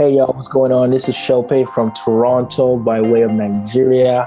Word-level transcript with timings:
Hey 0.00 0.16
y'all, 0.16 0.32
what's 0.32 0.48
going 0.48 0.72
on? 0.72 0.88
This 0.88 1.10
is 1.10 1.14
Shope 1.14 1.68
from 1.68 1.92
Toronto 1.92 2.78
by 2.78 3.02
way 3.02 3.20
of 3.20 3.32
Nigeria. 3.32 4.24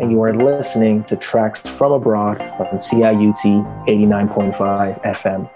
And 0.00 0.10
you 0.10 0.22
are 0.22 0.34
listening 0.34 1.04
to 1.04 1.16
tracks 1.16 1.60
from 1.60 1.92
abroad 1.92 2.40
on 2.40 2.78
CIUT 2.78 3.84
89.5 3.86 5.02
FM. 5.02 5.50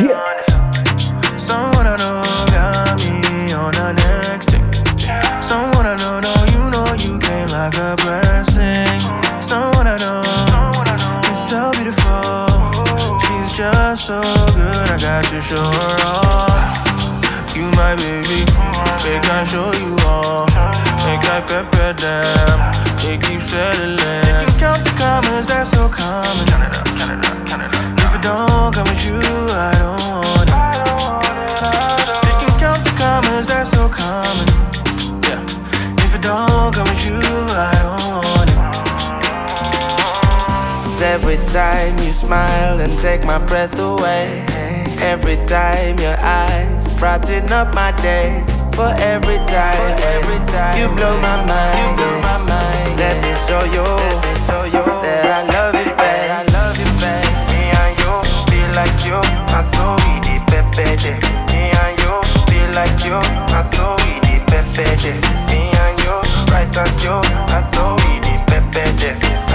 Yeah. 0.00 1.36
Someone 1.36 1.88
I 1.88 1.96
know 1.96 2.22
got 2.52 3.00
me 3.00 3.52
on 3.52 3.72
the 3.72 3.92
next 3.94 4.50
thing. 4.50 4.62
Someone 5.42 5.86
I 5.86 5.96
know, 5.96 6.20
know 6.20 6.44
you 6.52 6.70
know 6.70 6.94
you 7.02 7.18
came 7.18 7.48
like 7.48 7.74
a 7.74 7.96
blessing. 7.96 9.00
Someone 9.42 9.88
I 9.88 9.96
know 9.98 10.22
is 11.32 11.48
so 11.48 11.72
beautiful. 11.72 12.51
Just 13.52 14.06
so 14.06 14.18
good. 14.22 14.88
I 14.88 14.96
got 14.98 15.24
to 15.28 15.38
show 15.42 15.62
her 15.62 15.96
all. 16.08 16.48
You 17.54 17.68
my 17.76 17.94
baby, 17.94 18.48
make 19.04 19.28
I 19.28 19.44
show 19.44 19.70
you 19.76 19.94
all. 20.08 20.46
Make 21.04 21.20
I 21.28 21.44
pepper 21.46 21.92
them. 21.92 22.58
They 23.04 23.18
keep 23.18 23.42
settling. 23.42 23.98
They 23.98 24.46
can 24.46 24.58
count 24.58 24.84
the 24.84 24.90
comments, 24.96 25.46
that's 25.48 25.70
so 25.70 25.86
common. 25.86 26.48
If 28.00 28.14
it 28.14 28.22
don't 28.22 28.72
come 28.72 28.88
with 28.88 29.04
you, 29.04 29.20
I 29.20 29.76
don't 29.76 30.00
want 30.00 30.48
it. 30.48 30.56
They 32.24 32.34
can 32.40 32.52
count 32.58 32.82
the 32.86 32.92
comments, 32.96 33.46
that's 33.48 33.70
so 33.70 33.86
common. 33.86 34.48
Yeah. 35.28 35.44
If 36.06 36.14
it 36.14 36.22
don't 36.22 36.72
come 36.72 36.88
with 36.88 37.04
you, 37.04 37.20
I 37.20 37.76
don't 37.84 38.24
want 38.24 38.48
it. 38.48 38.51
Every 41.02 41.36
time 41.50 41.98
you 41.98 42.12
smile 42.12 42.78
and 42.78 42.96
take 43.00 43.24
my 43.24 43.38
breath 43.38 43.76
away. 43.78 44.44
Every 45.02 45.36
time 45.46 45.98
your 45.98 46.16
eyes 46.20 46.86
brighten 46.94 47.52
up 47.52 47.74
my 47.74 47.90
day. 48.00 48.44
For 48.72 48.94
every 49.02 49.36
time, 49.50 49.98
every 50.14 50.38
time 50.46 50.78
you 50.80 50.86
blow 50.94 51.20
my 51.20 51.44
mind, 51.44 51.98
you 51.98 52.06
blow 52.06 52.20
my 52.22 52.38
mind. 52.46 52.98
Let 52.98 53.18
me 53.20 53.34
show 53.44 53.64
you, 53.74 53.82
let 53.82 54.22
me 54.24 54.34
show 54.46 54.64
you 54.64 54.84
that 55.02 55.26
I 55.26 55.42
love 55.50 55.74
you, 55.74 55.92
babe. 55.92 56.30
I 56.32 56.42
love 56.54 56.78
you, 56.78 56.88
babe. 57.02 57.28
Me 57.50 57.68
and 57.82 57.92
you 58.00 58.12
feel 58.48 58.70
like 58.72 58.96
you, 59.04 59.18
I 59.52 59.60
so 59.74 59.98
we 60.06 60.22
the 60.24 60.38
pepe. 60.48 61.18
Me 61.52 61.68
and 61.82 61.98
you 62.00 62.14
feel 62.48 62.70
like 62.78 62.96
you, 63.04 63.18
I 63.52 63.60
so 63.74 63.98
we 64.06 64.22
the 64.30 64.46
pepe. 64.48 65.18
Me 65.50 65.68
and 65.68 65.98
you 66.00 66.14
rise 66.48 66.72
as 66.78 66.94
you, 67.02 67.18
I 67.52 67.60
so 67.74 67.98
we 68.00 68.22
the 68.24 68.62
pepe. 68.72 69.51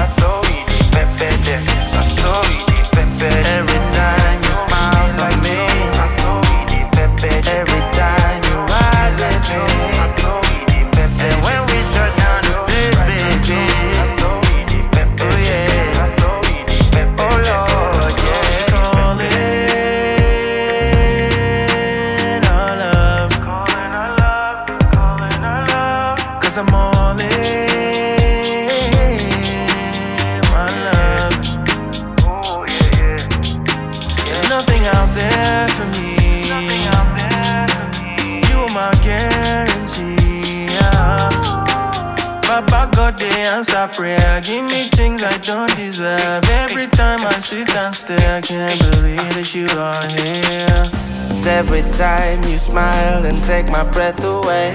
You 49.58 49.68
are 49.80 50.08
here. 50.10 50.84
Every 51.48 51.82
time 51.98 52.44
you 52.44 52.58
smile 52.58 53.26
and 53.26 53.38
take 53.46 53.68
my 53.70 53.84
breath 53.90 54.24
away. 54.24 54.70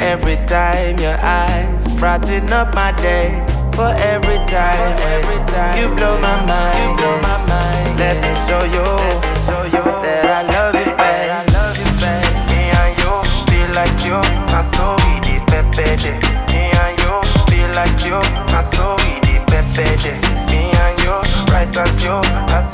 Every 0.00 0.36
time 0.46 0.98
your 0.98 1.16
eyes 1.22 1.88
brighten 1.96 2.52
up 2.52 2.74
my 2.74 2.92
day. 3.00 3.30
For 3.72 3.88
every 4.12 4.40
time, 4.52 4.96
every 5.16 5.40
time 5.48 5.76
you 5.80 5.88
blow 5.96 6.20
my 6.20 6.44
mind, 6.44 6.76
you 6.76 6.96
blow 7.00 7.16
my 7.24 7.38
mind. 7.48 7.98
Let 7.98 8.16
me 8.20 8.32
show 8.44 8.62
you, 8.76 8.84
let 8.84 9.16
me 9.24 9.32
show 9.46 9.62
you 9.76 9.84
that 10.04 10.28
I 10.28 10.42
love 10.44 10.74
you, 10.76 10.92
babe. 11.00 11.32
I 11.32 11.42
love 11.56 11.76
you, 11.80 11.88
babe. 11.96 12.36
Me 12.52 12.68
and 12.68 12.92
you 13.00 13.12
feel 13.48 13.70
like 13.72 13.96
you, 14.04 14.20
I 14.52 14.60
so 14.76 14.92
we 15.00 15.24
the 15.24 15.40
pepe. 15.48 16.12
Me 16.52 16.68
and 16.84 16.92
you 17.00 17.12
feel 17.48 17.70
like 17.72 17.96
you, 18.04 18.20
I 18.52 18.60
so 18.76 18.92
we 19.00 19.24
the 19.24 19.40
pepe. 19.48 20.20
Me 20.52 20.68
and 20.68 21.00
you 21.00 21.16
rise 21.48 21.72
as 21.72 21.96
you, 22.04 22.20
I 22.52 22.71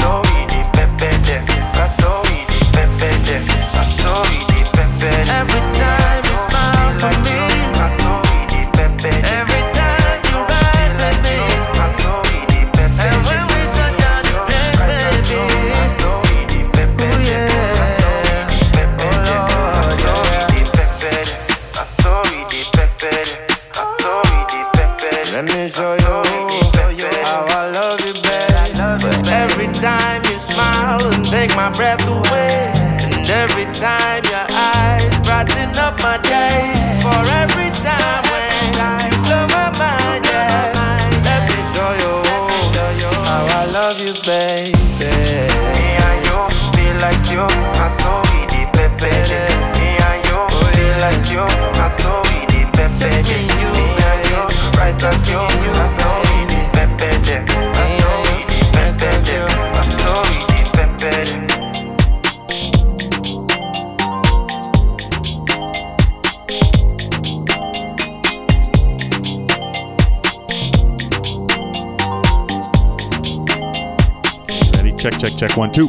Check, 74.98 75.16
check, 75.21 75.37
check. 75.37 75.56
One, 75.56 75.71
two. 75.71 75.87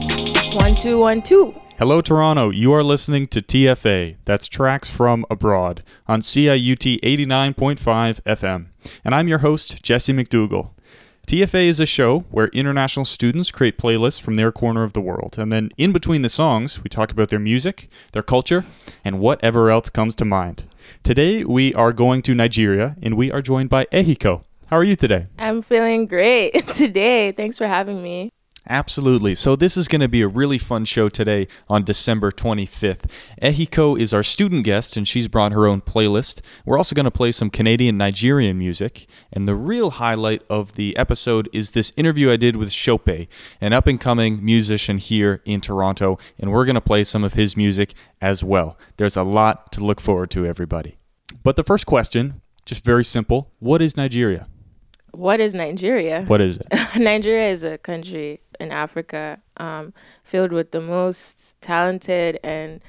One, 0.53 0.75
two, 0.75 0.99
one, 0.99 1.21
two. 1.23 1.53
Hello, 1.79 2.01
Toronto. 2.01 2.49
You 2.49 2.73
are 2.73 2.83
listening 2.83 3.27
to 3.27 3.41
TFA. 3.41 4.17
That's 4.25 4.49
Tracks 4.49 4.89
from 4.89 5.25
Abroad 5.29 5.81
on 6.09 6.19
CIUT 6.19 6.99
89.5 6.99 8.21
FM. 8.23 8.65
And 9.05 9.15
I'm 9.15 9.29
your 9.29 9.37
host, 9.37 9.81
Jesse 9.81 10.11
McDougall. 10.11 10.71
TFA 11.25 11.67
is 11.67 11.79
a 11.79 11.85
show 11.85 12.25
where 12.31 12.47
international 12.47 13.05
students 13.05 13.49
create 13.49 13.77
playlists 13.77 14.19
from 14.19 14.35
their 14.35 14.51
corner 14.51 14.83
of 14.83 14.91
the 14.91 14.99
world. 14.99 15.37
And 15.39 15.53
then 15.53 15.69
in 15.77 15.93
between 15.93 16.21
the 16.21 16.27
songs, 16.27 16.83
we 16.83 16.89
talk 16.89 17.13
about 17.13 17.29
their 17.29 17.39
music, 17.39 17.87
their 18.11 18.23
culture, 18.23 18.65
and 19.05 19.21
whatever 19.21 19.69
else 19.69 19.89
comes 19.89 20.15
to 20.15 20.25
mind. 20.25 20.65
Today, 21.01 21.45
we 21.45 21.73
are 21.75 21.93
going 21.93 22.21
to 22.23 22.35
Nigeria, 22.35 22.97
and 23.01 23.15
we 23.15 23.31
are 23.31 23.41
joined 23.41 23.69
by 23.69 23.85
Ehiko. 23.85 24.43
How 24.67 24.75
are 24.75 24.83
you 24.83 24.97
today? 24.97 25.27
I'm 25.37 25.61
feeling 25.61 26.07
great 26.07 26.67
today. 26.75 27.31
Thanks 27.31 27.57
for 27.57 27.67
having 27.67 28.03
me. 28.03 28.33
Absolutely. 28.69 29.33
So 29.33 29.55
this 29.55 29.75
is 29.75 29.87
going 29.87 30.01
to 30.01 30.07
be 30.07 30.21
a 30.21 30.27
really 30.27 30.59
fun 30.59 30.85
show 30.85 31.09
today 31.09 31.47
on 31.67 31.83
December 31.83 32.31
25th. 32.31 33.09
Ehiko 33.41 33.99
is 33.99 34.13
our 34.13 34.21
student 34.21 34.63
guest 34.63 34.95
and 34.95 35.07
she's 35.07 35.27
brought 35.27 35.53
her 35.53 35.65
own 35.65 35.81
playlist. 35.81 36.41
We're 36.65 36.77
also 36.77 36.93
going 36.93 37.05
to 37.05 37.11
play 37.11 37.31
some 37.31 37.49
Canadian 37.49 37.97
Nigerian 37.97 38.59
music. 38.59 39.07
And 39.33 39.47
the 39.47 39.55
real 39.55 39.89
highlight 39.89 40.43
of 40.51 40.75
the 40.75 40.95
episode 40.97 41.49
is 41.51 41.71
this 41.71 41.91
interview 41.97 42.29
I 42.29 42.37
did 42.37 42.55
with 42.55 42.71
Shope, 42.71 43.27
an 43.59 43.73
up 43.73 43.87
and 43.87 43.99
coming 43.99 44.45
musician 44.45 44.99
here 44.99 45.41
in 45.45 45.61
Toronto, 45.61 46.19
and 46.37 46.51
we're 46.51 46.65
going 46.65 46.75
to 46.75 46.81
play 46.81 47.03
some 47.03 47.23
of 47.23 47.33
his 47.33 47.57
music 47.57 47.95
as 48.21 48.43
well. 48.43 48.77
There's 48.97 49.17
a 49.17 49.23
lot 49.23 49.71
to 49.71 49.83
look 49.83 49.99
forward 49.99 50.29
to 50.31 50.45
everybody. 50.45 50.99
But 51.41 51.55
the 51.55 51.63
first 51.63 51.87
question, 51.87 52.41
just 52.65 52.85
very 52.85 53.03
simple, 53.03 53.51
what 53.57 53.81
is 53.81 53.97
Nigeria? 53.97 54.47
What 55.11 55.39
is 55.39 55.55
Nigeria? 55.55 56.23
What 56.27 56.39
is 56.39 56.59
it? 56.59 56.67
Nigeria 56.95 57.49
is 57.51 57.63
a 57.63 57.79
country 57.79 58.41
in 58.59 58.71
Africa, 58.71 59.39
um, 59.57 59.93
filled 60.23 60.51
with 60.51 60.71
the 60.71 60.81
most 60.81 61.53
talented 61.61 62.39
and 62.43 62.81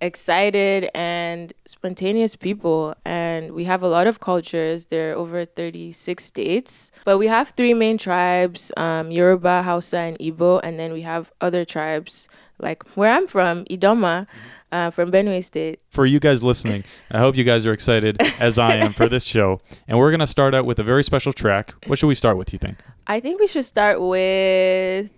excited 0.00 0.88
and 0.94 1.52
spontaneous 1.66 2.36
people. 2.36 2.94
And 3.04 3.52
we 3.52 3.64
have 3.64 3.82
a 3.82 3.88
lot 3.88 4.06
of 4.06 4.20
cultures. 4.20 4.86
There 4.86 5.12
are 5.12 5.14
over 5.16 5.44
36 5.44 6.24
states. 6.24 6.90
But 7.04 7.18
we 7.18 7.28
have 7.28 7.50
three 7.50 7.74
main 7.74 7.98
tribes 7.98 8.72
um, 8.76 9.10
Yoruba, 9.10 9.62
Hausa, 9.62 9.98
and 9.98 10.18
Igbo. 10.18 10.60
And 10.62 10.78
then 10.78 10.92
we 10.92 11.02
have 11.02 11.30
other 11.40 11.64
tribes 11.64 12.28
like 12.58 12.96
where 12.96 13.12
I'm 13.12 13.26
from, 13.26 13.64
Idoma. 13.66 14.26
Uh, 14.72 14.88
from 14.88 15.10
Benue 15.10 15.42
State. 15.42 15.80
For 15.90 16.06
you 16.06 16.20
guys 16.20 16.44
listening, 16.44 16.84
I 17.10 17.18
hope 17.18 17.36
you 17.36 17.42
guys 17.42 17.66
are 17.66 17.72
excited 17.72 18.20
as 18.38 18.56
I 18.56 18.76
am 18.76 18.92
for 18.92 19.08
this 19.08 19.24
show. 19.24 19.58
And 19.88 19.98
we're 19.98 20.10
going 20.10 20.20
to 20.20 20.28
start 20.28 20.54
out 20.54 20.64
with 20.64 20.78
a 20.78 20.84
very 20.84 21.02
special 21.02 21.32
track. 21.32 21.74
What 21.88 21.98
should 21.98 22.06
we 22.06 22.14
start 22.14 22.36
with, 22.36 22.52
you 22.52 22.58
think? 22.60 22.78
I 23.08 23.18
think 23.18 23.40
we 23.40 23.48
should 23.48 23.64
start 23.64 24.00
with 24.00 25.10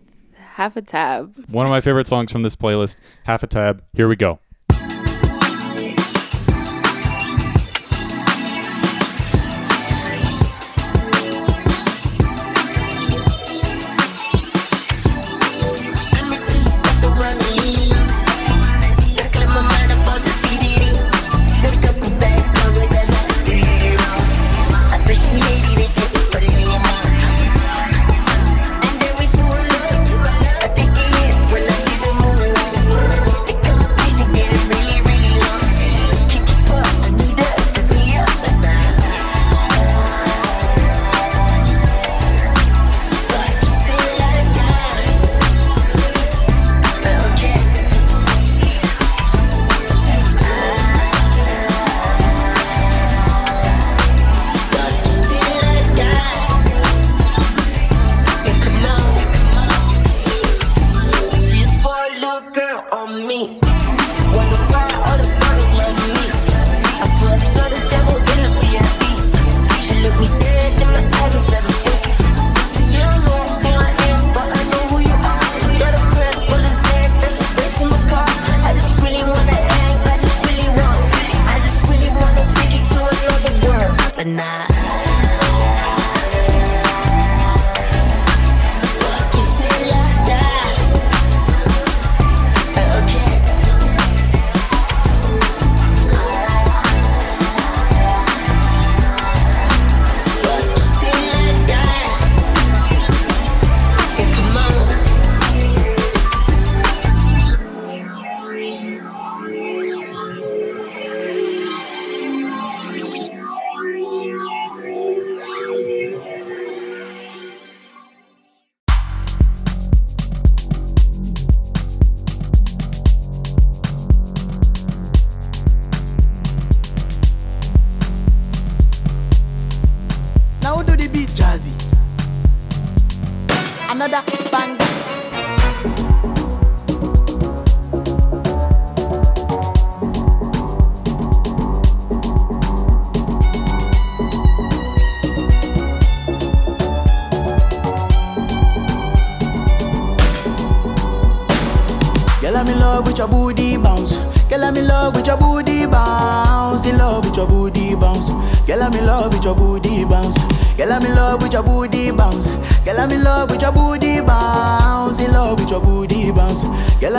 Half 0.54 0.76
a 0.76 0.82
Tab. 0.82 1.34
One 1.49 1.66
of 1.66 1.70
my 1.70 1.82
favorite 1.82 2.06
songs 2.06 2.32
from 2.32 2.43
this 2.44 2.56
playlist, 2.56 2.99
Half 3.25 3.43
a 3.43 3.46
Tab. 3.46 3.84
Here 3.93 4.08
we 4.08 4.16
go. 4.16 4.38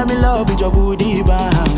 I'm 0.04 0.10
in 0.10 0.22
love 0.22 0.50
with 0.50 0.60
your 0.60 0.70
booty, 0.70 1.24
bam. 1.24 1.73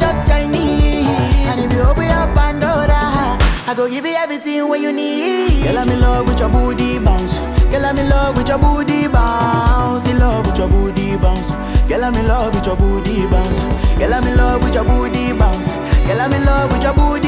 chop 0.00 0.16
Chinese. 0.26 1.04
And 1.52 1.60
if 1.60 1.72
you 1.72 1.82
open 1.84 2.08
up 2.08 2.32
Pandora, 2.34 3.36
I 3.68 3.74
go 3.76 3.88
give 3.88 4.06
you 4.06 4.16
everything 4.16 4.66
what 4.68 4.80
you 4.80 4.92
need. 4.92 5.64
Girl, 5.64 5.78
I'm 5.78 5.88
in 5.88 6.00
love 6.00 6.26
with 6.26 6.40
your 6.40 6.48
booty 6.48 6.98
bounce. 6.98 7.38
Girl, 7.70 7.84
I'm 7.84 7.98
in 7.98 8.08
love 8.08 8.36
with 8.36 8.48
your 8.48 8.58
booty 8.58 9.06
bounce. 9.08 10.08
In 10.08 10.18
love 10.18 10.46
with 10.46 10.58
your 10.58 10.68
booty 10.68 11.16
bounce. 11.18 11.50
Girl, 11.88 12.04
I'm 12.04 12.14
in 12.14 12.26
love 12.26 12.54
with 12.54 12.66
your 12.66 12.76
booty 12.76 13.26
bounce. 13.28 13.60
Girl, 14.00 14.14
I'm 14.14 14.24
in 14.26 14.36
love 14.36 14.62
with 14.64 14.74
your 14.74 14.84
booty 14.84 15.32
bounce. 15.36 15.68
Girl, 16.08 16.20
I'm 16.20 16.32
in 16.32 16.44
love 16.44 16.72
with 16.72 16.82
your 16.82 16.94
booty. 16.94 17.19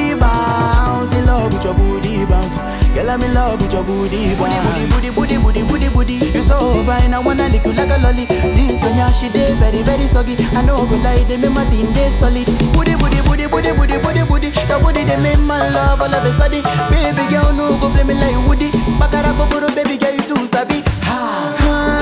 I'm 3.13 3.21
in 3.21 3.35
love 3.35 3.61
with 3.61 3.75
your 3.75 3.85
booty. 3.85 4.35
Booty, 4.41 4.57
booty, 4.89 5.11
booty, 5.13 5.37
booty, 5.37 5.37
booty, 5.37 5.63
booty, 5.69 5.89
booty. 5.93 6.15
You 6.33 6.41
so 6.41 6.83
fine, 6.85 7.13
I 7.13 7.19
wanna 7.19 7.47
lick 7.51 7.67
you 7.67 7.75
like 7.75 7.91
a 7.91 7.99
lolly. 8.01 8.25
This 8.25 8.81
one, 8.81 8.97
yeah, 8.97 9.13
she 9.13 9.29
dey 9.29 9.53
very, 9.61 9.83
very 9.83 10.05
soggy. 10.09 10.33
I 10.57 10.63
know 10.65 10.87
good 10.89 11.03
lie, 11.05 11.23
they 11.29 11.37
make 11.37 11.53
my 11.53 11.69
team 11.69 11.93
dey 11.93 12.09
solid. 12.09 12.47
Booty, 12.73 12.97
booty, 12.97 13.21
booty, 13.29 13.47
booty, 13.53 13.73
booty, 13.77 13.99
booty, 14.01 14.25
booty. 14.25 14.49
Your 14.65 14.81
booty 14.81 15.05
they 15.05 15.21
make 15.21 15.39
my 15.41 15.61
love 15.77 16.01
all 16.01 16.09
of 16.15 16.25
a 16.25 16.33
sudden. 16.41 16.63
Baby 16.89 17.29
girl, 17.29 17.53
no 17.53 17.77
go 17.79 17.93
play 17.93 18.05
me 18.05 18.15
like 18.15 18.49
Woody. 18.49 18.71
Bakara 18.97 19.37
go 19.37 19.45
baby 19.77 19.99
girl, 19.99 20.15
you 20.17 20.23
too 20.25 20.47
savvy. 20.47 20.81
Ha. 21.05 21.53
ha. 21.61 22.02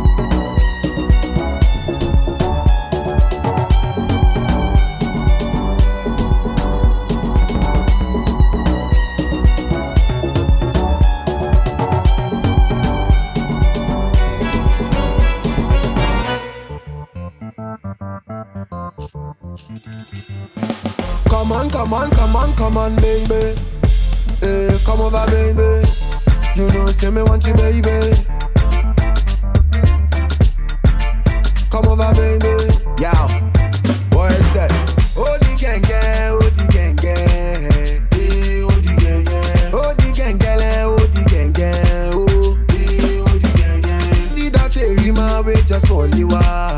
Come 22.71 22.77
on, 22.77 22.95
baby. 23.01 23.59
Hey, 24.39 24.77
come 24.85 25.01
over, 25.01 25.25
baby. 25.27 25.83
You 26.55 26.71
know, 26.71 26.87
say 26.87 27.11
me 27.11 27.21
want 27.21 27.45
you, 27.45 27.53
baby. 27.55 28.15
Come 31.69 31.87
over, 31.87 32.13
baby. 32.15 32.71
Yow. 33.01 33.27
What 34.15 34.31
is 34.31 34.53
that? 34.53 34.71
Oh, 35.17 35.37
the 35.39 35.57
gang, 35.59 35.81
gang, 35.81 36.31
oh, 36.31 36.39
the 36.39 36.67
gang, 36.71 36.95
gang. 36.95 37.17
Hey, 38.11 38.61
eh, 38.61 38.63
oh, 38.63 38.71
the 38.71 38.95
gang, 39.01 39.25
that 44.51 44.71
they 44.71 44.95
remind 44.95 45.45
me 45.45 45.55
just 45.67 45.91
only 45.91 46.23
one. 46.23 46.41
Hey, 46.43 46.70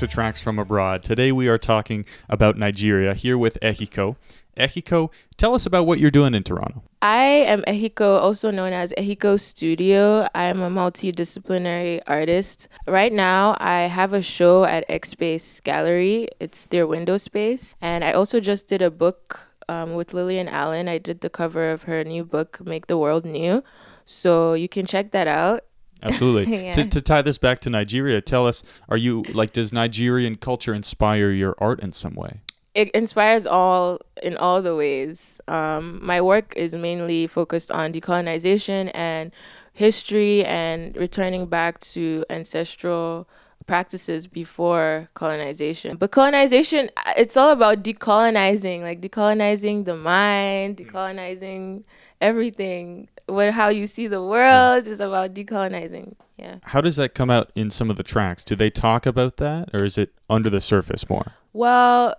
to 0.00 0.06
Tracks 0.06 0.40
from 0.40 0.58
Abroad. 0.58 1.02
Today 1.02 1.30
we 1.30 1.46
are 1.46 1.58
talking 1.58 2.06
about 2.30 2.56
Nigeria 2.56 3.12
here 3.12 3.36
with 3.36 3.58
Ehiko. 3.60 4.16
Ehiko, 4.56 5.10
tell 5.36 5.54
us 5.54 5.66
about 5.66 5.86
what 5.86 5.98
you're 5.98 6.10
doing 6.10 6.32
in 6.32 6.42
Toronto. 6.42 6.82
I 7.02 7.20
am 7.24 7.60
Ehiko, 7.68 8.18
also 8.18 8.50
known 8.50 8.72
as 8.72 8.94
Ehiko 8.96 9.38
Studio. 9.38 10.26
I 10.34 10.44
am 10.44 10.62
a 10.62 10.70
multidisciplinary 10.70 12.00
artist. 12.06 12.66
Right 12.86 13.12
now, 13.12 13.58
I 13.60 13.88
have 13.88 14.14
a 14.14 14.22
show 14.22 14.64
at 14.64 14.88
Xpace 14.88 15.62
Gallery. 15.62 16.28
It's 16.40 16.66
their 16.66 16.86
window 16.86 17.18
space. 17.18 17.76
And 17.82 18.02
I 18.02 18.12
also 18.12 18.40
just 18.40 18.68
did 18.68 18.80
a 18.80 18.90
book 18.90 19.40
um, 19.68 19.92
with 19.92 20.14
Lillian 20.14 20.48
Allen. 20.48 20.88
I 20.88 20.96
did 20.96 21.20
the 21.20 21.28
cover 21.28 21.70
of 21.72 21.82
her 21.82 22.02
new 22.04 22.24
book, 22.24 22.58
Make 22.64 22.86
the 22.86 22.96
World 22.96 23.26
New. 23.26 23.62
So 24.06 24.54
you 24.54 24.66
can 24.66 24.86
check 24.86 25.10
that 25.10 25.28
out. 25.28 25.64
Absolutely. 26.02 26.64
Yeah. 26.64 26.72
to, 26.72 26.84
to 26.84 27.00
tie 27.00 27.22
this 27.22 27.38
back 27.38 27.60
to 27.60 27.70
Nigeria, 27.70 28.20
tell 28.20 28.46
us, 28.46 28.62
are 28.88 28.96
you 28.96 29.22
like, 29.32 29.52
does 29.52 29.72
Nigerian 29.72 30.36
culture 30.36 30.74
inspire 30.74 31.30
your 31.30 31.54
art 31.58 31.80
in 31.80 31.92
some 31.92 32.14
way? 32.14 32.40
it 32.74 32.90
inspires 32.90 33.46
all 33.46 33.98
in 34.22 34.36
all 34.36 34.62
the 34.62 34.76
ways. 34.76 35.40
Um, 35.48 35.98
my 36.04 36.20
work 36.20 36.52
is 36.56 36.74
mainly 36.74 37.26
focused 37.26 37.72
on 37.72 37.92
decolonization 37.92 38.90
and 38.94 39.32
history 39.72 40.44
and 40.44 40.96
returning 40.96 41.46
back 41.46 41.80
to 41.80 42.24
ancestral 42.30 43.28
practices 43.66 44.26
before 44.26 45.08
colonization. 45.14 45.96
But 45.96 46.10
colonization, 46.10 46.90
uh, 46.96 47.14
it's 47.16 47.36
all 47.36 47.50
about 47.50 47.82
decolonizing, 47.82 48.82
like 48.82 49.00
decolonizing 49.00 49.84
the 49.84 49.96
mind, 49.96 50.76
decolonizing 50.76 51.84
everything. 52.20 53.08
What 53.26 53.52
how 53.52 53.68
you 53.68 53.86
see 53.86 54.06
the 54.06 54.22
world 54.22 54.86
is 54.86 55.00
about 55.00 55.34
decolonizing. 55.34 56.14
Yeah. 56.36 56.56
How 56.64 56.80
does 56.80 56.96
that 56.96 57.14
come 57.14 57.30
out 57.30 57.50
in 57.54 57.70
some 57.70 57.90
of 57.90 57.96
the 57.96 58.02
tracks? 58.02 58.42
Do 58.44 58.56
they 58.56 58.70
talk 58.70 59.06
about 59.06 59.36
that, 59.36 59.70
or 59.74 59.84
is 59.84 59.98
it 59.98 60.12
under 60.28 60.48
the 60.50 60.60
surface 60.60 61.08
more? 61.08 61.32
Well, 61.52 62.14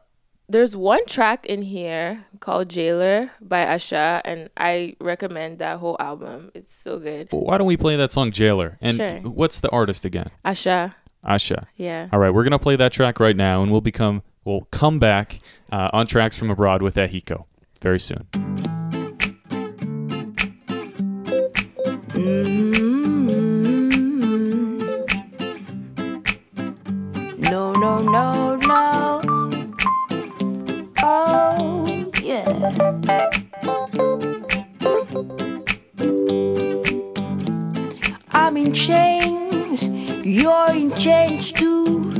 there's 0.47 0.75
one 0.75 1.05
track 1.05 1.45
in 1.45 1.61
here 1.63 2.25
called 2.39 2.69
Jailer 2.69 3.31
by 3.41 3.65
Asa, 3.65 4.21
and 4.25 4.49
I 4.57 4.95
recommend 4.99 5.59
that 5.59 5.79
whole 5.79 5.97
album. 5.99 6.51
It's 6.53 6.73
so 6.73 6.99
good. 6.99 7.27
Why 7.31 7.57
don't 7.57 7.67
we 7.67 7.77
play 7.77 7.95
that 7.95 8.11
song 8.11 8.31
Jailer? 8.31 8.77
And 8.81 8.97
Sure. 8.97 9.09
what's 9.31 9.59
the 9.59 9.69
artist 9.69 10.05
again? 10.05 10.27
Asa, 10.45 10.95
Asa. 11.23 11.67
yeah. 11.77 12.07
All 12.13 12.19
right, 12.19 12.31
we're 12.33 12.43
gonna 12.43 12.59
play 12.59 12.75
that 12.75 12.91
track 12.91 13.19
right 13.19 13.35
now, 13.35 13.63
and 13.63 13.71
we'll 13.71 13.81
become 13.81 14.23
we'll 14.45 14.67
come 14.71 14.99
back 14.99 15.39
uh, 15.71 15.89
on 15.93 16.05
tracks 16.07 16.37
from 16.37 16.49
abroad 16.49 16.81
with 16.81 16.95
Ehiko 16.95 17.45
very 17.81 17.99
soon. 17.99 18.27
No, 28.01 28.55
no. 28.55 29.21
Oh, 31.03 32.11
yeah. 32.19 32.45
I'm 38.31 38.57
in 38.57 38.73
chains, 38.73 39.87
you're 40.25 40.71
in 40.71 40.95
chains 40.95 41.51
too. 41.51 42.11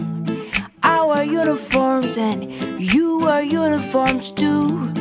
Our 0.84 1.24
uniforms 1.24 2.16
and 2.16 2.46
you 2.80 3.28
are 3.28 3.42
uniforms 3.42 4.32
too. 4.32 4.94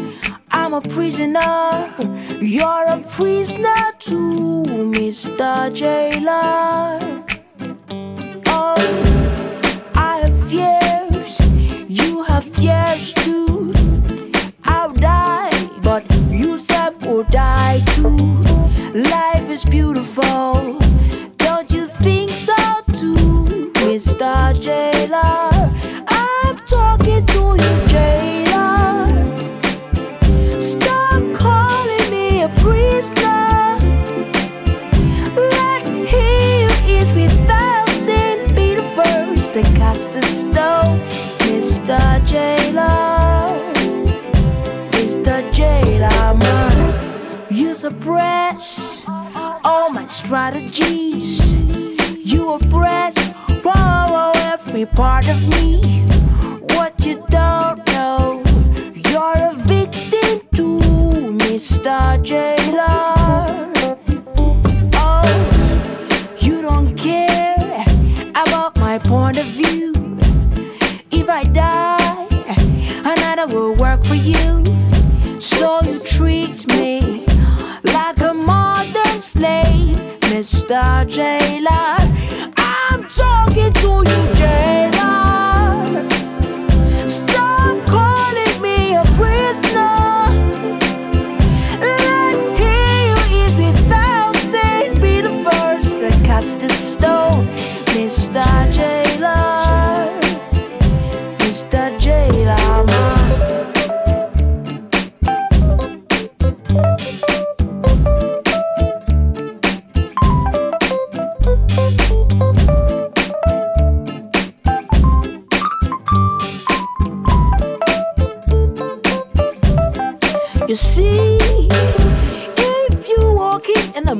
I'm 0.50 0.72
a 0.72 0.80
prisoner, 0.80 1.92
you're 2.40 2.86
a 2.86 3.04
prisoner 3.06 3.92
too, 3.98 4.64
Mr. 4.64 5.74
Jailer. 5.74 7.29
I'll 14.64 14.92
die, 14.92 15.50
but 15.82 16.04
will 17.06 17.24
die 17.24 17.80
too. 17.94 18.44
Life 18.92 19.48
is 19.48 19.64
beautiful, 19.64 20.78
don't 21.38 21.70
you 21.70 21.86
think 21.86 22.28
so 22.28 22.54
too, 22.92 23.72
Mr. 23.86 24.52
Jailer? 24.60 25.70
I'm 26.08 26.56
talking 26.66 27.24
to 27.24 27.42
you, 27.62 27.74
Jailer. 27.86 29.40
Stop 30.60 31.22
calling 31.34 32.10
me 32.10 32.42
a 32.42 32.48
prisoner. 32.60 33.78
Let 35.34 35.82
without 37.14 37.88
sin 37.88 38.54
be 38.54 38.74
the 38.74 38.82
first 38.94 39.54
to 39.54 39.62
cast 39.78 40.14
a 40.14 40.22
stone, 40.22 41.00
Mr. 41.90 42.24
Jailer. 42.24 43.74
Mr. 44.92 45.52
Jailer, 45.52 46.38
man, 46.38 47.46
you 47.50 47.74
suppress 47.74 49.04
all 49.08 49.90
my 49.90 50.06
strategies. 50.06 51.40
You 52.24 52.52
oppress 52.52 53.16
oh, 53.64 54.32
every 54.36 54.86
part 54.86 55.28
of 55.28 55.48
me. 55.48 56.02
What 56.76 57.04
you 57.04 57.24
don't 57.28 57.84
know, 57.88 58.44
you're 58.94 59.50
a 59.50 59.54
victim 59.56 60.46
too, 60.54 60.78
Mr. 61.42 62.22
Jailer. 62.22 63.19
Mr. 80.40 81.06
Jailer. 81.06 81.98
I'm 82.56 83.06
talking 83.10 83.70
to 83.74 83.88
you, 84.10 84.34
Jailer. 84.34 84.69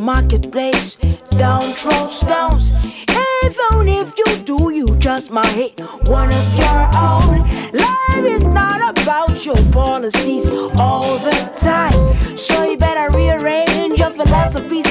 Marketplace, 0.00 0.96
down 1.36 1.62
throw 1.62 2.06
stones. 2.06 2.72
Even 3.44 3.88
if 3.88 4.12
you 4.18 4.36
do, 4.44 4.72
you 4.72 4.96
just 4.98 5.30
might 5.30 5.46
hit 5.48 5.78
one 6.04 6.30
of 6.30 6.56
your 6.56 6.82
own. 6.96 7.38
Life 7.72 8.24
is 8.24 8.46
not 8.46 8.80
about 8.98 9.44
your 9.44 9.62
policies 9.72 10.48
all 10.74 11.18
the 11.18 11.36
time. 11.56 12.36
So 12.36 12.64
you 12.64 12.76
better 12.76 13.14
rearrange 13.16 13.98
your 13.98 14.10
philosophies 14.10 14.86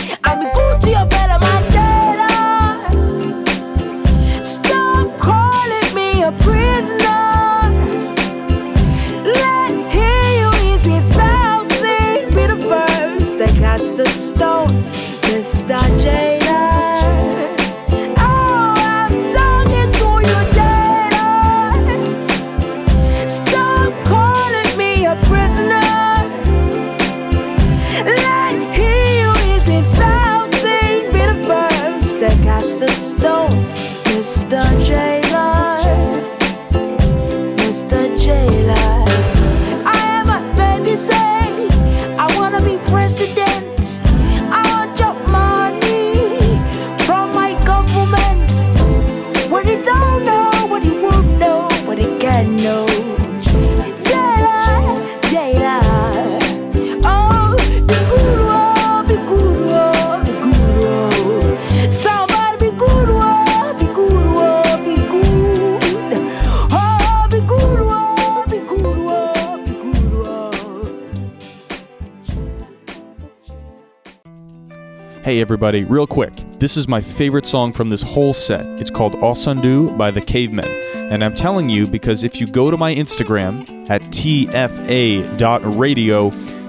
everybody, 75.69 75.91
real 75.91 76.07
quick. 76.07 76.33
This 76.57 76.75
is 76.77 76.87
my 76.87 76.99
favorite 76.99 77.45
song 77.45 77.73
from 77.73 77.89
this 77.89 78.01
whole 78.01 78.33
set. 78.33 78.65
It's 78.81 78.89
called 78.89 79.13
Osandu 79.21 79.95
by 79.95 80.09
the 80.09 80.19
Cavemen. 80.19 80.67
And 81.11 81.23
I'm 81.23 81.35
telling 81.35 81.69
you 81.69 81.85
because 81.85 82.23
if 82.23 82.41
you 82.41 82.47
go 82.47 82.71
to 82.71 82.77
my 82.77 82.95
Instagram 82.95 83.87
at 83.87 84.01
tfa.radio, 84.01 84.51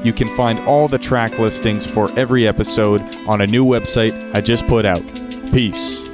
you 0.05 0.13
can 0.13 0.29
find 0.37 0.59
all 0.69 0.87
the 0.87 0.99
track 0.99 1.39
listings 1.39 1.87
for 1.87 2.11
every 2.19 2.47
episode 2.47 3.01
on 3.27 3.41
a 3.41 3.47
new 3.47 3.65
website 3.65 4.35
I 4.35 4.43
just 4.43 4.67
put 4.67 4.85
out. 4.85 5.03
Peace. 5.51 6.11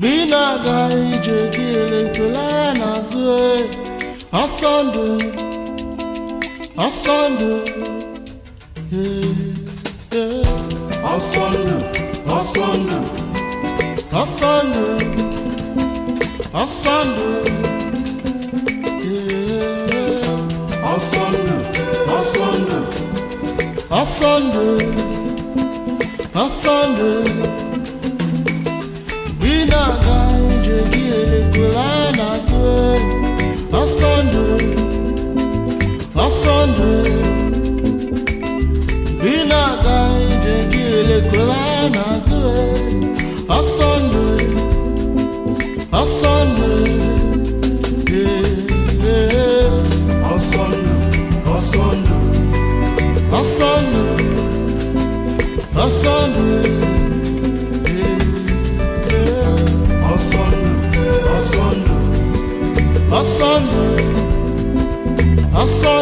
bilaka 0.00 0.88
ijekile 1.12 2.14
fela 2.14 2.74
nazwe 2.74 3.40
asande 4.32 5.06
asande 6.86 7.52
asande 11.14 11.74
asande 12.34 12.86
asande 14.22 14.86
asande 16.62 17.28
asande 20.94 21.54
asande 22.18 22.76
asande 24.00 24.66
asande 26.34 27.12
Asana, 50.32 50.94
Asana, 53.32 54.02
Asana. 55.74 56.81
Ọsọ 63.42 63.50
ndụ 63.64 63.82
ọsọ 65.62 65.94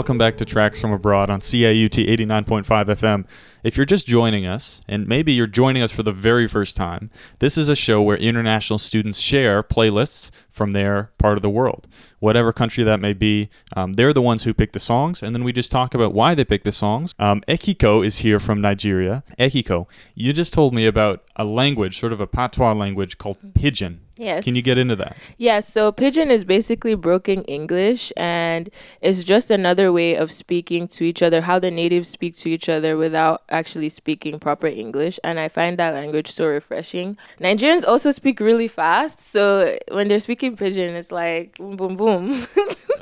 Welcome 0.00 0.16
back 0.16 0.36
to 0.36 0.46
Tracks 0.46 0.80
from 0.80 0.92
Abroad 0.92 1.28
on 1.28 1.40
CIUT 1.40 2.08
89.5 2.08 2.64
FM. 2.64 3.26
If 3.62 3.76
you're 3.76 3.86
just 3.86 4.06
joining 4.06 4.46
us, 4.46 4.80
and 4.88 5.06
maybe 5.06 5.32
you're 5.32 5.46
joining 5.46 5.82
us 5.82 5.92
for 5.92 6.02
the 6.02 6.12
very 6.12 6.46
first 6.46 6.76
time, 6.76 7.10
this 7.38 7.58
is 7.58 7.68
a 7.68 7.76
show 7.76 8.00
where 8.00 8.16
international 8.16 8.78
students 8.78 9.18
share 9.18 9.62
playlists 9.62 10.30
from 10.50 10.72
their 10.72 11.10
part 11.18 11.38
of 11.38 11.42
the 11.42 11.50
world. 11.50 11.86
Whatever 12.18 12.52
country 12.52 12.84
that 12.84 13.00
may 13.00 13.12
be, 13.12 13.48
um, 13.76 13.94
they're 13.94 14.12
the 14.12 14.22
ones 14.22 14.44
who 14.44 14.52
pick 14.52 14.72
the 14.72 14.80
songs, 14.80 15.22
and 15.22 15.34
then 15.34 15.44
we 15.44 15.52
just 15.52 15.70
talk 15.70 15.94
about 15.94 16.12
why 16.12 16.34
they 16.34 16.44
pick 16.44 16.64
the 16.64 16.72
songs. 16.72 17.14
Um, 17.18 17.42
Ehiko 17.48 18.04
is 18.04 18.18
here 18.18 18.38
from 18.38 18.60
Nigeria. 18.60 19.24
Ehiko, 19.38 19.86
you 20.14 20.32
just 20.32 20.52
told 20.52 20.74
me 20.74 20.86
about 20.86 21.24
a 21.36 21.44
language, 21.44 21.98
sort 21.98 22.12
of 22.12 22.20
a 22.20 22.26
patois 22.26 22.72
language 22.72 23.18
called 23.18 23.38
Pidgin. 23.54 24.00
Yes. 24.20 24.44
Can 24.44 24.54
you 24.54 24.60
get 24.60 24.76
into 24.76 24.96
that? 24.96 25.16
Yeah, 25.38 25.60
so 25.60 25.90
pidgin 25.90 26.30
is 26.30 26.44
basically 26.44 26.94
broken 26.94 27.42
English 27.44 28.12
and 28.18 28.68
it's 29.00 29.24
just 29.24 29.50
another 29.50 29.90
way 29.90 30.14
of 30.14 30.30
speaking 30.30 30.88
to 30.88 31.04
each 31.04 31.22
other, 31.22 31.40
how 31.40 31.58
the 31.58 31.70
natives 31.70 32.10
speak 32.10 32.36
to 32.36 32.50
each 32.50 32.68
other 32.68 32.98
without 32.98 33.44
actually 33.50 33.88
speaking 33.88 34.38
proper 34.38 34.66
English. 34.66 35.18
And 35.24 35.38
I 35.38 35.48
find 35.48 35.78
that 35.78 35.94
language 35.94 36.30
so 36.30 36.46
refreshing. 36.46 37.16
Nigerians 37.40 37.86
also 37.86 38.10
speak 38.10 38.40
really 38.40 38.68
fast, 38.68 39.20
so 39.20 39.78
when 39.90 40.08
they're 40.08 40.20
speaking 40.20 40.56
pidgin, 40.56 40.94
it's 40.94 41.12
like 41.12 41.56
boom, 41.58 41.76
boom, 41.76 41.96
boom. 41.96 42.46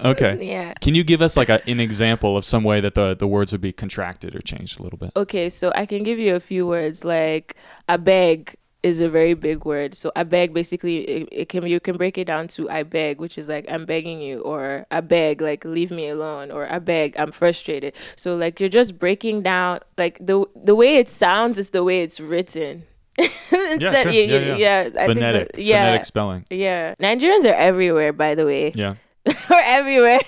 Okay. 0.05 0.39
yeah. 0.41 0.75
Can 0.81 0.95
you 0.95 1.03
give 1.03 1.21
us 1.21 1.37
like 1.37 1.49
a, 1.49 1.61
an 1.69 1.81
example 1.81 2.37
of 2.37 2.45
some 2.45 2.63
way 2.63 2.81
that 2.81 2.95
the, 2.95 3.17
the 3.17 3.27
words 3.27 3.51
would 3.51 3.61
be 3.61 3.73
contracted 3.73 4.35
or 4.35 4.41
changed 4.41 4.79
a 4.79 4.83
little 4.85 4.97
bit? 4.97 5.11
Okay, 5.17 5.51
so 5.51 5.73
I 5.75 5.87
can 5.87 6.05
give 6.05 6.21
you 6.21 6.37
a 6.37 6.41
few 6.41 6.67
words 6.69 7.05
like 7.05 7.57
I 7.89 7.97
beg 7.97 8.55
is 8.83 9.01
a 9.01 9.09
very 9.09 9.35
big 9.35 9.65
word. 9.65 9.97
So 9.97 10.13
I 10.15 10.23
beg 10.23 10.55
basically 10.55 10.99
it, 10.99 11.29
it 11.33 11.49
can 11.49 11.67
you 11.67 11.81
can 11.81 11.97
break 11.97 12.17
it 12.19 12.27
down 12.27 12.49
to 12.49 12.71
I 12.71 12.83
beg, 12.85 13.21
which 13.21 13.37
is 13.37 13.49
like 13.49 13.65
I'm 13.69 13.85
begging 13.87 14.21
you, 14.21 14.41
or 14.41 14.87
I 14.91 15.01
beg 15.01 15.41
like 15.41 15.65
leave 15.65 15.91
me 15.91 16.09
alone, 16.09 16.51
or 16.51 16.71
I 16.71 16.79
beg 16.79 17.17
I'm 17.19 17.33
frustrated. 17.33 17.93
So 18.17 18.37
like 18.37 18.61
you're 18.61 18.69
just 18.69 18.99
breaking 18.99 19.43
down 19.43 19.81
like 19.97 20.19
the 20.25 20.45
the 20.55 20.75
way 20.75 20.97
it 20.97 21.09
sounds 21.09 21.59
is 21.59 21.71
the 21.71 21.83
way 21.83 22.03
it's 22.03 22.21
written. 22.21 22.85
Instead, 23.19 23.81
sure. 24.05 24.13
yeah, 24.13 24.21
Yeah, 24.21 24.39
yeah, 24.39 24.57
yeah. 24.57 24.89
yeah, 24.95 25.07
Phonetic, 25.07 25.53
that- 25.53 25.61
yeah, 25.61 25.83
phonetic 25.85 26.05
spelling. 26.05 26.45
yeah. 26.51 26.95
Nigerians 27.01 27.45
are 27.45 27.55
everywhere, 27.55 28.13
by 28.13 28.37
the 28.37 28.47
way. 28.47 28.71
Yeah. 28.77 28.95
or 29.51 29.61
everywhere. 29.63 30.21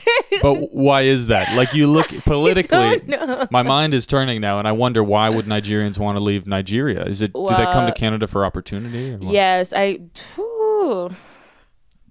But 0.42 0.72
why 0.72 1.02
is 1.02 1.28
that? 1.28 1.54
Like 1.56 1.74
you 1.74 1.86
look 1.86 2.08
politically, 2.24 3.02
my 3.50 3.62
mind 3.62 3.94
is 3.94 4.06
turning 4.06 4.40
now, 4.40 4.58
and 4.58 4.68
I 4.68 4.72
wonder 4.72 5.02
why 5.02 5.28
would 5.28 5.46
Nigerians 5.46 5.98
want 5.98 6.18
to 6.18 6.24
leave 6.24 6.46
Nigeria? 6.46 7.04
Is 7.04 7.20
it 7.20 7.32
do 7.32 7.46
they 7.48 7.70
come 7.72 7.86
to 7.86 7.92
Canada 7.92 8.26
for 8.26 8.44
opportunity? 8.44 9.14
Or 9.14 9.32
yes, 9.32 9.72
I. 9.72 10.00
Phew. 10.14 11.10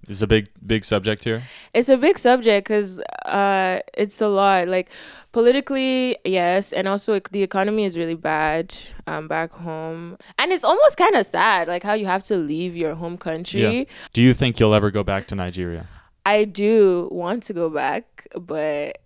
It's 0.08 0.22
a 0.22 0.26
big 0.26 0.48
big 0.66 0.84
subject 0.84 1.22
here. 1.22 1.44
It's 1.72 1.88
a 1.88 1.96
big 1.96 2.18
subject 2.18 2.66
because 2.66 2.98
uh, 3.26 3.78
it's 3.94 4.20
a 4.20 4.26
lot. 4.26 4.66
Like 4.66 4.90
politically, 5.30 6.16
yes, 6.24 6.72
and 6.72 6.88
also 6.88 7.20
the 7.30 7.44
economy 7.44 7.84
is 7.84 7.96
really 7.96 8.16
bad 8.16 8.74
um, 9.06 9.28
back 9.28 9.52
home, 9.52 10.18
and 10.36 10.50
it's 10.50 10.64
almost 10.64 10.96
kind 10.96 11.14
of 11.14 11.26
sad, 11.26 11.68
like 11.68 11.84
how 11.84 11.92
you 11.92 12.06
have 12.06 12.24
to 12.24 12.36
leave 12.36 12.74
your 12.74 12.96
home 12.96 13.18
country. 13.18 13.86
Do 14.12 14.20
you 14.20 14.34
think 14.34 14.58
you'll 14.58 14.74
ever 14.74 14.90
go 14.90 15.04
back 15.04 15.28
to 15.28 15.36
Nigeria? 15.36 15.86
I 16.30 16.44
do 16.44 17.08
want 17.10 17.42
to 17.44 17.52
go 17.52 17.68
back, 17.68 18.28
but 18.38 18.98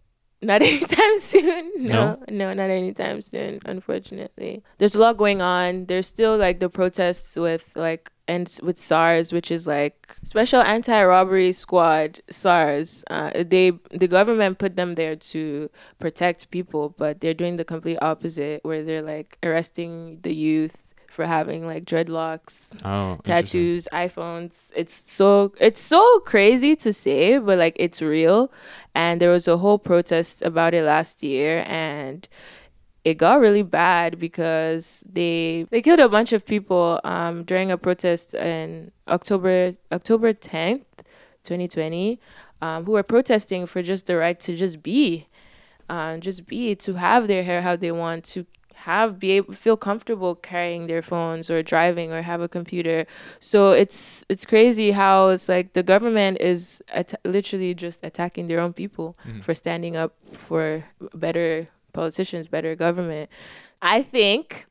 not 0.43 0.61
anytime 0.71 1.19
soon. 1.21 1.73
No, 1.77 2.23
no, 2.29 2.53
not 2.53 2.69
anytime 2.69 3.23
soon. 3.23 3.61
Unfortunately, 3.65 4.63
there's 4.77 4.95
a 4.95 5.01
lot 5.01 5.17
going 5.17 5.41
on. 5.41 5.87
There's 5.87 6.07
still 6.07 6.37
like 6.37 6.61
the 6.61 6.69
protests 6.69 7.35
with 7.35 7.65
like 7.75 8.11
and 8.29 8.59
with 8.63 8.79
SARS, 8.79 9.33
which 9.33 9.51
is 9.51 9.67
like 9.67 10.17
Special 10.23 10.61
Anti-Robbery 10.61 11.53
Squad 11.53 12.21
SARS. 12.31 13.05
Uh, 13.09 13.31
they 13.35 13.73
the 13.91 14.09
government 14.09 14.59
put 14.59 14.77
them 14.77 14.93
there 14.95 15.17
to 15.17 15.71
protect 15.99 16.51
people, 16.51 16.95
but 16.99 17.21
they're 17.21 17.41
doing 17.43 17.57
the 17.57 17.65
complete 17.65 17.99
opposite, 18.03 18.63
where 18.65 18.85
they're 18.85 19.03
like 19.03 19.39
arresting 19.43 20.21
the 20.21 20.35
youth 20.35 20.84
for 21.15 21.27
having 21.27 21.67
like 21.67 21.85
dreadlocks 21.85 22.75
Oh, 22.85 23.19
tattoos, 23.23 23.89
iPhones. 23.93 24.55
It's 24.75 25.11
so 25.11 25.53
it's 25.59 25.81
so 25.81 26.03
crazy 26.21 26.75
to 26.77 26.93
say, 26.93 27.39
but 27.39 27.57
like 27.59 27.77
it's 27.79 28.03
real. 28.03 28.51
And 28.95 29.21
there 29.21 29.31
was 29.31 29.47
a 29.49 29.57
whole 29.59 29.79
protest 29.79 30.43
about 30.43 30.75
it 30.75 30.83
last 30.85 31.23
year 31.23 31.65
and 31.67 32.29
it 33.05 33.15
got 33.19 33.39
really 33.39 33.63
bad 33.63 34.19
because 34.19 35.05
they 35.11 35.67
they 35.71 35.81
killed 35.83 36.01
a 36.01 36.09
bunch 36.09 36.33
of 36.33 36.45
people 36.47 37.01
um 37.05 37.45
during 37.45 37.71
a 37.71 37.79
protest 37.79 38.35
in 38.35 38.91
October 39.09 39.75
October 39.93 40.33
10th, 40.33 40.85
2020, 41.45 42.19
um, 42.63 42.85
who 42.85 42.93
were 42.93 43.03
protesting 43.03 43.67
for 43.67 43.83
just 43.83 44.07
the 44.07 44.17
right 44.17 44.41
to 44.41 44.57
just 44.57 44.83
be 44.83 45.29
um, 45.91 46.21
just 46.23 46.47
be 46.47 46.75
to 46.75 46.95
have 46.95 47.29
their 47.29 47.43
hair 47.43 47.61
how 47.61 47.77
they 47.77 47.93
want 47.93 48.25
to 48.25 48.47
have 48.85 49.19
be 49.19 49.31
able 49.33 49.55
feel 49.55 49.77
comfortable 49.77 50.35
carrying 50.35 50.87
their 50.87 51.03
phones 51.03 51.49
or 51.51 51.63
driving 51.63 52.13
or 52.13 52.21
have 52.23 52.41
a 52.41 52.49
computer 52.49 53.07
so 53.41 53.73
it's 53.73 54.25
it's 54.29 54.45
crazy 54.45 54.91
how 54.93 55.29
it's 55.29 55.49
like 55.49 55.73
the 55.73 55.83
government 55.83 56.37
is 56.41 56.83
at- 56.93 57.21
literally 57.25 57.73
just 57.75 57.99
attacking 58.03 58.47
their 58.49 58.61
own 58.61 58.73
people 58.73 59.17
mm-hmm. 59.27 59.41
for 59.41 59.55
standing 59.55 59.97
up 59.97 60.13
for 60.37 60.85
better 61.15 61.67
politicians 61.93 62.47
better 62.47 62.75
government 62.77 63.31
i 63.81 64.03
think 64.03 64.67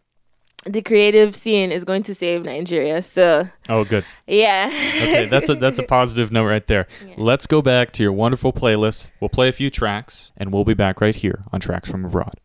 the 0.66 0.82
creative 0.82 1.36
scene 1.36 1.72
is 1.72 1.84
going 1.84 2.04
to 2.04 2.14
save 2.16 2.44
nigeria 2.44 3.02
so 3.02 3.50
Oh, 3.68 3.84
good. 3.84 4.06
yeah 4.28 4.68
Okay, 5.04 5.26
that's 5.26 5.50
a 5.50 5.56
that's 5.56 5.80
a 5.80 5.84
positive 5.98 6.32
note 6.32 6.46
right 6.48 6.66
there. 6.68 6.86
Let's 7.18 7.48
go 7.48 7.62
back 7.62 7.92
to 7.96 8.04
your 8.04 8.14
wonderful 8.14 8.54
playlist. 8.54 9.12
We'll 9.20 9.30
play 9.38 9.50
a 9.50 9.52
few 9.52 9.70
tracks, 9.70 10.32
and 10.38 10.54
we'll 10.54 10.64
be 10.64 10.74
back 10.74 11.02
right 11.02 11.16
here 11.16 11.44
on 11.52 11.60
Tracks 11.60 11.90
from 11.92 12.06
Abroad. 12.06 12.36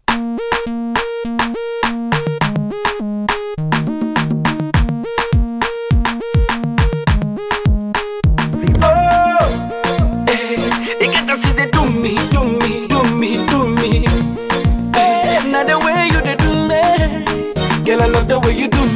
The 18.28 18.38
way 18.40 18.52
you 18.52 18.68
do 18.68 18.87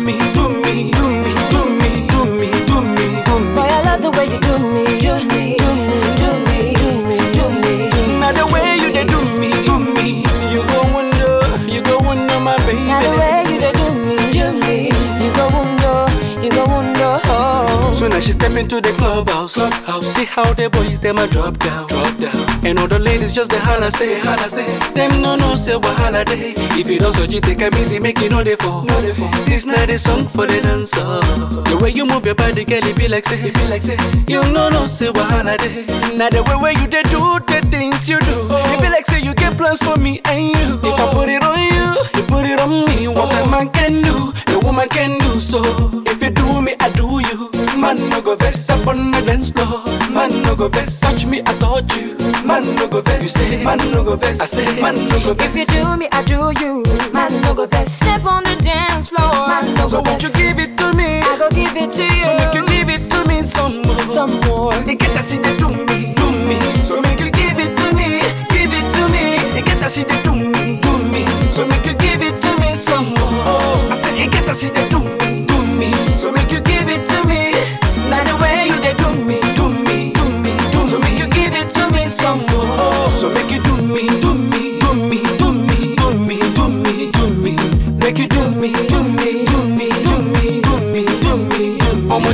into 18.62 18.80
the 18.80 18.92
clubhouse. 18.92 19.54
clubhouse. 19.54 20.06
See 20.14 20.24
how 20.24 20.54
the 20.54 20.70
boys 20.70 21.00
them 21.00 21.18
a 21.18 21.26
drop 21.26 21.58
down, 21.58 21.88
drop 21.88 22.16
down. 22.16 22.64
And 22.64 22.78
all 22.78 22.86
the 22.86 22.98
ladies 22.98 23.34
just 23.34 23.50
the 23.50 23.58
holla 23.58 23.90
say, 23.90 24.20
holla 24.20 24.48
say. 24.48 24.66
Them 24.94 25.20
no 25.20 25.34
no 25.36 25.56
say 25.56 25.72
wahala 25.72 26.24
day. 26.24 26.54
If 26.78 26.88
you 26.88 26.98
don't 27.00 27.12
so 27.12 27.24
you 27.24 27.40
take 27.40 27.60
a 27.60 27.68
easy, 27.80 27.98
make 27.98 28.22
it 28.22 28.30
no 28.30 28.42
they 28.44 28.54
fall. 28.56 28.84
No 28.84 29.00
they 29.00 29.14
fall. 29.14 29.30
This 29.46 29.66
night 29.66 29.90
is 29.90 30.02
song 30.02 30.28
for 30.28 30.46
the 30.46 30.60
dancer. 30.62 31.02
The 31.70 31.76
way 31.82 31.90
you 31.90 32.06
move 32.06 32.24
your 32.24 32.36
body, 32.36 32.64
girl, 32.64 32.86
it 32.86 32.96
be 32.96 33.08
like 33.08 33.24
say, 33.24 33.40
it 33.40 33.54
be 33.54 33.66
like 33.66 33.82
say. 33.82 33.96
You 34.28 34.42
no 34.52 34.70
no 34.70 34.86
say 34.86 35.08
wahala 35.10 35.58
day. 35.58 35.84
Now 36.16 36.30
the 36.30 36.42
way 36.44 36.56
where 36.62 36.72
you 36.72 36.86
they 36.86 37.02
do 37.04 37.40
the 37.50 37.66
things 37.68 38.08
you 38.08 38.20
do, 38.20 38.46
it 38.48 38.80
be 38.80 38.88
like 38.88 39.06
say 39.06 39.20
you 39.20 39.34
get 39.34 39.56
plans 39.58 39.82
for 39.82 39.96
me 39.96 40.20
and 40.26 40.54
you. 40.56 40.78
If 40.86 41.00
I 41.00 41.12
put 41.12 41.28
it 41.28 41.42
on 41.42 41.58
you, 41.58 41.88
you 42.14 42.22
put 42.28 42.46
it 42.46 42.60
on 42.60 42.70
me. 42.86 43.08
What 43.08 43.34
a 43.34 43.48
man 43.50 43.70
can 43.70 44.02
do, 44.02 44.32
a 44.54 44.58
woman 44.60 44.88
can 44.88 45.18
do 45.18 45.40
so. 45.40 45.60
Man 47.82 47.96
no 48.08 48.22
go 48.22 48.36
vex 48.36 48.70
up 48.70 48.86
on 48.86 49.10
the 49.10 49.20
dance 49.22 49.50
floor. 49.50 49.82
Man 50.10 50.30
no 50.42 50.54
go 50.54 50.68
vex, 50.68 51.00
touch 51.00 51.26
me, 51.26 51.40
I 51.40 51.52
touch 51.58 51.96
you. 51.96 52.14
Man 52.46 52.62
no 52.76 52.86
go 52.86 53.00
vex, 53.02 53.22
you 53.24 53.28
say. 53.28 53.64
Man 53.64 53.78
no 53.90 54.04
go 54.04 54.14
vex, 54.14 54.40
I 54.40 54.44
say. 54.44 54.80
Man 54.80 54.94
no 55.08 55.18
go 55.18 55.34
vex. 55.34 55.56
If 55.56 55.68
you 55.74 55.82
do 55.82 55.96
me, 55.96 56.08
I 56.12 56.22
do 56.22 56.52
you. 56.62 56.84
Man, 57.12 57.42
no 57.42 57.54
go 57.54 57.66
best. 57.66 57.96
Step 57.96 58.24
on 58.24 58.44
the 58.44 58.56
dance 58.62 59.08
floor. 59.08 59.48
Man, 59.48 59.74
no 59.74 59.88
so 59.88 60.00
go 60.00 60.10
won't 60.10 60.22
you 60.22 60.30
give 60.32 60.58
it 60.60 60.78
to 60.78 60.92
me? 60.94 61.20
I 61.20 61.36
go 61.36 61.50
give 61.50 61.76
it 61.76 61.90
to 61.98 62.04
you. 62.04 62.24
So 62.24 62.36
make 62.38 62.54
you 62.54 62.66
give 62.66 62.88
it 62.88 63.10
to 63.10 63.24
me 63.26 63.42
some 63.42 63.82
more. 63.82 64.06
Some 64.06 64.40
more. 64.46 64.72
You 64.86 64.94
get 64.94 65.12
to 65.16 65.22
see 65.22 65.38
the 65.38 65.52
do 65.58 65.68
me, 65.68 66.14
do 66.14 66.30
me. 66.46 66.58
So 66.84 67.00
make 67.02 67.18
you 67.18 67.30
give 67.30 67.58
it 67.58 67.76
to 67.76 67.86
me, 67.98 68.22
give 68.54 68.72
it 68.72 68.86
to 68.94 69.02
me. 69.10 69.42
You 69.58 69.64
get 69.64 69.82
to 69.82 69.88
see 69.88 70.04
the 70.04 70.16
do 70.22 70.34
me, 70.34 70.78
do 70.80 70.92
me. 71.10 71.26
So 71.50 71.66
make 71.66 71.84
you 71.84 71.94
give 71.94 72.22
it 72.22 72.36
to 72.40 72.50
me 72.60 72.74
some 72.74 73.10
more. 73.10 73.42
Oh. 73.50 73.88
I 73.90 73.94
said 73.94 74.16
you 74.16 74.30
get 74.30 74.46
to 74.46 74.54
see 74.54 74.70
the 74.70 74.88
do 74.88 75.00
me. 75.02 75.21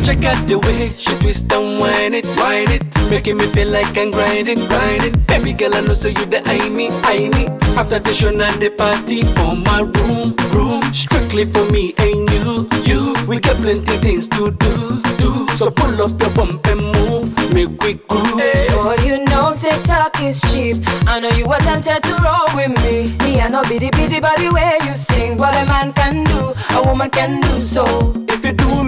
Check 0.09 0.25
out 0.25 0.49
the 0.49 0.59
way 0.59 0.91
she 0.97 1.15
twist 1.19 1.53
and 1.53 1.79
whine 1.79 2.15
it, 2.15 2.25
whine 2.39 2.71
it, 2.71 2.83
making 3.11 3.37
me 3.37 3.47
feel 3.49 3.69
like 3.69 3.97
I'm 3.99 4.11
grinding, 4.11 4.65
grinding. 4.67 5.15
Baby 5.27 5.53
girl, 5.53 5.75
I 5.75 5.81
know 5.81 5.93
so 5.93 6.09
you 6.09 6.25
the 6.25 6.41
I 6.47 6.69
me, 6.71 6.89
I 7.05 7.29
me. 7.29 7.45
After 7.77 7.99
the 7.99 8.15
show 8.15 8.31
and 8.31 8.63
the 8.63 8.71
party 8.71 9.23
for 9.37 9.55
my 9.55 9.81
room, 9.81 10.35
room, 10.57 10.83
strictly 10.95 11.45
for 11.45 11.65
me 11.71 11.95
and 11.99 12.31
you, 12.33 12.69
you. 12.89 13.15
We 13.27 13.39
got 13.39 13.57
plenty 13.57 13.97
things 13.99 14.29
to 14.29 14.51
do, 14.51 15.03
do. 15.19 15.49
So 15.59 15.71
pull 15.71 16.01
up 16.01 16.19
your 16.21 16.31
bump 16.31 16.67
and 16.69 16.81
move, 16.81 17.29
make 17.53 17.77
we 17.83 17.95
groove. 18.09 18.41
Boy, 18.73 18.97
you 19.05 19.25
know, 19.27 19.53
say 19.53 19.77
talk 19.83 20.21
is 20.23 20.41
cheap. 20.41 20.77
I 21.07 21.21
know 21.21 21.31
you 21.31 21.47
were 21.47 21.61
tempted 21.69 22.03
to 22.05 22.15
roll 22.25 22.49
with 22.57 22.73
me. 22.83 23.13
Me, 23.25 23.41
I 23.41 23.49
know 23.49 23.63
be 23.65 23.79
the 23.79 23.91
busy 23.91 24.21
body 24.21 24.49
where 24.49 24.83
you 24.87 24.95
sing. 24.95 25.37
What 25.37 25.55
a 25.55 25.67
man 25.67 25.93
can 25.93 26.25
do, 26.25 26.55
a 26.77 26.83
woman 26.83 27.11
can 27.11 27.43
do 27.43 27.61
so. 27.61 27.85
If 28.29 28.45
you 28.45 28.53
do 28.53 28.85
me, 28.85 28.88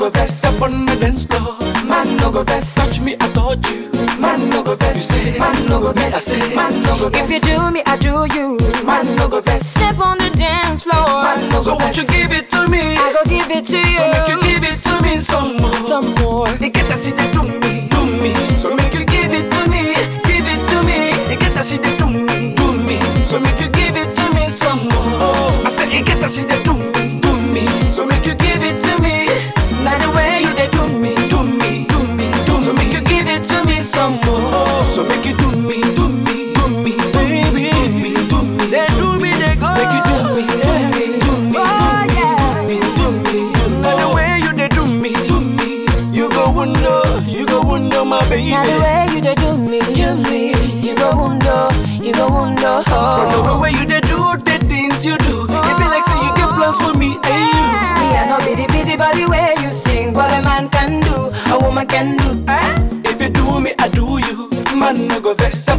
go 0.00 0.08
vex 0.08 0.42
up 0.44 0.62
on 0.62 0.86
the 0.86 0.96
dance 0.96 1.24
floor. 1.26 1.58
Man, 1.84 2.16
no 2.16 2.30
go 2.32 2.42
vex. 2.42 2.74
Touch 2.74 3.00
me, 3.00 3.16
I 3.20 3.28
touch 3.36 3.68
you. 3.68 3.90
Man, 4.18 4.48
no 4.48 4.62
go 4.62 4.74
vex. 4.74 4.96
You 4.96 5.02
say, 5.02 5.38
man, 5.38 5.68
no 5.68 5.78
go 5.78 5.92
vex. 5.92 6.14
I 6.14 6.18
say, 6.18 6.54
man, 6.54 6.82
no 6.82 6.98
go 6.98 7.08
vex. 7.10 7.30
If 7.30 7.30
you 7.30 7.40
do 7.40 7.70
me, 7.70 7.82
I 7.84 7.96
do 7.98 8.24
you. 8.34 8.56
man, 8.82 9.04
no 9.16 9.28
go 9.28 9.42
vex. 9.42 9.66
Step 9.66 9.98
on 9.98 10.16
the 10.16 10.30
dance 10.30 10.84
floor. 10.84 11.22
Man, 11.22 11.48
no 11.50 11.60
so 11.60 11.76
won't 11.76 11.94
you 11.98 12.06
give 12.06 12.32
it 12.32 12.48
to 12.50 12.66
me? 12.66 12.96
I 12.96 13.12
go 13.12 13.22
give 13.28 13.50
it 13.50 13.66
to 13.66 13.76
you. 13.76 14.00
So 14.00 14.08
make 14.08 14.28
you 14.32 14.40
give 14.40 14.64
it 14.64 14.82
to 14.88 15.02
me 15.02 15.18
some 15.18 15.56
more. 15.60 15.82
Some 15.84 16.14
more. 16.24 16.48
You 16.48 16.70
get 16.70 16.88
to 16.88 16.96
see 16.96 17.12
the 17.12 17.26
do 17.36 17.42
me, 17.44 17.84
do 17.92 18.00
me. 18.08 18.32
So 18.56 18.74
make 18.74 18.94
you 18.94 19.04
give 19.04 19.32
it 19.36 19.52
to 19.52 19.60
me, 19.68 19.92
give 20.24 20.48
it 20.48 20.60
to 20.72 20.76
me. 20.88 21.12
You 21.28 21.36
get 21.38 21.52
to 21.56 21.62
see 21.62 21.76
the 21.76 21.92
do 22.00 22.08
me, 22.08 22.54
do 22.56 22.72
me. 22.72 22.96
So 23.26 23.38
make 23.38 23.60
you 23.60 23.68
give 23.68 23.96
it 23.96 24.16
to 24.16 24.24
me 24.32 24.48
some 24.48 24.80
more. 24.88 25.12
Oh. 25.20 25.62
I 25.66 25.68
said 25.68 25.92
you 25.92 26.02
get 26.02 26.20
to 26.24 26.28
see 26.28 26.44
the 26.44 26.56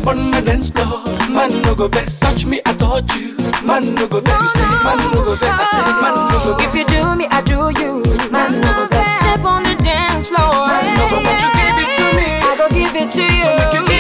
up 0.02 0.08
on 0.08 0.32
the 0.32 0.42
dance 0.42 0.70
floor. 0.70 1.04
Man 1.30 1.62
no 1.62 1.76
go 1.76 1.88
vex, 1.88 2.20
touch 2.20 2.46
me, 2.46 2.62
I 2.66 2.74
touch 2.74 3.16
you. 3.16 3.36
Man 3.66 3.96
no 3.96 4.08
go 4.08 4.20
vex, 4.20 4.42
you 4.44 4.50
say. 4.50 4.66
Man 4.84 4.98
no 5.14 5.24
go 5.24 5.36
vex, 5.36 5.60
I 5.60 5.66
say. 5.66 5.84
Man 6.02 6.14
no 6.30 6.38
go 6.44 6.58
vex. 6.58 6.68
If 6.68 6.76
you 6.76 6.86
do 6.86 7.16
me, 7.16 7.26
I 7.28 7.42
do 7.42 7.70
you. 7.82 8.04
Man 8.32 8.62
no 8.62 8.74
go 8.74 8.88
vex. 8.88 9.10
Step 9.22 9.46
on 9.46 9.64
the 9.64 9.76
dance 9.76 10.28
floor. 10.28 10.68
Man 10.68 10.86
no 10.98 11.04
go 11.10 11.18
vex, 11.22 11.42
you 11.44 11.50
give 11.58 11.78
it 11.84 11.90
to 11.98 12.06
me. 12.18 12.30
I 12.42 12.56
go 12.58 12.70
give 12.70 12.96
it 12.96 13.10
to 13.12 13.24
you. 13.24 13.44
So 13.44 13.56
make 13.58 13.74
you 13.74 13.91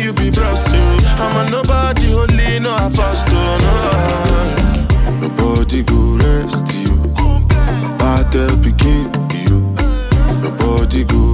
you 0.00 0.12
be 0.12 0.30
blessed, 0.30 0.74
I'm 1.20 1.46
a 1.46 1.50
nobody, 1.50 2.10
holy, 2.12 2.58
no 2.60 2.74
apostle, 2.76 3.58
no. 3.64 5.20
Nobody 5.20 5.82
go 5.82 6.16
rest 6.16 6.72
you. 6.74 6.96
Bad 7.98 8.32
begin 8.62 9.10
you. 9.46 9.60
Nobody 10.40 11.04
go 11.04 11.31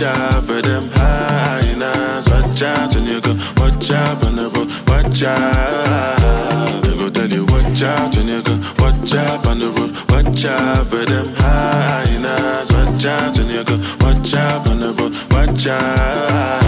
watch 0.00 0.16
out 0.16 0.44
for 0.44 0.62
them 0.62 0.88
high 0.92 1.74
nines. 1.76 2.28
Watch 2.28 2.62
out, 2.62 2.94
when 2.94 3.04
you 3.04 3.20
go 3.20 3.34
watch 3.56 3.90
out 3.90 4.24
on 4.26 4.36
the 4.36 4.48
road. 4.48 4.68
Watch 4.88 5.22
out. 5.22 6.82
They 6.82 6.96
go 6.96 7.10
tell 7.10 7.28
you 7.28 7.44
watch 7.46 7.82
out, 7.82 8.16
when 8.16 8.28
you 8.28 8.42
go 8.42 8.56
watch 8.78 9.14
out 9.14 9.46
on 9.46 9.58
the 9.58 9.68
road. 9.68 9.92
Watch 10.10 10.44
out 10.44 10.86
for 10.86 11.04
them 11.04 11.26
high 11.36 12.18
nines. 12.18 12.72
Watch 12.72 13.04
out, 13.04 13.36
when 13.36 13.48
you 13.48 13.64
go 13.64 13.76
watch 14.00 14.34
out 14.34 14.70
on 14.70 14.80
the 14.80 14.92
road. 14.92 15.12
Watch 15.32 15.66
out. 15.66 16.59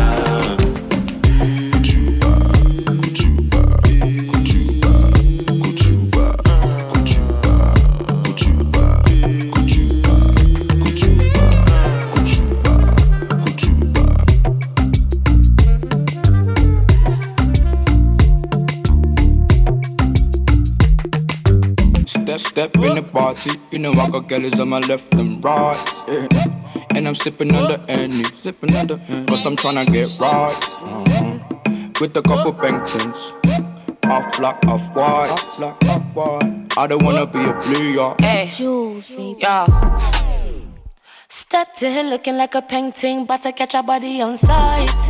party. 23.23 23.51
You 23.70 23.79
know 23.79 23.93
I 23.93 24.11
got 24.11 24.29
girls 24.29 24.59
on 24.59 24.68
my 24.68 24.81
left 24.81 25.14
and 25.14 25.43
right. 25.45 25.79
Yeah. 26.09 26.97
And 26.97 27.07
I'm 27.07 27.14
sipping 27.14 27.55
under 27.55 27.79
any, 27.89 28.25
sipping 28.25 28.75
under 28.75 28.99
any. 29.09 29.27
Cause 29.27 29.47
I'm 29.47 29.57
trying 29.57 29.79
to 29.85 29.93
get 29.93 30.09
right. 30.18 30.57
Uh-huh. 30.91 31.39
With 32.01 32.16
a 32.16 32.23
couple 32.23 32.53
Bengtons. 32.53 33.20
Off 34.14 34.27
black, 34.37 34.59
off 34.66 34.85
white. 34.97 35.31
Off 35.31 35.57
black, 35.57 35.85
off 35.85 36.16
white. 36.16 36.77
I 36.77 36.87
don't 36.89 37.05
wanna 37.05 37.27
be 37.27 37.39
a 37.39 37.55
blue, 37.62 37.93
y'all. 37.97 38.16
Hey, 38.20 38.51
Jules, 38.53 39.09
baby. 39.09 39.37
Yeah. 39.39 39.66
Stepped 41.29 41.83
in 41.83 42.11
looking 42.11 42.37
like 42.37 42.55
a 42.57 42.62
painting, 42.62 43.25
but 43.25 43.47
I 43.47 43.53
catch 43.53 43.75
a 43.75 43.83
body 43.83 44.20
on 44.20 44.37
sight. 44.37 45.03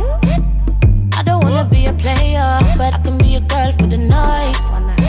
I 1.19 1.23
don't 1.25 1.43
wanna 1.43 1.65
be 1.65 1.87
a 1.87 1.93
player, 1.93 2.59
but 2.77 2.93
I 2.93 2.99
can 2.99 3.17
be 3.17 3.35
a 3.35 3.41
girl 3.41 3.71
for 3.79 3.87
the 3.87 3.97
night 3.97 5.02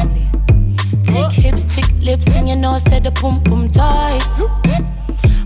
know 2.65 2.79
said 2.89 3.05
the 3.05 3.13
pum 3.13 3.43
pum 3.43 3.71
tight. 3.71 4.25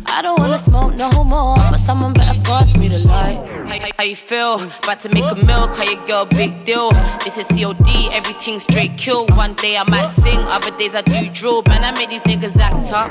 I 0.06 0.22
don't 0.22 0.38
wanna 0.38 0.56
smoke 0.56 0.94
no 0.94 1.10
more, 1.24 1.56
but 1.56 1.78
someone 1.78 2.12
better 2.12 2.40
pass 2.42 2.68
me 2.76 2.86
the 2.88 3.00
light. 3.08 3.38
How 3.98 4.04
you 4.04 4.14
feel? 4.14 4.54
About 4.84 5.00
to 5.00 5.08
make 5.08 5.24
a 5.24 5.34
milk 5.34 5.74
call 5.74 5.86
your 5.92 6.06
girl 6.06 6.26
big 6.26 6.64
deal. 6.64 6.90
This 7.24 7.36
is 7.36 7.48
COD, 7.48 7.88
everything 8.12 8.60
straight 8.60 8.96
kill. 8.96 9.26
One 9.44 9.54
day 9.54 9.76
I 9.76 9.84
might 9.90 10.10
sing, 10.10 10.38
other 10.56 10.70
days 10.78 10.94
I 10.94 11.02
do 11.02 11.28
drill. 11.30 11.62
Man, 11.68 11.82
I 11.82 11.90
make 11.98 12.10
these 12.10 12.22
niggas 12.22 12.56
act 12.56 12.92
up. 12.92 13.10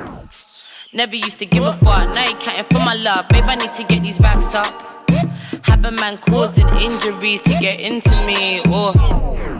Never 0.93 1.17
used 1.17 1.39
to 1.39 1.45
give 1.45 1.63
a 1.63 1.73
fuck, 1.73 2.07
now 2.15 2.23
you 2.23 2.35
counting 2.35 2.67
for 2.71 2.81
my 2.89 2.93
love. 2.93 3.27
Babe, 3.27 3.43
I 3.45 3.55
need 3.55 3.73
to 3.73 3.83
get 3.83 4.03
these 4.03 4.21
racks 4.21 4.55
up. 4.55 4.73
Have 5.63 5.83
a 5.83 5.91
man 5.91 6.17
causing 6.17 6.69
injuries 6.69 7.41
to 7.41 7.53
get 7.59 7.81
into 7.81 8.15
me. 8.25 8.61
Oh. 8.67 9.56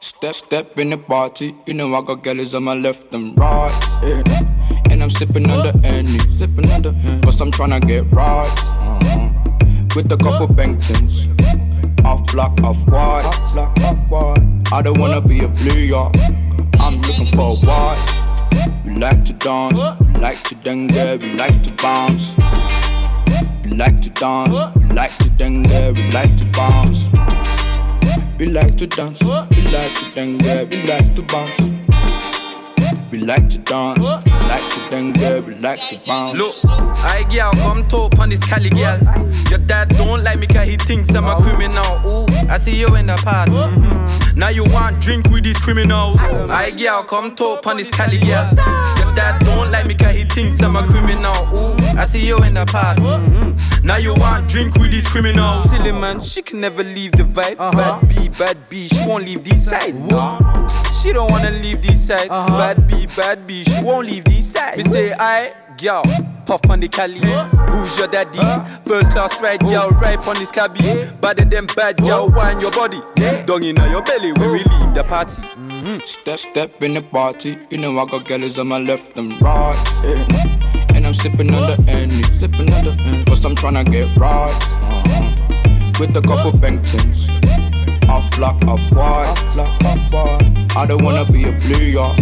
Step, 0.00 0.34
step 0.34 0.78
in 0.78 0.90
the 0.90 0.98
party. 0.98 1.54
You 1.66 1.74
know 1.74 1.94
I 1.94 2.02
got 2.02 2.22
girls 2.22 2.54
on 2.54 2.64
my 2.64 2.74
left 2.74 3.12
and 3.14 3.36
right. 3.38 3.72
yeah. 4.02 4.22
And 4.90 5.02
I'm 5.02 5.10
sipping 5.10 5.44
the 5.44 5.72
Henny, 5.82 6.18
sipping 6.18 6.82
the 6.82 6.92
Henny. 6.92 7.22
Cause 7.22 7.40
I'm 7.40 7.50
tryna 7.50 7.80
get 7.86 8.10
right. 8.12 8.48
uh-huh. 8.50 9.30
With 9.96 10.12
a 10.12 10.16
couple 10.16 10.48
Bengtons. 10.48 11.30
Off 12.04 12.30
black, 12.32 12.52
off 12.62 12.76
white. 12.86 13.24
Off 13.24 13.52
black, 13.52 13.80
off 13.80 14.10
white. 14.10 14.72
I 14.72 14.82
don't 14.82 14.98
wanna 14.98 15.20
be 15.20 15.40
a 15.40 15.48
blue 15.48 15.80
yacht. 15.80 16.16
I'm 16.78 17.00
looking 17.02 17.26
for 17.32 17.52
a 17.52 17.54
white. 17.66 18.20
We 18.84 18.94
like 18.96 19.24
to 19.24 19.32
dance, 19.32 19.80
we 20.00 20.20
like 20.20 20.42
to 20.44 20.54
dengue, 20.56 21.22
we 21.22 21.34
like 21.34 21.62
to 21.62 21.72
bounce. 21.82 22.34
We 23.64 23.70
like 23.70 24.00
to 24.02 24.10
dance, 24.10 24.56
we 24.76 24.84
like 24.94 25.16
to 25.18 25.30
dengue, 25.30 25.96
we 25.96 26.10
like 26.12 26.36
to 26.36 26.44
bounce. 26.52 27.08
We 28.36 28.46
like 28.46 28.76
to 28.78 28.86
dance, 28.88 29.22
we 29.22 29.28
like 29.28 29.94
to 29.94 30.12
dengue, 30.14 30.42
we 30.42 30.82
like 30.88 31.14
to 31.14 31.22
bounce. 31.22 31.56
We 33.12 33.18
like 33.20 33.48
to 33.50 33.58
dance, 33.58 34.00
we 34.00 34.32
like 34.48 34.68
to 34.70 34.90
dengue, 34.90 35.46
we 35.46 35.54
like 35.54 35.88
to 35.90 36.00
bounce. 36.04 36.36
Look, 36.36 36.54
I 36.64 37.24
girl, 37.30 37.52
come 37.52 37.86
talk 37.86 38.18
on 38.18 38.30
this 38.30 38.44
Cali 38.44 38.70
girl. 38.70 38.98
Your 39.50 39.60
dad 39.60 39.90
don't 39.90 40.24
like 40.24 40.40
me 40.40 40.48
cause 40.48 40.66
he 40.66 40.76
thinks 40.76 41.14
I'm 41.14 41.26
a 41.26 41.40
criminal. 41.42 41.84
Ooh, 42.04 42.26
I 42.50 42.58
see 42.58 42.76
you 42.76 42.96
in 42.96 43.06
the 43.06 43.16
party. 43.24 43.52
Mm-hmm. 43.52 44.38
Now 44.38 44.48
you 44.48 44.64
want 44.64 45.00
drink 45.00 45.30
with 45.30 45.44
these 45.44 45.60
criminals. 45.60 46.16
I 46.18 46.72
girl, 46.72 47.04
come 47.04 47.36
talk 47.36 47.64
on 47.68 47.76
this 47.76 47.90
Cali 47.90 48.18
girl. 48.18 48.50
Your 48.98 49.14
dad 49.14 49.44
don't 49.44 49.70
like 49.70 49.86
me 49.86 49.94
cause 49.94 50.16
he 50.16 50.24
thinks 50.24 50.60
I'm 50.60 50.74
a 50.74 50.84
criminal. 50.84 51.34
Ooh, 51.54 51.76
I 51.96 52.04
see 52.04 52.26
you 52.26 52.42
in 52.42 52.54
the 52.54 52.64
party. 52.66 53.02
Mm-hmm. 53.02 53.53
Now 53.82 53.98
you 53.98 54.14
want 54.14 54.48
drink 54.48 54.74
with 54.76 54.90
these 54.90 55.06
criminals. 55.06 55.70
Silly 55.70 55.92
man, 55.92 56.20
she 56.20 56.40
can 56.40 56.60
never 56.60 56.82
leave 56.82 57.12
the 57.12 57.22
vibe. 57.22 57.56
Uh-huh. 57.58 58.00
Bad 58.00 58.08
B, 58.08 58.28
bad 58.38 58.56
B, 58.70 58.88
she 58.88 59.00
won't 59.06 59.24
leave 59.26 59.44
these 59.44 59.64
sides. 59.64 60.00
No. 60.00 60.38
She 61.02 61.12
don't 61.12 61.30
wanna 61.30 61.50
leave 61.50 61.82
these 61.82 62.02
sides. 62.02 62.28
Uh-huh. 62.30 62.48
Bad 62.48 62.86
B, 62.86 63.06
bad 63.16 63.46
B, 63.46 63.62
she 63.64 63.82
won't 63.82 64.06
leave 64.06 64.24
these 64.24 64.50
sides. 64.50 64.78
Me 64.78 64.84
say, 64.90 65.12
I, 65.12 65.52
girl, 65.76 66.02
puff 66.46 66.60
on 66.70 66.80
the 66.80 66.88
Cali. 66.88 67.20
Who's 67.20 67.98
your 67.98 68.08
daddy? 68.08 68.38
First 68.86 69.10
class 69.10 69.40
ride, 69.42 69.60
girl, 69.60 69.90
right 69.90 70.18
on 70.18 70.36
this 70.36 70.50
cabby. 70.50 70.80
Better 71.20 71.44
than 71.44 71.66
bad, 71.76 72.02
girl, 72.02 72.30
wine 72.30 72.60
your 72.60 72.70
body. 72.70 73.00
Dung 73.44 73.64
in 73.64 73.76
your 73.76 74.02
belly 74.02 74.32
when 74.32 74.50
we 74.52 74.58
leave 74.58 74.94
the 74.94 75.04
party. 75.06 75.42
mmm 75.42 76.00
Step, 76.02 76.38
step 76.38 76.82
in 76.82 76.94
the 76.94 77.02
party. 77.02 77.58
You 77.70 77.78
know 77.78 77.98
I 77.98 78.06
got 78.06 78.26
girls 78.26 78.58
on 78.58 78.68
my 78.68 78.78
left 78.78 79.18
and 79.18 79.40
right. 79.42 79.76
yeah. 80.04 80.83
I'm 81.14 81.20
sipping 81.20 81.54
on 81.54 81.62
the 81.62 81.92
Henny, 81.92 82.22
sipping 82.24 82.72
on 82.72 82.84
the 82.84 82.92
Henny. 83.00 83.24
Cause 83.26 83.44
I'm 83.44 83.54
tryna 83.54 83.84
get 83.88 84.16
right. 84.16 84.50
uh-huh. 84.50 86.00
With 86.00 86.16
a 86.16 86.20
couple 86.20 86.50
Bengtons. 86.50 87.28
Black, 88.36 88.56
off 88.66 88.80
white. 88.90 89.28
Off 89.28 89.54
black, 89.54 89.84
off 89.84 90.12
white. 90.12 90.76
I 90.76 90.86
don't 90.86 91.04
wanna 91.04 91.24
be 91.30 91.44
a 91.44 91.52
blue 91.60 91.84
yacht. 91.84 92.18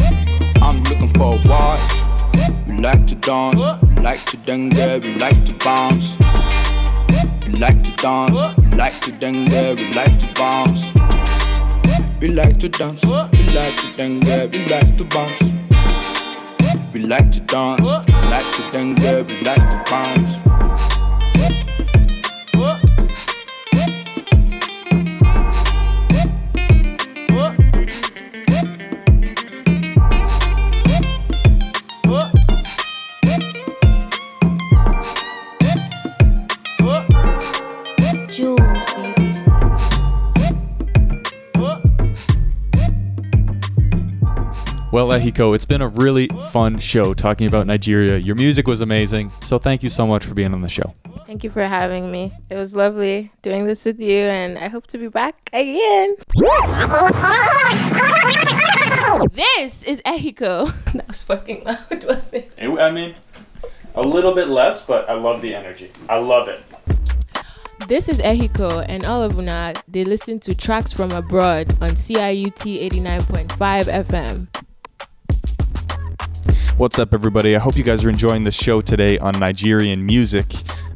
I'm 0.61 0.83
looking 0.85 1.09
for 1.15 1.37
a 1.37 1.39
white. 1.49 1.81
We 2.69 2.77
like 2.83 3.07
to 3.07 3.15
dance, 3.15 3.63
we 3.83 4.03
like 4.03 4.23
to 4.27 4.37
dengue, 4.37 5.03
we 5.03 5.15
like 5.15 5.43
to 5.47 5.55
bounce. 5.65 6.19
We 7.47 7.55
like 7.59 7.83
to 7.85 7.93
dance, 7.97 8.37
we 8.59 8.77
like 8.77 9.01
to 9.01 9.13
dengue, 9.13 9.79
we 9.79 9.95
like 9.95 10.19
to 10.19 10.35
bounce. 10.35 10.93
We 12.21 12.29
like 12.29 12.59
to 12.59 12.69
dance, 12.69 13.03
we 13.07 13.43
like 13.55 13.75
to 13.77 13.97
dengue, 13.97 14.53
we 14.53 14.67
like 14.69 14.97
to 14.99 15.05
bounce. 15.05 15.43
We 16.93 17.01
like 17.01 17.33
to 17.33 17.41
dance, 17.41 18.12
like 18.33 18.51
to 18.57 18.63
dengue, 18.73 19.29
we 19.29 19.43
like 19.43 19.61
to 19.71 19.83
bounce. 19.91 20.52
Well, 44.93 45.09
Ehiko, 45.09 45.55
it's 45.55 45.65
been 45.65 45.81
a 45.81 45.89
really 45.89 46.27
fun 46.51 46.79
show 46.79 47.15
talking 47.15 47.47
about 47.47 47.67
Nigeria. 47.67 48.19
Your 48.19 48.35
music 48.35 48.69
was 48.69 48.83
amazing, 48.83 49.33
so 49.41 49.57
thank 49.57 49.83
you 49.83 49.89
so 49.89 50.07
much 50.07 50.27
for 50.27 50.35
being 50.35 50.53
on 50.53 50.61
the 50.61 50.69
show. 50.69 50.93
Thank 51.27 51.43
you 51.43 51.49
for 51.49 51.63
having 51.63 52.13
me. 52.13 52.31
It 52.51 52.57
was 52.57 52.77
lovely 52.77 53.33
doing 53.41 53.65
this 53.65 53.87
with 53.87 53.99
you, 53.99 54.19
and 54.19 54.59
I 54.59 54.69
hope 54.69 54.87
to 54.89 54.99
be 54.99 55.09
back 55.09 55.49
again. 55.55 56.17
This 59.33 59.83
is 59.83 60.03
Ehiko. 60.03 60.69
that 60.93 61.09
was 61.09 61.23
fucking 61.23 61.65
loud, 61.65 62.05
wasn't 62.05 62.45
it? 62.59 62.79
I 62.79 62.93
mean, 62.93 63.15
a 63.95 64.03
little 64.03 64.35
bit 64.35 64.49
less, 64.49 64.85
but 64.85 65.09
I 65.09 65.15
love 65.15 65.41
the 65.41 65.55
energy. 65.55 65.91
I 66.11 66.19
love 66.19 66.49
it. 66.49 66.61
This 67.89 68.11
is 68.11 68.21
Ehiko, 68.21 68.85
and 68.87 69.07
all 69.07 69.23
of 69.23 69.39
Una, 69.39 69.73
they 69.89 70.05
listen 70.05 70.39
to 70.41 70.55
tracks 70.55 70.93
from 70.93 71.13
abroad 71.13 71.71
on 71.81 71.93
CIUT 71.93 72.91
89.5 72.91 73.49
FM. 73.87 74.49
What's 76.79 76.99
up, 76.99 77.13
everybody? 77.15 77.55
I 77.55 77.59
hope 77.59 77.77
you 77.77 77.85
guys 77.85 78.03
are 78.05 78.09
enjoying 78.09 78.45
the 78.45 78.51
show 78.51 78.81
today 78.81 79.19
on 79.19 79.39
Nigerian 79.39 80.05
music. 80.05 80.47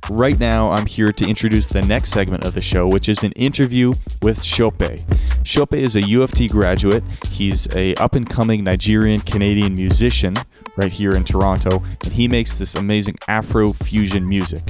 Right 0.08 0.38
now, 0.38 0.70
I'm 0.70 0.86
here 0.86 1.10
to 1.10 1.28
introduce 1.28 1.66
the 1.66 1.82
next 1.82 2.10
segment 2.10 2.44
of 2.44 2.54
the 2.54 2.62
show, 2.62 2.86
which 2.86 3.08
is 3.08 3.24
an 3.24 3.32
interview 3.32 3.94
with 4.22 4.38
Shopé. 4.38 5.04
Shopé 5.42 5.78
is 5.78 5.96
a 5.96 6.02
U 6.02 6.22
of 6.22 6.30
T 6.30 6.46
graduate. 6.46 7.02
He's 7.32 7.66
a 7.74 7.94
up-and-coming 7.96 8.62
Nigerian 8.62 9.20
Canadian 9.20 9.74
musician 9.74 10.34
right 10.76 10.92
here 10.92 11.12
in 11.12 11.24
Toronto, 11.24 11.82
and 12.04 12.12
he 12.12 12.28
makes 12.28 12.56
this 12.56 12.76
amazing 12.76 13.16
Afro 13.26 13.72
fusion 13.72 14.28
music. 14.28 14.62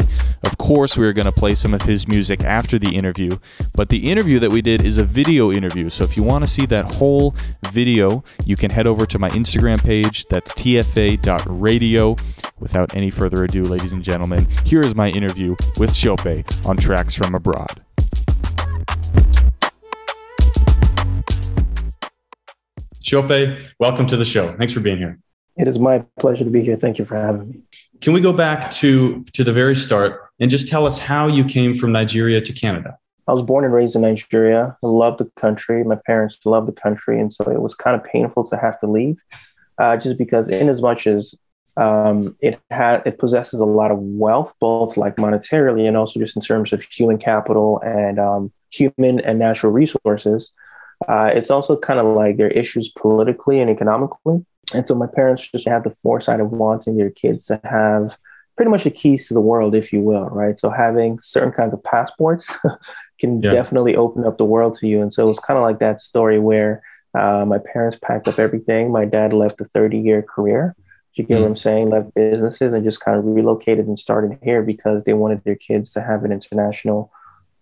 Of 0.45 0.57
course, 0.57 0.97
we 0.97 1.07
are 1.07 1.12
going 1.12 1.26
to 1.26 1.32
play 1.32 1.55
some 1.55 1.74
of 1.74 1.82
his 1.82 2.09
music 2.09 2.43
after 2.43 2.78
the 2.78 2.97
interview, 2.97 3.32
but 3.74 3.91
the 3.91 4.11
interview 4.11 4.39
that 4.39 4.51
we 4.51 4.62
did 4.62 4.84
is 4.84 4.97
a 4.97 5.05
video 5.05 5.53
interview. 5.53 5.91
So 5.91 6.05
if 6.05 6.16
you 6.16 6.22
want 6.22 6.45
to 6.45 6.49
see 6.49 6.64
that 6.66 6.87
whole 6.95 7.34
video, 7.72 8.24
you 8.45 8.57
can 8.57 8.70
head 8.70 8.87
over 8.87 9.05
to 9.05 9.18
my 9.18 9.28
Instagram 9.30 9.84
page. 9.84 10.24
That's 10.30 10.55
tfa.radio. 10.55 12.16
Without 12.59 12.96
any 12.96 13.11
further 13.11 13.44
ado, 13.44 13.64
ladies 13.64 13.92
and 13.92 14.02
gentlemen, 14.02 14.46
here 14.64 14.80
is 14.80 14.94
my 14.94 15.11
interview 15.11 15.50
with 15.78 15.90
Shopé 15.90 16.66
on 16.66 16.78
Tracks 16.78 17.14
from 17.14 17.34
Abroad. 17.34 17.82
Shopé, 23.04 23.70
welcome 23.78 24.07
to 24.07 24.16
the 24.16 24.24
show. 24.24 24.57
Thanks 24.57 24.72
for 24.72 24.80
being 24.80 24.96
here. 24.96 25.18
It 25.59 25.68
is 25.68 25.78
my 25.78 26.04
pleasure 26.18 26.44
to 26.44 26.50
be 26.50 26.62
here. 26.62 26.76
Thank 26.76 26.98
you 26.98 27.04
for 27.04 27.16
having 27.16 27.50
me. 27.50 27.61
Can 28.00 28.14
we 28.14 28.20
go 28.20 28.32
back 28.32 28.70
to 28.72 29.22
to 29.32 29.44
the 29.44 29.52
very 29.52 29.76
start 29.76 30.22
and 30.40 30.50
just 30.50 30.66
tell 30.66 30.86
us 30.86 30.98
how 30.98 31.28
you 31.28 31.44
came 31.44 31.74
from 31.74 31.92
Nigeria 31.92 32.40
to 32.40 32.52
Canada? 32.52 32.98
I 33.28 33.32
was 33.32 33.42
born 33.42 33.64
and 33.64 33.72
raised 33.72 33.96
in 33.96 34.02
Nigeria. 34.02 34.76
I 34.82 34.86
love 34.86 35.18
the 35.18 35.30
country. 35.36 35.84
My 35.84 35.98
parents 36.07 36.38
love 36.44 36.66
the 36.66 36.72
country, 36.72 37.20
and 37.20 37.32
so 37.32 37.50
it 37.50 37.61
was 37.61 37.74
kind 37.74 37.96
of 37.96 38.04
painful 38.04 38.44
to 38.44 38.57
have 38.57 38.78
to 38.80 38.86
leave, 38.86 39.22
uh, 39.78 39.96
just 39.96 40.16
because, 40.16 40.48
in 40.48 40.68
as 40.68 40.80
much 40.80 41.07
as 41.07 41.34
um, 41.77 42.37
it 42.41 42.59
had, 42.70 43.03
it 43.07 43.18
possesses 43.18 43.61
a 43.61 43.64
lot 43.66 43.91
of 43.91 43.99
wealth, 43.99 44.55
both 44.61 44.97
like 44.97 45.16
monetarily 45.16 45.87
and 45.87 45.97
also 45.97 46.18
just 46.18 46.37
in 46.37 46.43
terms 46.43 46.72
of 46.72 46.83
human 46.83 47.18
capital 47.18 47.81
and 47.85 48.18
um, 48.18 48.53
human 48.70 49.20
and 49.20 49.39
natural 49.39 49.72
resources. 49.72 50.53
Uh, 51.07 51.31
it's 51.35 51.51
also 51.51 51.77
kind 51.77 52.01
of 52.01 52.07
like 52.16 52.39
their 52.39 52.49
issues 52.49 52.91
politically 52.91 53.61
and 53.61 53.70
economically, 53.70 54.45
and 54.74 54.87
so 54.87 54.95
my 54.95 55.07
parents 55.07 55.49
just 55.51 55.68
have 55.68 55.85
the 55.85 55.91
foresight 55.91 56.41
of 56.41 56.51
wanting 56.51 56.97
their 56.97 57.11
kids 57.11 57.47
to 57.47 57.61
have 57.64 58.16
pretty 58.57 58.70
much 58.70 58.85
the 58.85 58.91
keys 58.91 59.29
to 59.29 59.35
the 59.35 59.41
world, 59.41 59.74
if 59.74 59.93
you 59.93 60.01
will, 60.01 60.29
right? 60.31 60.59
So 60.59 60.70
having 60.70 61.18
certain 61.18 61.53
kinds 61.53 61.74
of 61.74 61.85
passports 61.85 62.55
can 63.20 63.43
Yeah. 63.43 63.51
definitely 63.51 63.95
open 63.95 64.24
up 64.24 64.39
the 64.39 64.47
world 64.47 64.72
to 64.79 64.89
you. 64.89 65.03
And 65.03 65.12
so 65.12 65.24
it 65.27 65.29
was 65.29 65.39
kind 65.39 65.59
of 65.59 65.62
like 65.62 65.79
that 65.81 66.01
story 66.01 66.39
where 66.39 66.83
uh, 67.14 67.45
my 67.47 67.59
parents 67.59 67.99
packed 68.01 68.27
up 68.29 68.39
everything. 68.39 68.91
My 68.91 69.05
dad 69.05 69.35
left 69.35 69.61
a 69.61 69.64
30 69.64 69.99
year 69.99 70.22
career. 70.22 70.74
You 71.17 71.25
get 71.25 71.41
what 71.41 71.47
I'm 71.47 71.57
saying? 71.57 71.89
Left 71.91 72.14
businesses 72.14 72.75
and 72.75 72.85
just 72.85 73.01
kind 73.01 73.19
of 73.19 73.25
relocated 73.25 73.87
and 73.87 73.99
started 73.99 74.39
here 74.43 74.62
because 74.62 75.05
they 75.05 75.14
wanted 75.14 75.43
their 75.45 75.57
kids 75.57 75.93
to 75.95 76.03
have 76.03 76.25
an 76.25 76.33
international 76.33 77.11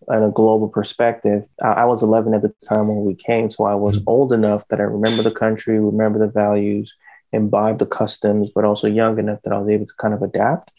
and 0.08 0.24
a 0.24 0.30
global 0.30 0.68
perspective. 0.68 1.46
I, 1.62 1.68
I 1.68 1.84
was 1.84 2.02
11 2.02 2.34
at 2.34 2.42
the 2.42 2.52
time 2.64 2.88
when 2.88 3.04
we 3.04 3.14
came, 3.14 3.50
so 3.50 3.64
I 3.64 3.74
was 3.74 4.00
old 4.06 4.32
enough 4.32 4.66
that 4.68 4.80
I 4.80 4.82
remember 4.82 5.22
the 5.22 5.30
country, 5.30 5.78
remember 5.78 6.18
the 6.18 6.26
values, 6.26 6.94
imbibe 7.32 7.78
the 7.78 7.86
customs, 7.86 8.50
but 8.54 8.64
also 8.64 8.88
young 8.88 9.18
enough 9.18 9.40
that 9.44 9.52
I 9.52 9.58
was 9.58 9.68
able 9.68 9.86
to 9.86 9.94
kind 9.98 10.14
of 10.14 10.22
adapt. 10.22 10.72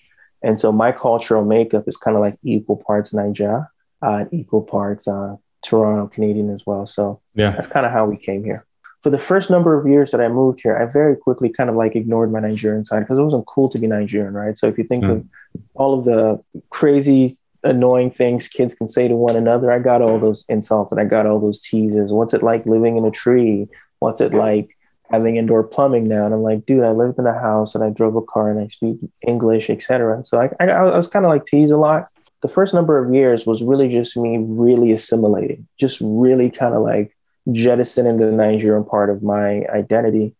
And 0.43 0.59
so 0.59 0.71
my 0.71 0.91
cultural 0.91 1.45
makeup 1.45 1.87
is 1.87 1.97
kind 1.97 2.15
of 2.15 2.21
like 2.21 2.37
equal 2.43 2.77
parts 2.77 3.13
Niger 3.13 3.67
uh, 4.03 4.11
and 4.11 4.33
equal 4.33 4.61
parts 4.61 5.07
uh, 5.07 5.37
Toronto 5.63 6.07
Canadian 6.07 6.53
as 6.53 6.61
well. 6.65 6.85
So 6.85 7.21
Yeah. 7.33 7.51
that's 7.51 7.67
kind 7.67 7.85
of 7.85 7.91
how 7.91 8.05
we 8.05 8.17
came 8.17 8.43
here. 8.43 8.65
For 9.05 9.11
the 9.11 9.19
first 9.19 9.51
number 9.51 9.77
of 9.77 9.85
years 9.85 10.09
that 10.09 10.19
I 10.19 10.29
moved 10.29 10.61
here, 10.63 10.75
I 10.75 10.91
very 10.91 11.15
quickly 11.15 11.47
kind 11.47 11.69
of 11.69 11.75
like 11.75 11.95
ignored 11.95 12.31
my 12.31 12.39
Nigerian 12.39 12.83
side 12.83 13.01
because 13.01 13.19
it 13.19 13.21
wasn't 13.21 13.45
cool 13.45 13.69
to 13.69 13.77
be 13.77 13.85
Nigerian, 13.85 14.33
right? 14.33 14.57
So 14.57 14.65
if 14.65 14.79
you 14.79 14.83
think 14.83 15.03
Mm. 15.03 15.11
of 15.11 15.27
all 15.75 15.93
of 15.95 16.05
the 16.05 16.43
crazy, 16.71 17.37
annoying 17.63 18.09
things 18.09 18.47
kids 18.47 18.73
can 18.73 18.87
say 18.87 19.07
to 19.07 19.15
one 19.15 19.35
another, 19.35 19.71
I 19.71 19.77
got 19.77 20.01
all 20.01 20.17
those 20.17 20.43
insults 20.49 20.91
and 20.91 20.99
I 20.99 21.05
got 21.05 21.27
all 21.27 21.39
those 21.39 21.61
teases. 21.61 22.11
What's 22.11 22.33
it 22.33 22.41
like 22.41 22.65
living 22.65 22.97
in 22.97 23.05
a 23.05 23.11
tree? 23.11 23.67
What's 23.99 24.21
it 24.21 24.33
like 24.33 24.75
having 25.11 25.35
indoor 25.35 25.61
plumbing 25.63 26.07
now? 26.07 26.25
And 26.25 26.33
I'm 26.33 26.41
like, 26.41 26.65
dude, 26.65 26.83
I 26.83 26.89
lived 26.89 27.19
in 27.19 27.27
a 27.27 27.39
house 27.39 27.75
and 27.75 27.83
I 27.83 27.91
drove 27.91 28.15
a 28.15 28.23
car 28.23 28.49
and 28.49 28.59
I 28.59 28.65
speak 28.65 28.97
English, 29.27 29.69
etc. 29.69 30.23
So 30.23 30.41
I, 30.41 30.49
I, 30.59 30.71
I 30.71 30.97
was 30.97 31.09
kind 31.09 31.25
of 31.25 31.29
like 31.29 31.45
teased 31.45 31.71
a 31.71 31.77
lot. 31.77 32.07
The 32.41 32.47
first 32.47 32.73
number 32.73 32.97
of 32.97 33.13
years 33.13 33.45
was 33.45 33.61
really 33.61 33.87
just 33.87 34.17
me 34.17 34.39
really 34.41 34.91
assimilating, 34.91 35.67
just 35.79 36.01
really 36.01 36.49
kind 36.49 36.73
of 36.73 36.81
like 36.81 37.14
jettisoning 37.51 38.17
the 38.17 38.31
Nigerian 38.31 38.83
part 38.83 39.09
of 39.09 39.23
my 39.23 39.65
identity. 39.67 40.35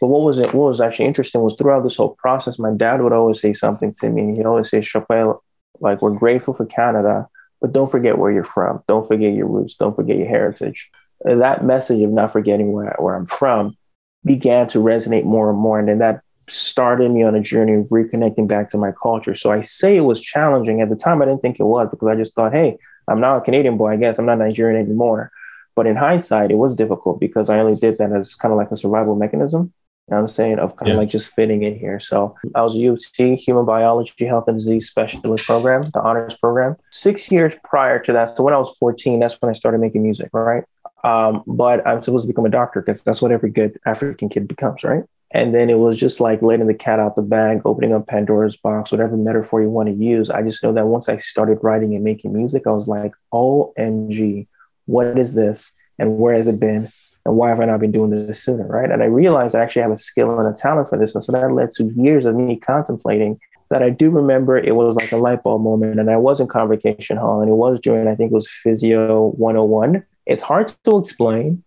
But 0.00 0.08
what 0.08 0.22
was 0.22 0.38
it? 0.38 0.52
What 0.52 0.68
was 0.68 0.80
actually 0.80 1.06
interesting 1.06 1.40
was 1.40 1.56
throughout 1.56 1.82
this 1.82 1.96
whole 1.96 2.16
process, 2.16 2.58
my 2.58 2.72
dad 2.72 3.00
would 3.00 3.12
always 3.12 3.40
say 3.40 3.52
something 3.54 3.92
to 4.00 4.10
me. 4.10 4.36
He'd 4.36 4.46
always 4.46 4.68
say, 4.68 4.80
"Shopé, 4.80 5.38
like 5.80 6.02
we're 6.02 6.10
grateful 6.10 6.54
for 6.54 6.66
Canada, 6.66 7.28
but 7.60 7.72
don't 7.72 7.90
forget 7.90 8.18
where 8.18 8.30
you're 8.30 8.44
from. 8.44 8.82
Don't 8.86 9.06
forget 9.06 9.32
your 9.32 9.46
roots. 9.46 9.76
Don't 9.76 9.96
forget 9.96 10.16
your 10.16 10.28
heritage." 10.28 10.90
That 11.24 11.64
message 11.64 12.02
of 12.02 12.10
not 12.10 12.32
forgetting 12.32 12.72
where, 12.72 12.94
where 12.98 13.14
I'm 13.14 13.26
from 13.26 13.76
began 14.24 14.66
to 14.68 14.78
resonate 14.78 15.24
more 15.24 15.48
and 15.48 15.58
more, 15.58 15.78
and 15.78 15.88
then 15.88 15.98
that 15.98 16.20
started 16.48 17.10
me 17.10 17.22
on 17.22 17.34
a 17.34 17.40
journey 17.40 17.74
of 17.74 17.86
reconnecting 17.86 18.46
back 18.46 18.68
to 18.68 18.78
my 18.78 18.92
culture. 18.92 19.34
So 19.34 19.50
I 19.50 19.62
say 19.62 19.96
it 19.96 20.02
was 20.02 20.20
challenging 20.20 20.82
at 20.82 20.90
the 20.90 20.96
time. 20.96 21.22
I 21.22 21.24
didn't 21.24 21.40
think 21.40 21.58
it 21.58 21.64
was 21.64 21.88
because 21.88 22.08
I 22.08 22.16
just 22.16 22.34
thought, 22.34 22.52
"Hey, 22.52 22.76
I'm 23.08 23.20
now 23.20 23.38
a 23.38 23.40
Canadian 23.40 23.78
boy. 23.78 23.92
I 23.92 23.96
guess 23.96 24.18
I'm 24.18 24.26
not 24.26 24.38
Nigerian 24.38 24.78
anymore." 24.78 25.30
But 25.76 25.86
in 25.86 25.96
hindsight, 25.96 26.50
it 26.50 26.56
was 26.56 26.76
difficult 26.76 27.18
because 27.20 27.50
I 27.50 27.58
only 27.58 27.78
did 27.78 27.98
that 27.98 28.12
as 28.12 28.34
kind 28.34 28.52
of 28.52 28.58
like 28.58 28.70
a 28.70 28.76
survival 28.76 29.16
mechanism. 29.16 29.72
You 30.08 30.12
know 30.12 30.16
what 30.18 30.22
I'm 30.22 30.28
saying? 30.28 30.58
Of 30.58 30.76
kind 30.76 30.88
Yeah. 30.88 30.94
of 30.94 30.98
like 31.00 31.08
just 31.08 31.28
fitting 31.28 31.62
in 31.62 31.74
here. 31.78 31.98
So 31.98 32.34
I 32.54 32.62
was 32.62 32.76
a 32.76 32.78
U 32.78 32.92
of 32.92 33.02
T, 33.12 33.36
Human 33.36 33.64
Biology, 33.64 34.26
Health 34.26 34.44
and 34.48 34.56
Disease 34.58 34.88
Specialist 34.90 35.46
program, 35.46 35.80
the 35.94 36.00
honors 36.02 36.36
program. 36.36 36.76
Six 36.90 37.32
years 37.32 37.56
prior 37.64 37.98
to 38.00 38.12
that, 38.12 38.36
so 38.36 38.44
when 38.44 38.52
I 38.54 38.58
was 38.58 38.76
14, 38.76 39.18
that's 39.20 39.40
when 39.40 39.48
I 39.48 39.52
started 39.54 39.78
making 39.78 40.02
music, 40.02 40.28
right? 40.32 40.64
Um, 41.04 41.42
but 41.46 41.86
I'm 41.86 42.02
supposed 42.02 42.24
to 42.24 42.28
become 42.28 42.44
a 42.46 42.50
doctor 42.50 42.80
because 42.82 43.02
that's 43.02 43.20
what 43.22 43.32
every 43.32 43.50
good 43.50 43.78
African 43.86 44.28
kid 44.28 44.46
becomes, 44.46 44.84
right? 44.84 45.04
And 45.30 45.52
then 45.54 45.68
it 45.68 45.78
was 45.78 45.98
just 45.98 46.20
like 46.20 46.42
letting 46.42 46.66
the 46.66 46.74
cat 46.74 47.00
out 47.00 47.16
the 47.16 47.22
bag, 47.22 47.62
opening 47.64 47.92
up 47.92 48.06
Pandora's 48.06 48.56
box, 48.56 48.92
whatever 48.92 49.16
metaphor 49.16 49.60
you 49.62 49.68
want 49.70 49.88
to 49.88 49.94
use. 49.94 50.30
I 50.30 50.42
just 50.42 50.62
know 50.62 50.72
that 50.74 50.86
once 50.86 51.08
I 51.08 51.16
started 51.16 51.58
writing 51.62 51.94
and 51.94 52.04
making 52.04 52.32
music, 52.32 52.66
I 52.66 52.70
was 52.70 52.88
like, 52.88 53.12
OMG, 53.32 54.46
what 54.86 55.18
is 55.18 55.34
this? 55.34 55.74
And 55.98 56.18
where 56.18 56.34
has 56.34 56.46
it 56.46 56.60
been? 56.60 56.90
And 57.24 57.36
why 57.36 57.48
have 57.48 57.60
I 57.60 57.64
not 57.64 57.80
been 57.80 57.92
doing 57.92 58.10
this 58.10 58.42
sooner? 58.42 58.66
Right. 58.66 58.90
And 58.90 59.02
I 59.02 59.06
realized 59.06 59.54
I 59.54 59.60
actually 59.60 59.82
have 59.82 59.92
a 59.92 59.98
skill 59.98 60.38
and 60.38 60.48
a 60.48 60.56
talent 60.56 60.88
for 60.88 60.98
this. 60.98 61.14
And 61.14 61.24
so 61.24 61.32
that 61.32 61.52
led 61.52 61.70
to 61.72 61.92
years 61.96 62.26
of 62.26 62.34
me 62.34 62.56
contemplating 62.56 63.40
that 63.70 63.82
I 63.82 63.90
do 63.90 64.10
remember 64.10 64.58
it 64.58 64.76
was 64.76 64.94
like 64.94 65.10
a 65.12 65.16
light 65.16 65.42
bulb 65.42 65.62
moment. 65.62 65.98
And 65.98 66.10
I 66.10 66.16
was 66.16 66.40
in 66.40 66.48
Convocation 66.48 67.16
Hall 67.16 67.40
and 67.40 67.50
it 67.50 67.54
was 67.54 67.80
during, 67.80 68.08
I 68.08 68.14
think 68.14 68.30
it 68.30 68.34
was 68.34 68.48
Physio 68.48 69.28
101. 69.36 70.04
It's 70.26 70.42
hard 70.42 70.72
to 70.84 70.98
explain 70.98 71.64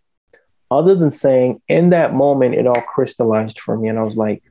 other 0.70 0.96
than 0.96 1.12
saying 1.12 1.62
in 1.68 1.90
that 1.92 2.14
moment, 2.14 2.56
it 2.56 2.68
all 2.68 2.82
crystallized 2.82 3.60
for 3.60 3.78
me. 3.78 3.88
And 3.88 3.98
I 3.98 4.04
was 4.04 4.18
like, 4.18 4.44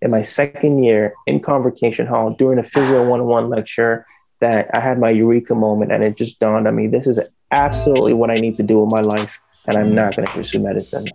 in 0.00 0.10
my 0.10 0.22
second 0.22 0.84
year 0.84 1.14
in 1.26 1.40
Convocation 1.40 2.06
Hall 2.06 2.30
during 2.38 2.58
a 2.58 2.62
Physio 2.62 3.00
101 3.00 3.48
lecture, 3.48 4.06
that 4.44 4.68
I 4.74 4.80
had 4.80 4.98
my 4.98 5.08
eureka 5.08 5.54
moment 5.54 5.90
and 5.90 6.04
it 6.04 6.18
just 6.18 6.38
dawned 6.38 6.68
on 6.68 6.76
me 6.76 6.86
this 6.86 7.06
is 7.06 7.18
absolutely 7.50 8.12
what 8.12 8.30
I 8.30 8.36
need 8.36 8.54
to 8.56 8.62
do 8.62 8.80
with 8.80 8.92
my 8.92 9.00
life. 9.00 9.40
And 9.66 9.78
I'm 9.78 9.94
not 9.94 10.14
going 10.14 10.26
to 10.26 10.32
pursue 10.34 10.58
medicine. 10.58 11.06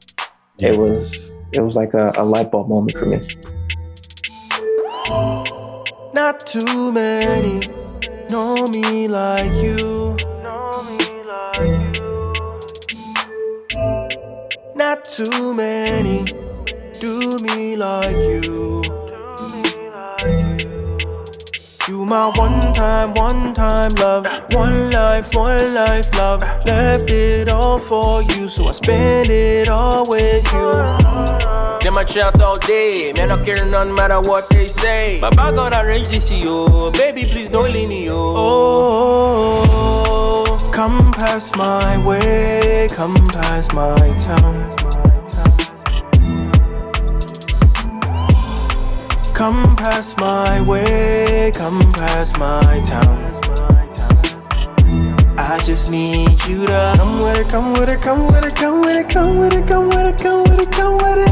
It 0.57 0.75
was 0.75 1.39
it 1.51 1.61
was 1.61 1.75
like 1.75 1.93
a, 1.93 2.11
a 2.17 2.23
light 2.23 2.51
bulb 2.51 2.69
moment 2.69 2.97
for 2.97 3.05
me. 3.05 3.19
Not 6.13 6.39
too 6.39 6.91
many 6.91 7.67
know 8.31 8.65
me 8.73 9.07
like 9.07 9.53
you. 9.53 10.17
Not 14.75 15.05
too 15.05 15.53
many 15.53 16.23
do 16.93 17.37
me 17.43 17.75
like 17.75 18.15
you. 18.15 18.98
My 22.09 22.27
one 22.39 22.73
time, 22.73 23.13
one 23.13 23.53
time 23.53 23.91
love. 23.99 24.25
One 24.51 24.89
life, 24.89 25.31
one 25.33 25.75
life 25.75 26.11
love. 26.15 26.41
Left 26.65 27.07
it 27.07 27.49
all 27.49 27.77
for 27.77 28.23
you, 28.23 28.49
so 28.49 28.65
I 28.65 28.71
spend 28.71 29.29
it 29.29 29.69
all 29.69 30.09
with 30.09 30.43
you. 30.51 30.71
Them 31.81 31.97
I 31.97 32.05
shout 32.07 32.41
all 32.41 32.57
day, 32.57 33.13
man, 33.13 33.31
I 33.31 33.45
care 33.45 33.63
none 33.63 33.93
matter 33.93 34.19
what 34.21 34.49
they 34.49 34.65
say. 34.67 35.19
Baba 35.21 35.51
God 35.55 35.73
arrange 35.73 36.07
this, 36.07 36.31
yo. 36.31 36.65
Baby, 36.93 37.25
please 37.25 37.49
don't 37.49 37.71
leave 37.71 37.87
me, 37.87 38.05
yo. 38.05 38.33
Oh, 38.35 39.67
come 40.73 40.97
past 41.11 41.55
my 41.55 41.95
way, 42.03 42.87
come 42.91 43.13
past 43.27 43.71
my 43.73 44.17
town. 44.17 44.78
Come 49.39 49.63
past 49.77 50.19
my 50.19 50.61
way, 50.63 51.53
come 51.55 51.89
past 51.91 52.37
my 52.37 52.81
town. 52.81 53.17
I 55.37 55.61
just 55.63 55.91
need 55.91 56.45
you 56.45 56.65
to 56.65 56.93
come 56.97 57.23
with 57.23 57.37
it, 57.37 57.47
come 57.47 57.71
with 57.71 57.87
it, 57.87 58.01
come 58.01 58.27
with 58.27 58.43
it, 58.43 58.53
come 58.53 58.81
with 58.81 58.97
it, 58.97 59.07
come 59.07 59.37
with 59.37 59.53
it, 59.53 59.65
come 59.65 59.87
with 59.87 60.07
it, 60.09 60.17
come 60.17 60.43
with 60.43 60.59
it, 60.59 60.71
come 60.73 60.97
with 60.97 61.19
it. 61.25 61.31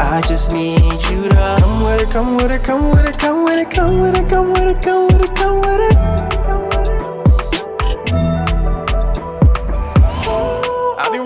I 0.00 0.20
just 0.26 0.50
need 0.50 0.82
you 1.08 1.28
to 1.28 1.56
come 1.60 1.84
with 1.84 2.00
it, 2.00 2.10
come 2.10 2.36
with 2.36 2.50
it, 2.50 2.64
come 2.64 2.90
with 2.90 3.04
it, 3.08 3.16
come 3.16 3.44
with 3.44 3.60
it, 3.60 3.70
come 3.70 4.00
with 4.00 4.16
it, 4.16 4.28
come 4.28 4.52
with 4.52 4.68
it, 4.68 4.82
come 4.82 5.06
with 5.06 5.22
it, 5.22 5.36
come 5.36 5.60
with 5.60 5.92
it. 5.92 6.27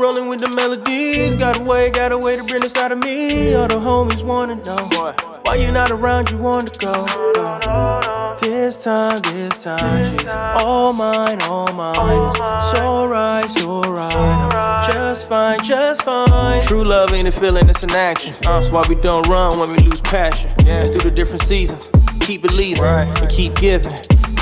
Rolling 0.03 0.26
with 0.26 0.40
the 0.40 0.53
melodies, 0.57 1.32
got 1.34 1.61
a 1.61 1.62
way, 1.62 1.88
got 1.88 2.11
a 2.11 2.18
way 2.18 2.36
to 2.36 2.42
bring 2.44 2.61
this 2.61 2.76
out 2.76 2.90
of 2.90 2.98
me. 2.98 3.55
All 3.55 3.68
the 3.68 3.76
homies 3.76 4.24
wanna 4.24 4.57
know 4.57 5.14
why 5.44 5.55
you 5.55 5.70
not 5.70 5.92
around, 5.92 6.28
you 6.28 6.38
want 6.38 6.72
to 6.72 6.80
go. 6.80 6.92
Oh. 6.96 8.36
This 8.40 8.82
time, 8.82 9.16
this 9.30 9.62
time, 9.62 10.18
she's 10.18 10.34
all 10.34 10.92
mine, 10.92 11.40
all 11.42 11.72
mine. 11.72 12.26
It's 12.26 12.70
so 12.72 13.07
right, 13.07 13.44
so 13.44 13.82
right. 13.82 14.12
I'm 14.12 14.92
just 14.92 15.28
fine, 15.28 15.62
just 15.62 16.03
fine. 16.03 16.61
True 16.62 16.82
love 16.82 17.12
ain't 17.12 17.28
a 17.28 17.32
feeling, 17.32 17.70
it's 17.70 17.84
an 17.84 17.92
action. 17.92 18.34
Uh, 18.44 18.59
that's 18.59 18.70
why 18.70 18.84
we 18.88 18.96
don't 18.96 19.28
run 19.28 19.57
when 19.57 19.70
we 19.70 19.88
lose 19.88 20.00
passion. 20.00 20.50
Yeah, 20.64 20.84
through 20.86 21.03
the 21.03 21.12
different 21.12 21.42
seasons, 21.42 21.88
keep 22.22 22.42
believing 22.42 22.82
and 22.82 23.28
keep 23.28 23.55
giving. 23.55 23.92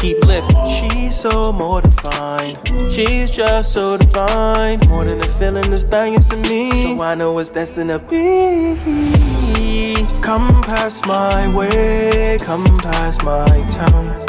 Keep 0.00 0.24
living. 0.24 0.56
She's 0.66 1.14
so 1.14 1.52
more 1.52 1.82
than 1.82 1.92
fine. 1.92 2.56
She's 2.90 3.30
just 3.30 3.74
so 3.74 3.98
divine. 3.98 4.80
More 4.88 5.04
than 5.04 5.20
a 5.20 5.28
feeling, 5.38 5.70
thing 5.76 6.14
is 6.14 6.26
to 6.30 6.36
me. 6.48 6.72
So 6.84 7.02
I 7.02 7.14
know 7.14 7.38
it's 7.38 7.50
destined 7.50 7.90
to 7.90 7.98
be. 7.98 8.76
Come 10.22 10.48
past 10.62 11.06
my 11.06 11.48
way, 11.54 12.38
come 12.40 12.64
past 12.78 13.22
my 13.24 13.66
town. 13.68 14.26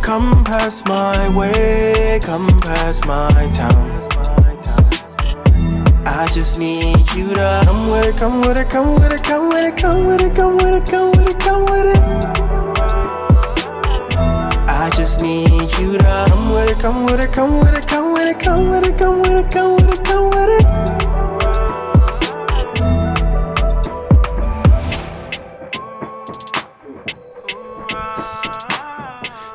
Come 0.00 0.44
past 0.44 0.86
my 0.86 1.28
way, 1.36 2.20
come 2.22 2.58
past 2.60 3.06
my 3.06 3.50
town. 3.50 3.97
I 6.10 6.26
just 6.32 6.58
need 6.58 7.12
you 7.14 7.34
to 7.34 7.60
come 7.66 7.90
with 7.90 8.06
it, 8.06 8.16
come 8.16 8.40
with 8.40 8.56
it, 8.56 8.70
come 8.70 8.94
with 8.94 9.12
it, 9.12 9.22
come 9.22 9.48
with 9.50 9.66
it, 9.66 9.76
come 9.76 10.06
with 10.06 10.22
it, 10.22 10.34
come 10.34 10.56
with 10.56 10.74
it, 10.74 10.86
come 10.86 11.12
with 11.12 11.28
it, 11.28 11.38
come 11.38 11.64
with 11.66 11.84
it. 11.94 12.02
I 14.66 14.90
just 14.96 15.20
need 15.20 15.50
you 15.78 15.98
to 15.98 16.24
come 16.30 16.50
with 16.50 16.70
it, 16.70 16.78
come 16.78 17.04
with 17.04 17.20
it, 17.20 17.30
come 17.30 17.58
with 17.58 17.74
it, 17.76 17.86
come 17.86 18.12
with 18.14 18.26
it, 18.26 18.40
come 18.40 18.70
with 18.70 18.84
it, 18.86 18.96
come 18.96 19.20
with 19.20 19.38
it, 19.38 19.50
come 19.52 19.76
with 19.76 19.92
it, 19.92 20.04
come 20.04 20.30
with 20.30 20.48
it. 20.62 20.77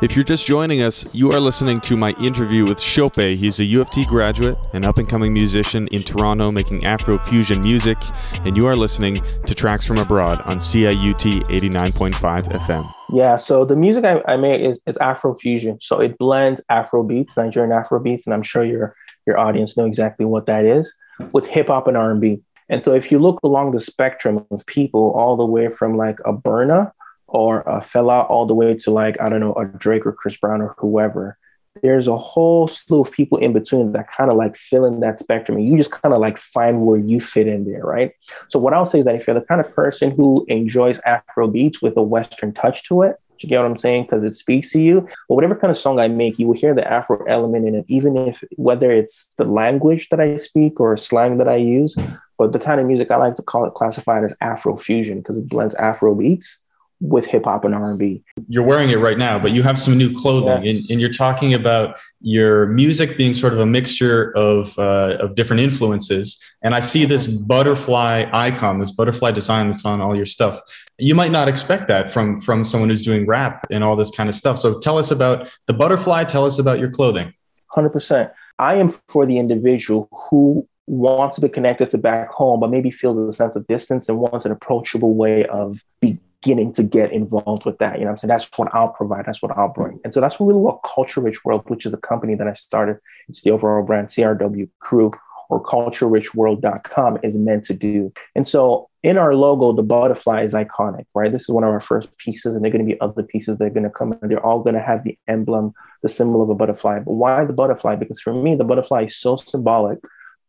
If 0.04 0.18
you're 0.18 0.26
just 0.26 0.45
joining 0.45 0.82
us, 0.82 1.16
you 1.16 1.32
are 1.32 1.39
listening 1.39 1.80
to 1.80 1.95
my 1.95 2.12
interview 2.22 2.66
with 2.66 2.78
Shopé. 2.78 3.38
He's 3.38 3.62
a 3.62 3.64
U 3.64 3.80
of 3.80 3.89
T 3.89 4.06
graduate, 4.06 4.58
an 4.74 4.84
up 4.84 4.97
and 4.97 5.08
coming 5.08 5.32
musician 5.32 5.88
in 5.93 6.04
Toronto 6.04 6.51
making 6.51 6.84
Afro 6.84 7.18
fusion 7.20 7.62
music, 7.62 7.97
and 8.43 8.58
you 8.58 8.68
are 8.68 8.76
listening 8.76 9.22
to 9.45 9.56
Tracks 9.56 9.88
from 9.88 9.99
Abroad 9.99 10.41
on 10.41 10.58
CIUT 10.58 11.45
89.5 11.45 12.41
FM. 12.51 12.93
Yeah, 13.14 13.38
so 13.38 13.64
the 13.64 13.78
music 13.78 14.04
I, 14.04 14.22
I 14.28 14.36
make 14.36 14.60
is, 14.60 14.78
is 14.86 14.97
Afro 14.97 15.38
fusion. 15.38 15.78
So 15.80 16.01
it 16.01 16.18
blends 16.18 16.62
Afro 16.68 17.01
beats, 17.04 17.38
Nigerian 17.38 17.72
Afro 17.72 18.01
beats, 18.01 18.28
and 18.28 18.34
I'm 18.34 18.43
sure 18.43 18.66
your 18.66 18.97
your 19.26 19.39
audience 19.39 19.78
know 19.78 19.86
exactly 19.86 20.26
what 20.26 20.47
that 20.47 20.66
is, 20.66 20.93
with 21.34 21.47
hip 21.47 21.68
hop 21.68 21.88
and 21.88 21.95
R&B. 21.95 22.41
And 22.68 22.84
so 22.84 22.93
if 22.93 23.10
you 23.10 23.20
look 23.20 23.39
along 23.41 23.72
the 23.72 23.80
spectrum 23.80 24.45
of 24.51 24.66
people, 24.66 25.14
all 25.14 25.38
the 25.38 25.45
way 25.45 25.70
from 25.70 25.95
like 25.95 26.20
a 26.26 26.34
Burna 26.34 26.91
or 27.34 27.67
uh, 27.67 27.77
a 27.77 27.81
Fela, 27.81 28.29
all 28.29 28.45
the 28.45 28.53
way 28.53 28.75
to 28.75 28.91
like, 28.91 29.19
I 29.19 29.27
don't 29.27 29.39
know, 29.39 29.53
a 29.53 29.65
Drake 29.65 30.05
or 30.05 30.13
Chris 30.13 30.38
Brown 30.38 30.61
or 30.61 30.75
whoever, 30.77 31.38
there's 31.81 32.07
a 32.07 32.15
whole 32.15 32.67
slew 32.67 33.01
of 33.01 33.11
people 33.11 33.39
in 33.39 33.51
between 33.51 33.91
that 33.93 34.07
kind 34.15 34.29
of 34.29 34.38
like 34.38 34.55
fill 34.55 34.86
in 34.86 34.99
that 34.99 35.17
spectrum. 35.17 35.57
And 35.57 35.67
you 35.67 35.75
just 35.75 35.91
kind 35.91 36.13
of 36.13 36.21
like 36.21 36.38
find 36.38 36.86
where 36.86 36.99
you 36.99 37.19
fit 37.19 37.47
in 37.47 37.65
there, 37.65 37.81
right? 37.81 38.13
So 38.49 38.59
what 38.59 38.73
I'll 38.73 38.86
say 38.86 38.99
is 38.99 39.05
that 39.05 39.15
if 39.15 39.25
you're 39.25 39.39
the 39.39 39.45
kind 39.45 39.59
of 39.59 39.73
person 39.73 40.11
who 40.11 40.45
enjoys 40.47 40.99
Afro 40.99 41.47
beats 41.47 41.81
with 41.81 41.97
a 41.97 42.03
Western 42.03 42.53
touch 42.53 42.84
to 42.86 43.01
it, 43.01 43.17
you 43.39 43.49
get 43.49 43.57
what 43.57 43.65
I'm 43.65 43.77
saying? 43.77 44.03
Because 44.03 44.23
it 44.23 44.34
speaks 44.34 44.71
to 44.71 44.79
you. 44.79 45.01
But 45.27 45.36
whatever 45.36 45.55
kind 45.55 45.71
of 45.71 45.77
song 45.77 45.99
I 45.99 46.07
make, 46.07 46.39
you 46.39 46.47
will 46.47 46.55
hear 46.55 46.73
the 46.73 46.88
Afro 46.88 47.25
element 47.25 47.67
in 47.67 47.75
it, 47.75 47.86
even 47.89 48.15
if 48.15 48.43
whether 48.55 48.91
it's 48.91 49.27
the 49.38 49.43
language 49.43 50.07
that 50.09 50.21
I 50.21 50.38
speak 50.38 50.79
or 50.79 50.95
slang 50.95 51.38
that 51.38 51.49
I 51.49 51.55
use. 51.55 51.95
But 52.38 52.53
the 52.53 52.59
kind 52.59 52.79
of 52.79 52.88
music 52.88 53.11
I 53.11 53.17
like 53.17 53.36
to 53.36 53.43
call 53.43 53.65
it 53.65 53.73
classified 53.73 54.23
as 54.23 54.36
Afro 54.39 54.77
fusion 54.77 55.17
because 55.17 55.38
it 55.38 55.49
blends 55.49 55.75
Afro 55.75 56.15
beats 56.15 56.62
with 57.04 57.26
hip 57.26 57.43
hop 57.43 57.66
and 57.66 57.76
R&B. 57.76 58.24
You're 58.47 58.64
wearing 58.64 58.89
it 58.89 58.97
right 58.97 59.18
now, 59.18 59.38
but 59.38 59.51
you 59.51 59.62
have 59.62 59.78
some 59.78 59.97
new 59.97 60.16
clothing, 60.16 60.64
yes. 60.64 60.84
and, 60.84 60.91
and, 60.91 61.01
you're 61.01 61.12
talking 61.12 61.54
about 61.54 61.99
your 62.22 62.68
music 62.68 63.18
being 63.18 63.34
sort 63.34 63.51
of 63.51 63.60
a 63.60 63.66
mixture 63.66 64.32
of 64.38 64.80
uh, 64.80 65.18
of 65.20 65.36
different 65.36 65.60
influences. 65.60 66.41
And 66.62 66.74
I 66.74 66.80
see 66.80 67.04
this 67.04 67.28
butterfly 67.28 68.30
icon, 68.32 68.80
this 68.80 68.93
butterfly 68.93 69.32
design 69.32 69.68
that's 69.68 69.84
on 69.84 69.99
all 69.99 70.16
your 70.16 70.26
stuff. 70.26 70.62
You 70.97 71.14
might 71.14 71.32
not 71.32 71.49
expect 71.49 71.89
that 71.89 72.10
from 72.10 72.39
from 72.39 72.64
someone 72.64 72.89
who's 72.89 73.04
doing 73.04 73.28
rap 73.28 73.68
and 73.70 73.84
all 73.84 73.97
this 73.97 74.10
kind 74.10 74.30
of 74.30 74.36
stuff. 74.36 74.58
So 74.58 74.80
tell 74.80 74.97
us 74.97 75.12
about 75.12 75.49
the 75.68 75.74
butterfly. 75.74 76.24
Tell 76.24 76.45
us 76.45 76.58
about 76.58 76.80
your 76.80 76.89
clothing. 76.89 77.34
Hundred 77.68 77.89
percent. 77.89 78.32
I 78.58 78.76
am 78.76 78.88
for 79.10 79.26
the 79.26 79.38
individual 79.39 80.08
who 80.30 80.70
wants 80.88 81.36
to 81.36 81.41
be 81.41 81.49
connected 81.49 81.89
to 81.89 81.97
back 81.97 82.30
home, 82.30 82.62
but 82.62 82.70
maybe 82.70 82.91
feels 82.91 83.18
a 83.18 83.34
sense 83.34 83.58
of 83.58 83.68
distance 83.68 84.08
and 84.08 84.20
wants 84.20 84.45
an 84.45 84.51
approachable 84.51 85.16
way 85.16 85.45
of 85.47 85.84
be 85.99 86.20
beginning 86.43 86.73
to 86.73 86.83
get 86.83 87.11
involved 87.11 87.65
with 87.65 87.77
that. 87.79 87.99
You 87.99 88.05
know 88.05 88.11
I'm 88.11 88.17
saying? 88.17 88.29
That's 88.29 88.49
what 88.55 88.73
I'll 88.75 88.91
provide. 88.91 89.25
That's 89.25 89.41
what 89.41 89.57
I'll 89.57 89.69
bring. 89.69 89.99
And 90.03 90.13
so 90.13 90.19
that's 90.19 90.39
really 90.39 90.55
what 90.55 90.83
Culture 90.83 91.21
Rich 91.21 91.45
World, 91.45 91.63
which 91.67 91.85
is 91.85 91.93
a 91.93 91.97
company 91.97 92.35
that 92.35 92.47
I 92.47 92.53
started, 92.53 92.97
it's 93.29 93.41
the 93.41 93.51
overall 93.51 93.83
brand 93.83 94.09
CRW 94.09 94.69
Crew 94.79 95.11
or 95.49 95.63
culturerichworld.com 95.63 97.19
is 97.23 97.37
meant 97.37 97.63
to 97.65 97.73
do. 97.73 98.11
And 98.35 98.47
so 98.47 98.89
in 99.03 99.17
our 99.17 99.35
logo, 99.35 99.73
the 99.73 99.83
butterfly 99.83 100.43
is 100.43 100.53
iconic, 100.53 101.05
right? 101.13 101.31
This 101.31 101.43
is 101.43 101.49
one 101.49 101.63
of 101.63 101.69
our 101.69 101.79
first 101.79 102.17
pieces, 102.17 102.55
and 102.55 102.63
there 102.63 102.69
are 102.69 102.73
going 102.73 102.87
to 102.87 102.93
be 102.93 102.99
other 103.01 103.23
pieces 103.23 103.57
that 103.57 103.65
are 103.65 103.69
going 103.69 103.83
to 103.83 103.89
come, 103.89 104.13
and 104.21 104.31
they're 104.31 104.45
all 104.45 104.61
going 104.61 104.75
to 104.75 104.81
have 104.81 105.03
the 105.03 105.17
emblem, 105.27 105.73
the 106.01 106.09
symbol 106.09 106.41
of 106.41 106.49
a 106.49 106.55
butterfly. 106.55 106.99
But 106.99 107.13
why 107.13 107.45
the 107.45 107.53
butterfly? 107.53 107.95
Because 107.95 108.21
for 108.21 108.33
me, 108.33 108.55
the 108.55 108.63
butterfly 108.63 109.03
is 109.03 109.17
so 109.17 109.35
symbolic 109.35 109.99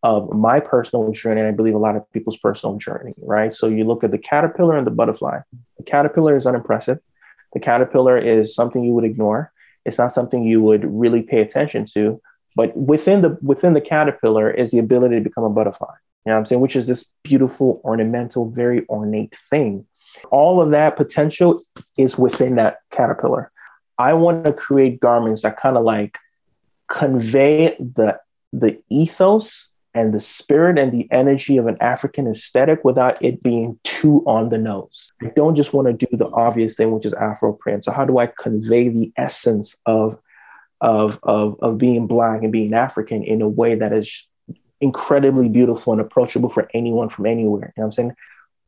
of 0.04 0.30
my 0.34 0.60
personal 0.60 1.10
journey, 1.12 1.40
and 1.40 1.48
I 1.48 1.52
believe 1.52 1.74
a 1.74 1.78
lot 1.78 1.96
of 1.96 2.12
people's 2.12 2.36
personal 2.36 2.76
journey, 2.76 3.14
right? 3.22 3.54
So 3.54 3.68
you 3.68 3.84
look 3.84 4.04
at 4.04 4.10
the 4.10 4.18
caterpillar 4.18 4.76
and 4.76 4.86
the 4.86 4.90
butterfly. 4.90 5.40
The 5.78 5.82
caterpillar 5.82 6.36
is 6.36 6.46
unimpressive. 6.46 6.98
The 7.54 7.60
caterpillar 7.60 8.18
is 8.18 8.54
something 8.54 8.84
you 8.84 8.92
would 8.92 9.06
ignore. 9.06 9.50
It's 9.86 9.96
not 9.96 10.12
something 10.12 10.46
you 10.46 10.60
would 10.60 10.84
really 10.84 11.22
pay 11.22 11.40
attention 11.40 11.86
to. 11.94 12.20
But 12.54 12.76
within 12.76 13.22
the 13.22 13.38
within 13.40 13.72
the 13.72 13.80
caterpillar 13.80 14.50
is 14.50 14.70
the 14.70 14.78
ability 14.78 15.16
to 15.16 15.22
become 15.22 15.44
a 15.44 15.50
butterfly. 15.50 15.94
You 16.26 16.30
know 16.30 16.34
what 16.34 16.40
I'm 16.40 16.46
saying? 16.46 16.60
Which 16.60 16.76
is 16.76 16.86
this 16.86 17.10
beautiful, 17.22 17.80
ornamental, 17.82 18.50
very 18.50 18.86
ornate 18.88 19.34
thing. 19.50 19.86
All 20.30 20.60
of 20.60 20.70
that 20.72 20.96
potential 20.96 21.62
is 21.96 22.18
within 22.18 22.56
that 22.56 22.80
caterpillar. 22.90 23.50
I 23.98 24.12
want 24.12 24.44
to 24.44 24.52
create 24.52 25.00
garments 25.00 25.42
that 25.42 25.56
kind 25.56 25.78
of 25.78 25.84
like 25.84 26.18
convey 26.88 27.76
the 27.78 28.20
the 28.52 28.82
ethos 28.90 29.70
and 29.94 30.12
the 30.12 30.20
spirit 30.20 30.78
and 30.78 30.90
the 30.92 31.08
energy 31.12 31.56
of 31.56 31.66
an 31.66 31.76
African 31.80 32.26
aesthetic 32.26 32.84
without 32.84 33.22
it 33.22 33.40
being 33.42 33.78
too 33.84 34.24
on 34.26 34.48
the 34.48 34.58
nose. 34.58 35.12
I 35.22 35.28
don't 35.36 35.54
just 35.54 35.72
want 35.72 35.86
to 35.86 36.06
do 36.06 36.16
the 36.16 36.28
obvious 36.30 36.74
thing, 36.74 36.90
which 36.90 37.06
is 37.06 37.14
Afro 37.14 37.52
print. 37.52 37.84
So 37.84 37.92
how 37.92 38.04
do 38.04 38.18
I 38.18 38.26
convey 38.26 38.88
the 38.88 39.12
essence 39.16 39.76
of, 39.86 40.18
of, 40.80 41.20
of, 41.22 41.56
of 41.62 41.78
being 41.78 42.06
Black 42.08 42.42
and 42.42 42.50
being 42.50 42.74
African 42.74 43.22
in 43.22 43.40
a 43.40 43.48
way 43.48 43.76
that 43.76 43.92
is 43.92 44.28
incredibly 44.80 45.48
beautiful 45.48 45.92
and 45.92 46.02
approachable 46.02 46.48
for 46.48 46.68
anyone 46.74 47.08
from 47.08 47.26
anywhere? 47.26 47.72
You 47.76 47.82
know 47.82 47.86
what 47.86 47.86
I'm 47.86 47.92
saying? 47.92 48.12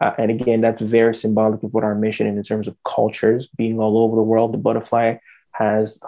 Uh, 0.00 0.12
and 0.18 0.30
again, 0.30 0.60
that's 0.60 0.82
very 0.82 1.14
symbolic 1.14 1.62
of 1.62 1.74
what 1.74 1.82
our 1.82 1.94
mission 1.94 2.26
is 2.26 2.36
in 2.36 2.42
terms 2.44 2.68
of 2.68 2.76
cultures 2.84 3.48
being 3.56 3.80
all 3.80 3.98
over 3.98 4.14
the 4.14 4.22
world. 4.22 4.52
The 4.52 4.58
butterfly 4.58 5.16
has 5.52 6.00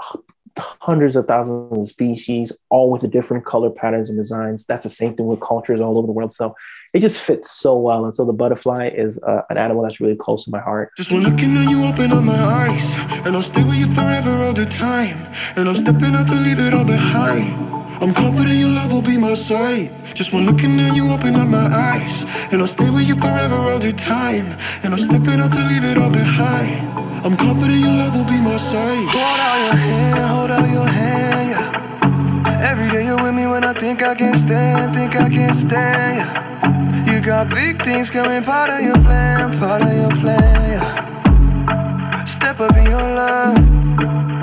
hundreds 0.57 1.17
of 1.17 1.27
thousands 1.27 1.79
of 1.79 1.89
species, 1.89 2.53
all 2.71 2.91
with 2.91 3.03
the 3.03 3.09
different 3.09 3.45
color 3.45 3.71
patterns 3.71 4.11
and 4.11 4.19
designs. 4.19 4.65
That's 4.67 4.83
the 4.83 4.89
same 4.89 5.15
thing 5.15 5.27
with 5.27 5.41
cultures 5.41 5.81
all 5.81 5.99
over 5.99 6.07
the 6.07 6.13
world. 6.13 6.33
So 6.33 6.55
it 6.95 7.01
just 7.01 7.21
fits 7.21 7.51
so 7.51 7.77
well. 7.77 8.05
And 8.05 8.15
so 8.15 8.25
the 8.25 8.33
butterfly 8.33 8.89
is 8.89 9.19
uh, 9.21 9.43
an 9.51 9.59
animal 9.59 9.83
that's 9.83 10.01
really 10.01 10.17
close 10.17 10.45
to 10.45 10.51
my 10.51 10.61
heart. 10.61 10.93
Just 10.97 11.13
when 11.13 11.23
looking 11.23 11.57
at 11.57 11.71
you, 11.71 11.85
open 11.85 12.13
up 12.13 12.25
my 12.25 12.33
eyes, 12.33 12.95
and 13.27 13.37
I'll 13.37 13.43
stay 13.43 13.63
with 13.63 13.77
you 13.77 13.93
forever 13.95 14.31
all 14.43 14.53
the 14.53 14.67
time. 14.67 15.19
And 15.57 15.69
I'm 15.69 15.77
stepping 15.77 16.15
out 16.15 16.29
to 16.29 16.35
leave 16.35 16.59
it 16.59 16.75
all 16.75 16.85
behind. 16.85 17.78
I'm 18.01 18.15
confident 18.15 18.57
your 18.57 18.71
love 18.71 18.93
will 18.93 19.03
be 19.03 19.19
my 19.19 19.35
sight. 19.35 19.91
Just 20.15 20.33
when 20.33 20.47
looking 20.47 20.79
at 20.81 20.95
you, 20.95 21.11
open 21.11 21.35
up 21.37 21.49
my 21.49 21.67
eyes, 21.67 22.25
and 22.53 22.61
I'll 22.61 22.67
stay 22.67 22.91
with 22.91 23.09
you 23.09 23.17
forever 23.17 23.57
all 23.57 23.79
the 23.79 23.93
time. 23.93 24.47
And 24.83 24.95
I'm 24.95 25.01
stepping 25.01 25.41
out 25.41 25.53
to 25.53 25.63
leave 25.67 25.85
it 25.85 25.99
all 25.99 26.11
behind. 26.11 26.87
I'm 27.25 27.37
confident 27.37 27.81
your 27.81 27.95
love 27.95 28.15
will 28.15 28.25
be 28.25 28.41
my 28.41 28.57
sight. 28.57 29.09
Hold 29.11 29.41
out 29.41 29.59
your 29.67 29.75
hand, 29.75 30.31
hold 30.31 30.51
out 30.51 30.71
your 30.71 30.87
hand, 30.87 31.51
yeah. 31.51 32.71
Every 32.71 32.89
day 32.91 33.05
you're 33.07 33.23
with 33.23 33.35
me 33.35 33.47
when 33.47 33.65
I 33.65 33.73
think 33.73 34.03
I 34.03 34.15
can't 34.15 34.37
stand, 34.37 34.95
think 34.95 35.17
I 35.17 35.29
can't 35.29 35.55
stand. 35.55 36.19
Yeah. 36.19 37.13
You 37.13 37.21
got 37.21 37.49
big 37.49 37.83
things 37.83 38.11
coming, 38.11 38.43
part 38.45 38.71
of 38.71 38.81
your 38.81 38.99
plan, 39.03 39.59
part 39.59 39.83
of 39.83 39.93
your 39.93 40.15
plan. 40.23 40.71
Yeah. 40.71 42.25
Step 42.25 42.61
up 42.61 42.77
in 42.77 42.85
your 42.85 43.03
love. 43.03 43.59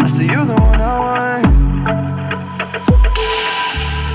I 0.02 0.08
see 0.08 0.26
you're 0.26 0.46
the 0.46 0.56
one 0.56 0.82
I 0.82 1.00
want. 1.00 1.45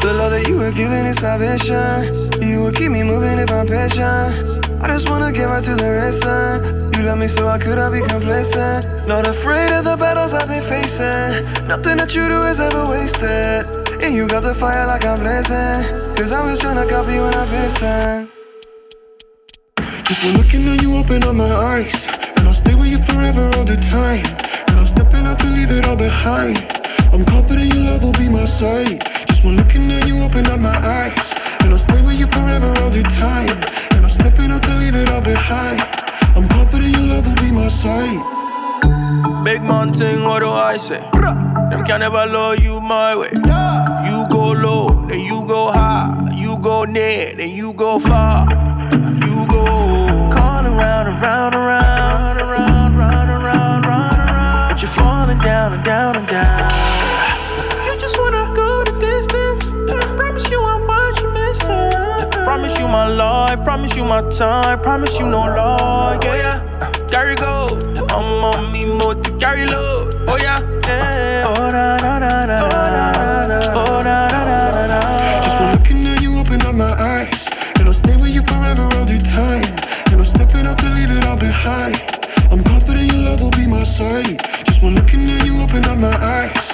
The 0.01 0.15
love 0.15 0.33
that 0.33 0.49
you 0.49 0.57
were 0.57 0.73
giving 0.73 1.05
is 1.05 1.19
salvation. 1.21 2.17
You 2.41 2.63
will 2.65 2.73
keep 2.73 2.91
me 2.91 3.03
moving 3.03 3.39
if 3.39 3.53
I'm 3.53 3.67
patient. 3.67 4.65
I 4.81 4.87
just 4.89 5.11
wanna 5.11 5.31
get 5.31 5.45
right 5.45 5.63
to 5.63 5.75
the 5.77 5.91
racing. 5.93 6.97
You 6.97 7.05
love 7.05 7.19
me 7.19 7.29
so 7.29 7.47
I 7.49 7.59
could 7.59 7.77
I 7.77 7.91
be 7.93 8.01
complacent. 8.09 8.89
Not 9.07 9.29
afraid 9.29 9.71
of 9.73 9.85
the 9.85 9.97
battles 9.99 10.33
I've 10.33 10.49
been 10.49 10.65
facing. 10.65 11.45
Nothing 11.69 11.99
that 12.01 12.15
you 12.15 12.27
do 12.33 12.41
is 12.49 12.61
ever 12.61 12.83
wasted. 12.89 13.69
And 14.03 14.15
you 14.15 14.27
got 14.27 14.43
the 14.43 14.55
fire 14.55 14.87
like 14.87 15.05
I'm 15.05 15.21
blazing. 15.21 15.85
Cause 16.17 16.33
I'm 16.33 16.49
just 16.49 16.63
trying 16.63 16.81
to 16.81 16.89
copy 16.89 17.21
when 17.21 17.35
I'm 17.37 17.49
pasting. 17.49 18.29
Just 20.09 20.25
when 20.25 20.33
looking 20.41 20.67
at 20.67 20.81
you, 20.81 20.97
open 20.97 21.23
up 21.25 21.35
my 21.35 21.53
eyes. 21.77 22.09
And 22.41 22.49
I'll 22.49 22.55
stay 22.55 22.75
with 22.75 22.89
you 22.89 23.05
forever 23.05 23.53
all 23.53 23.65
the 23.69 23.77
time. 23.77 24.25
And 24.69 24.81
I'm 24.81 24.87
stepping 24.87 25.27
out 25.27 25.39
to 25.41 25.47
leave 25.53 25.71
it 25.71 25.87
all 25.87 25.97
behind. 25.97 26.57
I'm 27.13 27.23
confident 27.27 27.75
your 27.75 27.85
love 27.85 28.03
will 28.03 28.17
be 28.17 28.31
my 28.31 28.47
sight. 28.47 29.20
Just 29.41 29.47
when 29.47 29.57
looking 29.57 29.91
at 29.91 30.07
you, 30.07 30.21
open 30.21 30.47
up 30.49 30.61
my 30.61 30.77
eyes. 30.77 31.33
And 31.61 31.73
I'll 31.73 31.79
stay 31.79 32.03
with 32.03 32.21
you 32.21 32.27
forever 32.27 32.69
all 32.83 32.91
the 32.91 33.03
time. 33.05 33.49
And 33.97 34.05
I'm 34.05 34.11
stepping 34.11 34.51
out 34.51 34.63
to 34.65 34.75
leave 34.75 34.95
it 34.95 35.09
all 35.09 35.23
behind. 35.23 35.81
I'm 36.37 36.47
confident 36.47 36.95
your 36.95 37.07
love 37.07 37.27
will 37.27 37.37
be 37.37 37.51
my 37.51 37.69
sight. 37.69 38.21
Big 39.43 39.63
mountain, 39.63 40.25
what 40.25 40.41
do 40.41 40.51
I 40.51 40.77
say? 40.77 41.01
Them 41.71 41.85
can 41.87 42.01
never 42.01 42.27
love 42.27 42.61
you 42.61 42.83
my 42.83 43.17
way. 43.17 43.31
You 43.33 44.27
go 44.29 44.53
low, 44.53 45.07
then 45.09 45.21
you 45.21 45.43
go 45.47 45.73
high. 45.73 46.35
You 46.35 46.59
go 46.59 46.85
near, 46.85 47.35
then 47.35 47.49
you 47.49 47.73
go 47.73 47.99
far. 47.99 48.47
You 48.93 49.47
go. 49.49 49.65
Call 50.37 50.67
around, 50.67 51.07
around, 51.07 51.55
around, 51.55 52.37
around, 52.37 52.95
around, 52.95 53.31
around, 53.31 53.85
around, 53.87 54.21
around. 54.21 54.73
But 54.73 54.83
you're 54.83 54.91
falling 54.91 55.39
down 55.39 55.73
and 55.73 55.83
down 55.83 56.17
and 56.17 56.20
down. 56.20 56.20
My 62.91 63.07
life, 63.09 63.63
promise 63.65 63.95
you 63.97 64.05
my 64.05 64.23
time, 64.31 64.81
promise 64.81 65.13
you 65.19 65.27
no 65.27 65.41
lie, 65.41 66.19
yeah, 66.23 66.35
yeah. 66.37 66.91
Carry 67.09 67.35
go, 67.37 67.79
I'm 68.11 68.45
on 68.45 68.73
me 68.73 68.85
more 68.87 69.15
to 69.15 69.37
carry 69.37 69.67
load, 69.67 70.15
oh 70.29 70.37
yeah, 70.37 70.61
yeah. 70.87 71.45
Oh 71.47 71.69
na 71.69 71.97
na 71.97 72.19
na 72.19 72.41
na 72.41 72.61
na, 72.61 73.73
oh 73.75 74.01
na 74.03 74.29
na 74.29 74.45
na 74.45 74.71
na 74.73 74.87
na. 74.87 75.01
Just 75.43 75.59
by 75.59 75.73
looking 75.73 76.07
at 76.07 76.21
you, 76.23 76.39
open 76.39 76.63
up 76.63 76.75
my 76.75 76.91
eyes, 76.99 77.49
and 77.79 77.87
I'll 77.87 77.93
stay 77.93 78.17
with 78.17 78.35
you 78.35 78.43
forever 78.43 78.83
all 78.83 79.05
the 79.05 79.19
time. 79.19 79.65
And 80.13 80.21
I'm 80.21 80.25
stepping 80.25 80.67
out 80.67 80.79
to 80.79 80.89
leave 80.91 81.11
it 81.11 81.25
all 81.27 81.37
behind. 81.37 81.97
I'm 82.51 82.63
confident 82.65 83.07
your 83.13 83.23
love 83.23 83.41
will 83.43 83.51
be 83.53 83.67
my 83.67 83.85
sight. 83.85 84.39
Just 84.67 84.81
by 84.83 84.89
looking 84.89 85.29
at 85.31 85.47
you, 85.47 85.61
open 85.61 85.85
up 85.87 85.99
my 85.99 86.15
eyes, 86.17 86.70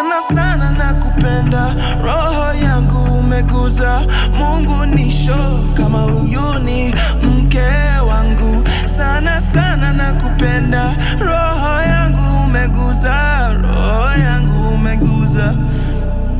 But 0.00 0.20
sana 0.22 0.70
na 0.78 0.94
kupenda, 0.94 1.74
roho 2.04 2.54
yangu 2.54 3.18
umeguza. 3.18 4.00
Mungu 4.38 4.86
nisho 4.86 5.64
kama 5.74 5.98
huyu 6.02 6.58
ni 6.64 6.94
mke 7.22 7.62
wangu. 8.08 8.64
sana 8.84 9.40
sana 9.40 9.92
na 9.92 10.12
kupenda, 10.12 10.94
roho 11.20 11.80
yangu 11.82 12.44
umeguza 12.44 13.48
roho 13.52 14.20
yangu 14.20 14.68
umeguza 14.74 15.54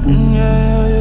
Mm, 0.07 0.35
yeah. 0.35 0.98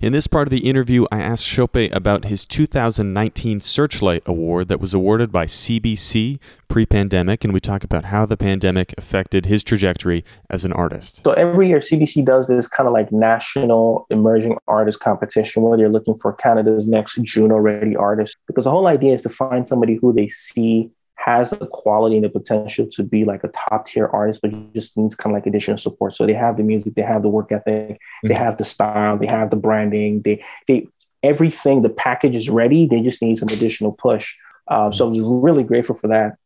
In 0.00 0.14
this 0.14 0.26
part 0.26 0.48
of 0.48 0.50
the 0.50 0.66
interview, 0.66 1.04
I 1.12 1.20
asked 1.20 1.44
Shopé 1.44 1.94
about 1.94 2.24
his 2.24 2.46
2019 2.46 3.60
Searchlight 3.60 4.22
Award 4.24 4.68
that 4.68 4.80
was 4.80 4.94
awarded 4.94 5.30
by 5.30 5.44
CBC 5.44 6.38
pre 6.68 6.86
pandemic, 6.86 7.44
and 7.44 7.52
we 7.52 7.60
talk 7.60 7.84
about 7.84 8.06
how 8.06 8.24
the 8.24 8.38
pandemic 8.38 8.94
affected 8.96 9.44
his 9.44 9.62
trajectory 9.62 10.24
as 10.48 10.64
an 10.64 10.72
artist. 10.72 11.20
So 11.22 11.32
every 11.32 11.68
year, 11.68 11.80
CBC 11.80 12.24
does 12.24 12.48
this 12.48 12.66
kind 12.66 12.88
of 12.88 12.94
like 12.94 13.12
national 13.12 14.06
emerging 14.08 14.56
artist 14.66 15.00
competition 15.00 15.62
where 15.64 15.76
they're 15.76 15.90
looking 15.90 16.16
for 16.16 16.32
Canada's 16.32 16.88
next 16.88 17.20
Juno 17.20 17.58
ready 17.58 17.94
artist. 17.94 18.38
Because 18.46 18.64
the 18.64 18.70
whole 18.70 18.86
idea 18.86 19.12
is 19.12 19.22
to 19.24 19.28
find 19.28 19.68
somebody 19.68 19.98
who 20.00 20.14
they 20.14 20.28
see 20.28 20.90
has 21.24 21.50
the 21.50 21.66
quality 21.66 22.16
and 22.16 22.24
the 22.24 22.30
potential 22.30 22.86
to 22.92 23.02
be 23.02 23.24
like 23.24 23.44
a 23.44 23.48
top 23.48 23.86
tier 23.86 24.06
artist, 24.06 24.40
but 24.42 24.72
just 24.72 24.96
needs 24.96 25.14
kind 25.14 25.34
of 25.34 25.36
like 25.36 25.46
additional 25.46 25.76
support. 25.76 26.14
So 26.14 26.26
they 26.26 26.32
have 26.32 26.56
the 26.56 26.62
music, 26.62 26.94
they 26.94 27.02
have 27.02 27.22
the 27.22 27.28
work 27.28 27.52
ethic, 27.52 28.00
they 28.22 28.34
have 28.34 28.56
the 28.56 28.64
style, 28.64 29.18
they 29.18 29.26
have 29.26 29.50
the 29.50 29.56
branding, 29.56 30.22
they 30.22 30.42
they 30.66 30.88
everything. 31.22 31.82
The 31.82 31.90
package 31.90 32.36
is 32.36 32.48
ready. 32.48 32.86
They 32.86 33.02
just 33.02 33.22
need 33.22 33.38
some 33.38 33.48
additional 33.48 33.92
push. 33.92 34.34
Um, 34.68 34.92
so 34.92 35.06
I 35.06 35.08
was 35.08 35.20
really 35.20 35.62
grateful 35.62 35.94
for 35.94 36.08
that. 36.08 36.36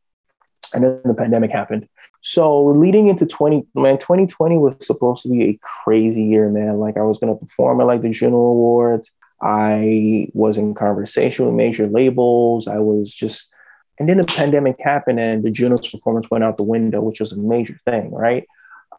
And 0.72 0.82
then 0.82 1.00
the 1.04 1.14
pandemic 1.14 1.52
happened. 1.52 1.88
So 2.20 2.64
leading 2.64 3.06
into 3.06 3.26
20, 3.26 3.64
man, 3.74 3.98
2020 3.98 4.58
was 4.58 4.74
supposed 4.80 5.22
to 5.22 5.28
be 5.28 5.50
a 5.50 5.58
crazy 5.62 6.24
year, 6.24 6.48
man. 6.48 6.78
Like 6.78 6.96
I 6.96 7.02
was 7.02 7.18
going 7.18 7.32
to 7.32 7.38
perform 7.38 7.80
at 7.80 7.86
like 7.86 8.02
the 8.02 8.10
Juno 8.10 8.36
Awards. 8.36 9.12
I 9.40 10.28
was 10.32 10.58
in 10.58 10.74
conversation 10.74 11.44
with 11.44 11.54
major 11.54 11.86
labels. 11.86 12.66
I 12.66 12.78
was 12.78 13.12
just, 13.12 13.53
and 13.98 14.08
then 14.08 14.18
the 14.18 14.24
pandemic 14.24 14.80
happened 14.80 15.20
and 15.20 15.44
the 15.44 15.50
Juno's 15.50 15.88
performance 15.88 16.30
went 16.30 16.44
out 16.44 16.56
the 16.56 16.62
window, 16.62 17.00
which 17.00 17.20
was 17.20 17.32
a 17.32 17.36
major 17.36 17.78
thing, 17.84 18.10
right? 18.10 18.46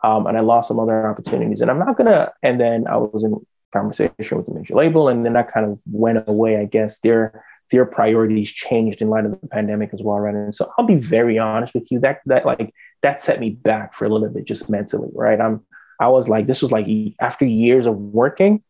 Um, 0.03 0.27
and 0.27 0.37
I 0.37 0.41
lost 0.41 0.67
some 0.67 0.79
other 0.79 1.07
opportunities. 1.07 1.61
And 1.61 1.69
I'm 1.69 1.79
not 1.79 1.97
gonna. 1.97 2.31
And 2.43 2.59
then 2.59 2.87
I 2.87 2.97
was 2.97 3.23
in 3.23 3.45
conversation 3.73 4.37
with 4.37 4.45
the 4.45 4.53
major 4.53 4.75
label, 4.75 5.09
and 5.09 5.25
then 5.25 5.33
that 5.33 5.51
kind 5.51 5.65
of 5.69 5.81
went 5.87 6.23
away. 6.27 6.57
I 6.57 6.65
guess 6.65 6.99
their 6.99 7.43
their 7.71 7.85
priorities 7.85 8.51
changed 8.51 9.01
in 9.01 9.09
light 9.09 9.25
of 9.25 9.31
the 9.41 9.47
pandemic 9.47 9.93
as 9.93 10.01
well, 10.01 10.19
right? 10.19 10.35
And 10.35 10.53
so 10.53 10.71
I'll 10.77 10.85
be 10.85 10.95
very 10.95 11.37
honest 11.37 11.73
with 11.73 11.91
you. 11.91 11.99
That 11.99 12.19
that 12.27 12.45
like 12.45 12.73
that 13.01 13.21
set 13.21 13.39
me 13.39 13.51
back 13.51 13.93
for 13.93 14.05
a 14.05 14.09
little 14.09 14.29
bit, 14.29 14.45
just 14.45 14.69
mentally, 14.69 15.09
right? 15.13 15.41
I'm 15.41 15.61
I 15.99 16.09
was 16.09 16.29
like, 16.29 16.47
this 16.47 16.61
was 16.61 16.71
like 16.71 16.87
after 17.19 17.45
years 17.45 17.85
of 17.85 17.97
working, 17.97 18.63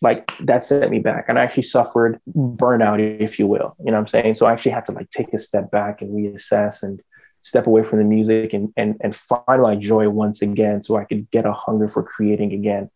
like 0.00 0.36
that 0.38 0.62
set 0.62 0.90
me 0.90 0.98
back. 0.98 1.26
And 1.28 1.38
i 1.38 1.42
actually 1.42 1.64
suffered 1.64 2.20
burnout 2.36 3.00
if 3.20 3.38
you 3.38 3.46
will 3.46 3.76
you 3.78 3.86
know 3.86 3.92
what 3.92 3.98
i'm 3.98 4.06
saying? 4.06 4.34
So 4.36 4.46
i 4.46 4.52
actually 4.52 4.72
had 4.72 4.86
to 4.86 4.92
like 4.92 5.10
take 5.10 5.32
a 5.32 5.38
step 5.38 5.70
back 5.70 6.02
and 6.02 6.10
reassess 6.14 6.82
and 6.82 7.00
step 7.42 7.66
away 7.66 7.82
from 7.82 7.98
the 7.98 8.04
music 8.04 8.52
and 8.52 8.72
and, 8.76 8.96
and 9.00 9.14
find 9.14 9.62
my 9.62 9.76
joy 9.76 10.08
once 10.08 10.42
again 10.42 10.82
so 10.82 10.96
i 10.96 11.04
could 11.04 11.30
get 11.30 11.46
a 11.46 11.52
hunger 11.52 11.88
for 11.88 12.02
creating 12.02 12.52
again. 12.52 12.90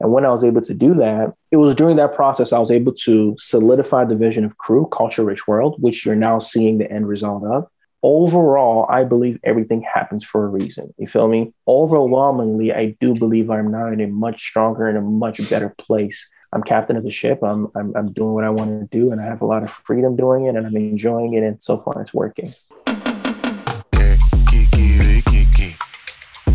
And 0.00 0.10
when 0.10 0.26
i 0.26 0.30
was 0.30 0.44
able 0.44 0.62
to 0.62 0.74
do 0.74 0.94
that 0.94 1.32
it 1.50 1.58
was 1.58 1.74
during 1.74 1.96
that 1.96 2.14
process 2.14 2.52
i 2.52 2.58
was 2.58 2.70
able 2.70 2.92
to 3.06 3.36
solidify 3.38 4.04
the 4.04 4.16
vision 4.16 4.44
of 4.44 4.58
crew 4.58 4.86
culture 4.88 5.24
rich 5.24 5.46
world 5.46 5.76
which 5.80 6.04
you're 6.04 6.16
now 6.16 6.38
seeing 6.38 6.78
the 6.78 6.90
end 6.90 7.06
result 7.08 7.44
of. 7.44 7.66
Overall 8.02 8.86
i 8.90 9.04
believe 9.04 9.38
everything 9.44 9.82
happens 9.82 10.24
for 10.24 10.44
a 10.44 10.48
reason. 10.48 10.92
You 10.98 11.06
feel 11.06 11.28
me? 11.28 11.52
Overwhelmingly 11.68 12.72
i 12.72 12.96
do 13.00 13.14
believe 13.14 13.50
i'm 13.50 13.70
now 13.70 13.86
in 13.86 14.00
a 14.00 14.08
much 14.08 14.40
stronger 14.40 14.88
and 14.88 14.98
a 14.98 15.02
much 15.02 15.48
better 15.48 15.74
place 15.78 16.30
I'm 16.52 16.62
captain 16.62 16.96
of 16.96 17.02
the 17.02 17.10
ship. 17.10 17.42
I'm, 17.42 17.70
I'm, 17.74 17.96
I'm 17.96 18.12
doing 18.12 18.34
what 18.34 18.44
I 18.44 18.50
want 18.50 18.90
to 18.90 18.98
do, 18.98 19.10
and 19.10 19.20
I 19.20 19.24
have 19.24 19.40
a 19.40 19.46
lot 19.46 19.62
of 19.62 19.70
freedom 19.70 20.16
doing 20.16 20.44
it, 20.44 20.54
and 20.54 20.66
I'm 20.66 20.76
enjoying 20.76 21.32
it. 21.32 21.42
And 21.42 21.62
so 21.62 21.78
far, 21.78 22.02
it's 22.02 22.12
working. 22.12 22.52
Kiki, 24.50 25.22
Kiki. 25.22 25.76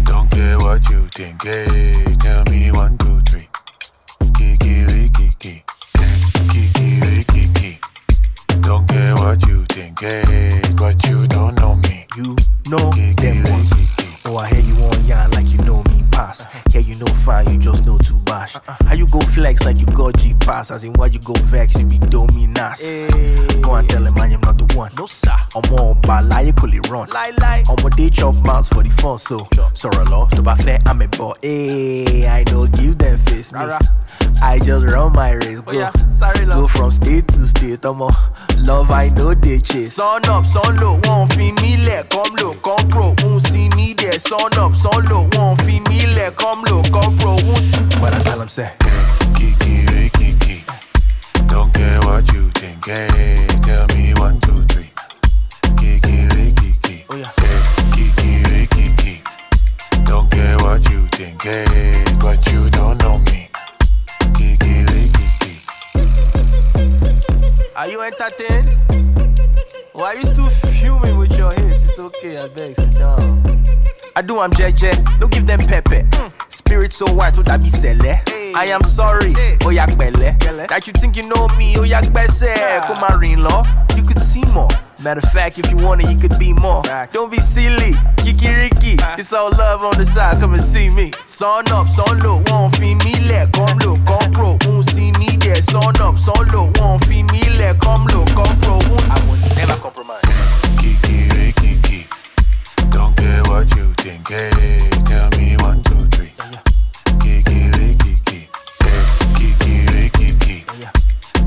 Don't 0.04 0.30
care 0.30 0.60
what 0.60 0.88
you 0.90 1.08
think. 1.08 1.44
Hey, 1.44 2.16
tell 2.20 2.44
me 2.46 2.72
one, 2.72 2.96
two, 3.00 3.22
three. 3.22 3.50
Kiki, 4.36 5.10
Kiki. 5.10 5.64
Kiki, 6.52 7.24
Kiki. 7.24 7.80
Don't 8.62 8.88
care 8.88 9.16
what 9.16 9.44
you 9.48 9.62
think. 9.62 10.00
Hey, 10.00 10.62
but 10.78 11.04
you 11.08 11.26
don't 11.28 11.56
know 11.56 11.74
me. 11.76 12.06
You 12.16 12.36
know 12.70 12.92
them 12.92 13.44
ones. 13.52 13.72
Oh, 14.26 14.38
I 14.38 14.50
hear 14.50 14.60
you 14.60 14.76
on 14.84 15.06
yarn 15.06 15.32
like 15.32 15.50
you 15.50 15.58
know 15.60 15.82
me 15.82 15.87
pass. 16.28 16.46
Yeah, 16.74 16.82
you 16.82 16.96
know 16.96 17.06
fine, 17.08 17.50
you 17.52 17.58
just 17.58 17.86
know 17.86 17.98
to 17.98 18.14
bash. 18.26 18.56
How 18.86 18.94
you 18.94 19.08
go 19.08 19.20
flex 19.20 19.66
like 19.66 19.78
you 19.78 19.86
got 19.88 20.18
G 20.18 20.34
pass? 20.40 20.72
As 20.72 20.84
in 20.84 20.94
why 20.94 21.08
you 21.08 21.20
go 21.20 21.34
vex, 21.34 21.78
you 21.78 21.86
be 21.86 21.98
dominas. 22.00 22.82
Go 23.62 23.76
and 23.76 23.90
tell 23.90 24.06
him 24.06 24.18
I 24.18 24.28
am 24.28 24.42
not 24.42 24.58
the 24.58 24.76
one. 24.76 24.92
No 24.98 25.06
sir. 25.06 25.36
I'm 25.56 25.70
more 25.72 25.96
bala, 25.96 26.42
you 26.42 26.54
could 26.54 26.74
run. 26.90 27.10
Lie 27.10 27.34
lie. 27.40 27.64
I'm 27.70 27.86
a 27.86 27.90
day 27.90 28.10
chop 28.10 28.36
mouths 28.44 28.68
for 28.68 28.84
the 28.84 28.90
fun, 28.90 29.18
so 29.20 29.48
sorry 29.74 30.06
law. 30.06 30.28
To 30.28 30.42
be 30.42 30.56
fair, 30.64 30.80
I'm 30.86 31.02
a 31.02 31.08
boy. 31.08 31.34
Hey, 31.42 32.28
I 32.28 32.44
know 32.52 32.68
give 32.68 32.98
them 32.98 33.18
face 33.20 33.54
me. 33.54 33.60
I 34.42 34.60
just 34.60 34.86
run 34.86 35.14
my 35.14 35.32
race, 35.32 35.62
go. 35.62 35.92
Go 36.46 36.68
from 36.68 36.92
state 36.92 37.28
to 37.30 37.48
state, 37.48 37.84
I'm 37.86 38.02
a 38.02 38.10
love 38.60 38.92
I 38.92 39.10
know 39.10 39.34
they 39.34 39.60
chase. 39.60 39.94
Sun 39.94 40.26
up, 40.26 40.46
sun 40.46 40.78
low, 40.78 41.00
won't 41.04 41.34
feel 41.34 41.54
me 41.56 41.78
let 41.78 42.10
come 42.10 42.34
low, 42.36 42.54
come 42.56 42.90
pro, 42.90 43.16
won't 43.24 43.44
see 43.48 43.70
me 43.70 43.94
there. 43.94 44.20
Sun 44.20 44.58
up, 44.58 44.76
sun 44.76 45.06
low, 45.06 45.28
won't 45.34 45.62
feel 45.62 45.82
me 45.84 46.06
let 46.08 46.17
come 46.36 46.64
low, 46.64 46.82
come 46.84 47.18
pro, 47.18 47.32
won't. 47.32 48.00
But 48.00 48.14
I 48.14 48.20
tell 48.20 48.42
him 48.42 48.48
say, 48.50 48.72
Kiki, 49.36 50.10
Kiki. 50.10 50.64
Don't 51.48 51.74
care 51.74 52.00
what 52.02 52.32
you 52.34 52.50
think. 52.52 52.86
Hey, 52.86 53.46
tell 53.64 53.88
me 53.88 54.14
one, 54.16 54.40
two, 54.42 54.64
three. 54.66 54.90
Kiki, 55.78 56.28
Kiki. 56.56 57.06
Oh 57.10 57.16
yeah. 57.16 57.32
Kiki, 57.94 58.68
Kiki. 58.68 59.22
Don't 60.06 60.30
care 60.32 60.58
what 60.58 60.90
you 60.90 61.02
think. 61.18 61.42
Hey, 61.44 62.04
but 62.20 62.46
you 62.52 62.70
don't 62.70 62.98
know 63.02 63.18
me. 63.20 63.50
Kiki, 64.36 64.86
Kiki. 64.86 65.62
Are 67.76 67.88
you 67.88 68.02
entertained? 68.02 68.70
Why 69.94 70.14
you 70.14 70.26
still 70.26 70.50
fuming 70.50 71.18
with 71.18 71.38
your 71.38 71.52
hits? 71.54 71.86
It's 71.86 72.00
okay, 72.00 72.38
I 72.38 72.48
beg, 72.50 72.76
sit 72.76 72.94
down. 72.98 73.44
I 74.16 74.22
do 74.22 74.40
I'm 74.40 74.52
JJ, 74.52 75.20
don't 75.20 75.32
give 75.32 75.46
them 75.46 75.60
pepper. 75.60 76.08
Spirit 76.50 76.94
so 76.94 77.06
white, 77.14 77.36
oh, 77.36 77.38
would 77.38 77.50
I 77.50 77.58
be 77.58 77.70
sele? 77.70 78.20
I 78.56 78.66
am 78.72 78.84
sorry, 78.84 79.34
oh 79.64 79.70
yak 79.70 79.98
belle. 79.98 80.34
That 80.68 80.88
you 80.88 80.94
think 80.94 81.16
you 81.16 81.24
know 81.24 81.48
me, 81.58 81.76
oh 81.78 81.84
yak 81.84 82.06
bese. 82.06 82.56
Come 82.88 83.00
marine 83.02 83.44
law, 83.44 83.64
you 83.96 84.04
could 84.04 84.20
see 84.20 84.44
more. 84.46 84.70
Matter 85.04 85.20
of 85.24 85.32
fact, 85.32 85.60
if 85.60 85.70
you 85.70 85.78
want 85.86 86.04
it, 86.04 86.10
you 86.10 86.18
could 86.18 86.40
be 86.40 86.54
more. 86.54 86.82
Don't 87.12 87.30
be 87.30 87.38
silly, 87.38 87.94
Kiki 88.18 88.50
Ricky. 88.50 88.98
It's 89.20 89.32
all 89.32 89.52
love 89.52 89.84
on 89.84 89.94
the 89.98 90.06
side, 90.06 90.40
come 90.40 90.54
and 90.54 90.64
see 90.64 90.90
me. 90.90 91.12
Sun 91.28 91.72
up, 91.72 91.88
sun 91.88 92.20
low, 92.20 92.42
won't 92.48 92.76
feel 92.78 92.96
me 93.06 93.14
let 93.30 93.52
come 93.54 93.78
low, 93.80 93.98
come 94.08 94.32
pro, 94.34 94.58
won't 94.66 94.90
see 94.90 95.12
me 95.14 95.38
there. 95.38 95.62
Sun 95.62 96.02
up, 96.02 96.18
sun 96.18 96.48
low, 96.48 96.72
won't 96.80 97.06
feel 97.06 97.26
me 97.26 97.42
let 97.60 97.80
come 97.80 98.06
low, 98.08 98.26
come 98.26 98.60
pro, 98.62 98.74
won't. 98.90 99.10
I 99.12 99.22
will 99.28 99.56
never 99.56 99.80
compromise. 99.80 100.47
What 103.58 103.76
you 103.76 103.92
think. 103.98 104.28
Hey, 104.30 104.88
tell 105.06 105.30
me 105.32 105.58
one, 105.58 105.82
two, 105.82 106.06
three. 106.14 106.32
Kiki, 107.20 107.72
Kiki. 108.04 108.50
Hey, 108.84 109.04
Kiki, 109.34 110.30
Kiki. 110.46 110.86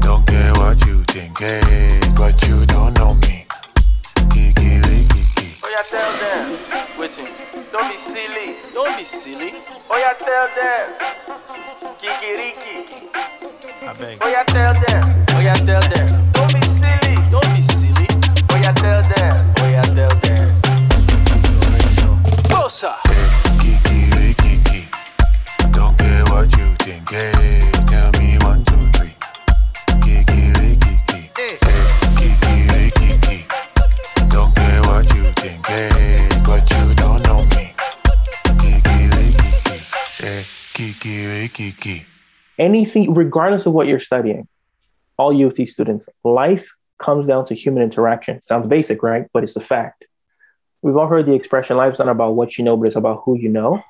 Don't 0.01 0.27
care 0.27 0.53
what 0.55 0.85
you 0.87 1.05
think. 1.15 1.39
Hey, 1.39 2.01
but 2.19 2.35
you 2.49 2.67
don't 2.67 2.95
know 2.95 3.15
me. 3.23 3.47
Kiki, 4.33 4.81
Kiki. 5.13 5.47
Oh 5.63 5.71
yeah, 5.71 5.85
tell 5.95 6.13
them. 6.23 6.99
Waiting. 6.99 7.29
Don't 7.71 7.89
be 7.93 7.97
silly. 7.99 8.57
Don't 8.75 8.97
be 8.99 9.05
silly. 9.05 9.55
Oh 9.89 9.97
yeah, 10.03 10.15
tell 10.27 10.49
them. 10.59 10.87
Kiki, 12.01 12.11
Kikiriki. 12.11 12.75
I 13.89 13.93
beg. 14.01 14.19
Oh 14.21 14.29
yeah, 14.29 14.43
tell 14.43 14.75
them. 14.75 15.27
Oh 15.31 15.41
yeah, 15.41 15.55
tell 15.55 15.85
them. 15.95 16.09
Don't 16.33 16.53
be 16.53 16.63
silly. 16.81 17.15
Don't 17.31 17.51
be 17.55 17.63
silly. 17.63 18.09
Oh 18.51 18.57
yeah, 18.57 18.73
tell 18.73 19.03
them. 19.15 19.30
Closer. 22.71 22.95
Kiki, 23.59 24.33
Kiki. 24.35 24.89
Don't 25.73 25.99
care 25.99 26.25
what 26.27 26.57
you 26.57 26.73
think. 26.79 27.11
Hey, 27.11 27.69
tell 27.89 28.13
me 28.13 28.39
one, 28.43 28.65
two, 28.65 28.87
three. 28.93 29.13
Kiki, 30.01 30.53
Kiki. 30.79 31.31
Hey. 31.37 31.59
Kiki, 32.15 32.91
Kiki. 32.95 33.47
Don't 34.29 34.55
care 34.55 34.83
what 34.83 35.05
you 35.13 35.33
think. 35.33 35.67
Hey, 35.67 36.29
but 36.47 36.71
you 36.71 36.95
don't 36.95 37.21
know 37.25 37.45
me. 37.57 37.75
Kiki, 38.61 39.11
Kiki. 39.11 39.79
Hey, 40.23 40.45
Kiki, 40.73 41.49
Kiki. 41.49 42.07
anything, 42.57 43.13
regardless 43.15 43.67
of 43.67 43.73
what 43.73 43.89
you're 43.89 43.99
studying, 43.99 44.47
all 45.17 45.33
of 45.33 45.59
UT 45.59 45.67
students, 45.67 46.09
life 46.23 46.71
comes 46.99 47.27
down 47.27 47.47
to 47.47 47.55
human 47.57 47.83
interaction. 47.83 48.41
Sounds 48.41 48.69
basic, 48.69 49.03
right? 49.03 49.27
But 49.33 49.43
it's 49.43 49.57
a 49.57 49.61
fact. 49.61 50.07
We've 50.83 50.97
all 50.97 51.07
heard 51.07 51.27
the 51.27 51.35
expression, 51.35 51.77
life's 51.77 51.99
not 51.99 52.09
about 52.09 52.37
what 52.37 52.57
you 52.57 52.65
know, 52.65 52.77
but 52.77 52.87
it's 52.87 52.97
about 52.97 53.23
who 53.25 53.37
you 53.37 53.49
know. 53.49 53.83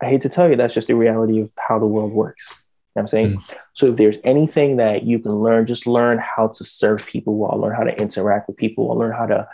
I 0.00 0.06
hate 0.06 0.22
to 0.22 0.28
tell 0.28 0.48
you, 0.48 0.56
that's 0.56 0.74
just 0.74 0.88
the 0.88 0.94
reality 0.94 1.40
of 1.40 1.52
how 1.58 1.78
the 1.78 1.86
world 1.86 2.12
works. 2.12 2.52
know 2.94 3.00
what 3.00 3.02
I'm 3.02 3.08
saying? 3.08 3.32
Hmm. 3.34 3.54
So 3.74 3.86
if 3.86 3.96
there's 3.96 4.18
anything 4.24 4.76
that 4.76 5.04
you 5.04 5.18
can 5.18 5.32
learn, 5.32 5.66
just 5.66 5.86
learn 5.86 6.18
how 6.18 6.48
to 6.48 6.64
serve 6.64 7.06
people 7.06 7.36
well, 7.36 7.58
learn 7.58 7.74
how 7.74 7.84
to 7.84 7.98
interact 8.00 8.48
with 8.48 8.56
people, 8.56 8.88
learn 8.96 9.12
how 9.12 9.26
to 9.26 9.48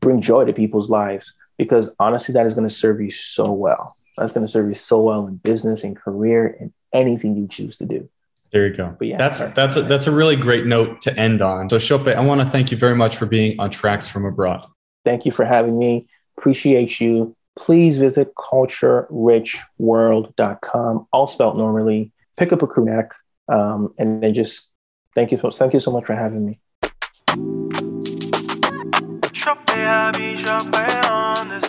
bring 0.00 0.20
joy 0.20 0.44
to 0.44 0.52
people's 0.52 0.90
lives. 0.90 1.34
Because 1.58 1.90
honestly, 1.98 2.34
that 2.34 2.46
is 2.46 2.54
going 2.54 2.68
to 2.68 2.74
serve 2.74 3.00
you 3.00 3.10
so 3.10 3.52
well. 3.52 3.96
That's 4.18 4.32
going 4.32 4.46
to 4.46 4.52
serve 4.52 4.68
you 4.68 4.74
so 4.74 5.00
well 5.00 5.26
in 5.26 5.36
business 5.36 5.84
and 5.84 5.96
career 5.96 6.56
and 6.60 6.72
anything 6.92 7.36
you 7.36 7.48
choose 7.48 7.78
to 7.78 7.86
do. 7.86 8.08
There 8.52 8.66
you 8.66 8.74
go. 8.74 8.94
But 8.98 9.08
yeah, 9.08 9.18
that's 9.18 9.38
that's 9.54 9.76
a, 9.76 9.82
that's 9.82 10.06
a 10.06 10.12
really 10.12 10.36
great 10.36 10.66
note 10.66 11.00
to 11.02 11.18
end 11.18 11.42
on. 11.42 11.68
So 11.68 11.76
Shopé, 11.76 12.14
I 12.14 12.20
want 12.20 12.40
to 12.40 12.46
thank 12.46 12.70
you 12.70 12.76
very 12.76 12.94
much 12.94 13.16
for 13.16 13.26
being 13.26 13.58
on 13.60 13.70
Tracks 13.70 14.06
from 14.06 14.24
Abroad. 14.24 14.66
Thank 15.06 15.24
you 15.24 15.30
for 15.30 15.44
having 15.44 15.78
me. 15.78 16.08
Appreciate 16.36 17.00
you. 17.00 17.36
Please 17.56 17.96
visit 17.96 18.34
culturerichworld.com, 18.34 21.06
all 21.12 21.26
spelled 21.28 21.56
normally. 21.56 22.10
Pick 22.36 22.52
up 22.52 22.60
a 22.60 22.66
crew 22.66 22.84
neck, 22.84 23.12
um, 23.48 23.94
and 23.98 24.20
then 24.20 24.34
just 24.34 24.72
thank 25.14 25.30
you 25.30 25.38
so 25.38 25.50
thank 25.50 25.72
you 25.72 25.80
so 25.80 25.92
much 25.92 26.06
for 26.06 26.16
having 26.16 26.44
me. 26.44 26.58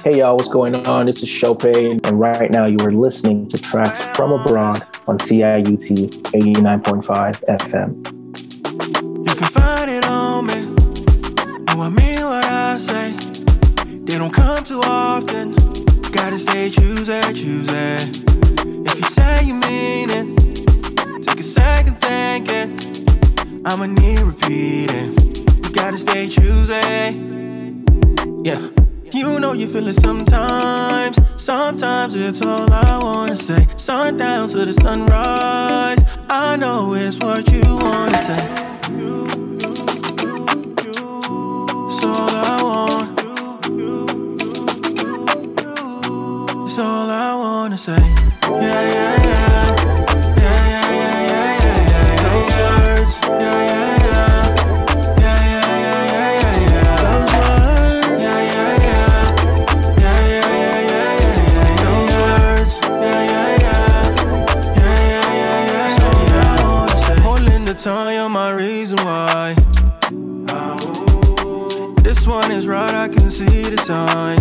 Hey 0.03 0.17
y'all, 0.17 0.35
what's 0.35 0.49
going 0.49 0.73
on? 0.87 1.05
This 1.05 1.21
is 1.21 1.29
Shopé, 1.29 2.03
and 2.05 2.19
right 2.19 2.49
now 2.49 2.65
you 2.65 2.79
are 2.79 2.91
listening 2.91 3.47
to 3.49 3.61
tracks 3.61 4.03
from 4.07 4.31
abroad 4.31 4.81
on 5.07 5.19
CIUT 5.19 6.09
89.5 6.33 7.43
FM. 7.47 8.03
You 9.29 9.35
can 9.35 9.47
find 9.47 9.91
it 9.91 10.07
on 10.07 10.47
me. 10.47 10.73
Oh, 11.69 11.81
I 11.81 11.89
mean 11.89 12.23
what 12.23 12.43
I 12.43 12.79
say. 12.79 13.26
They 14.07 14.17
don't 14.17 14.31
come 14.31 14.63
too 14.63 14.79
often. 14.85 15.53
Gotta 16.13 16.39
stay 16.39 16.69
choosy, 16.69 17.21
choosy. 17.33 18.23
If 18.87 18.97
you 18.97 19.05
say 19.09 19.43
you 19.43 19.55
mean 19.55 20.09
it, 20.09 21.23
take 21.23 21.41
a 21.41 21.43
second 21.43 21.99
thinking. 21.99 22.79
I'ma 23.65 23.85
need 23.85 24.21
repeating. 24.21 25.17
You 25.61 25.71
gotta 25.73 25.97
stay 25.97 26.29
choosy. 26.29 26.73
Yeah. 28.45 28.69
You 29.11 29.41
know 29.41 29.51
you 29.51 29.67
feel 29.67 29.89
it 29.89 29.99
sometimes. 29.99 31.19
Sometimes 31.35 32.15
it's 32.15 32.41
all 32.41 32.71
I 32.71 32.97
wanna 32.99 33.35
say. 33.35 33.67
Sundown 33.75 34.47
to 34.47 34.65
the 34.65 34.71
sunrise. 34.71 35.99
I 36.29 36.55
know 36.55 36.93
it's 36.93 37.19
what 37.19 37.51
you 37.51 37.61
wanna 37.61 38.17
say. 38.17 38.67
It's 41.91 42.05
all 42.05 42.29
I 42.29 42.63
want. 42.63 43.06
Wanna 47.77 47.99
say. 47.99 48.09
Yeah, 48.49 48.89
yeah, 48.89 49.23
yeah. 49.23 49.75
Yeah, 50.37 50.61
yeah, 50.73 50.89
yeah, 50.97 51.21
yeah, 51.29 51.91
yeah. 51.91 52.15
Those 52.23 52.55
words. 52.57 53.13
Yeah, 53.21 53.59
yeah, 53.71 54.05
yeah. 54.07 54.33
Yeah, 55.19 55.41
yeah, 55.51 55.69
yeah, 55.85 56.01
yeah, 56.13 56.65
yeah. 56.73 56.95
Those 61.85 62.13
words. 62.17 62.73
Yeah, 62.81 63.21
yeah, 63.31 63.51
yeah. 63.57 63.73
Yeah, 64.77 64.99
yeah, 65.11 65.29
yeah, 65.41 65.61
yeah, 65.73 66.25
yeah. 66.33 67.21
Holding 67.21 67.63
the 67.65 67.75
tongue, 67.75 68.13
you're 68.13 68.29
my 68.29 68.49
reason 68.51 68.97
why. 69.05 69.55
This 72.01 72.25
one 72.25 72.51
is 72.51 72.65
right, 72.67 72.93
I 72.93 73.07
can 73.07 73.29
see 73.29 73.69
the 73.69 73.77
signs. 73.85 74.36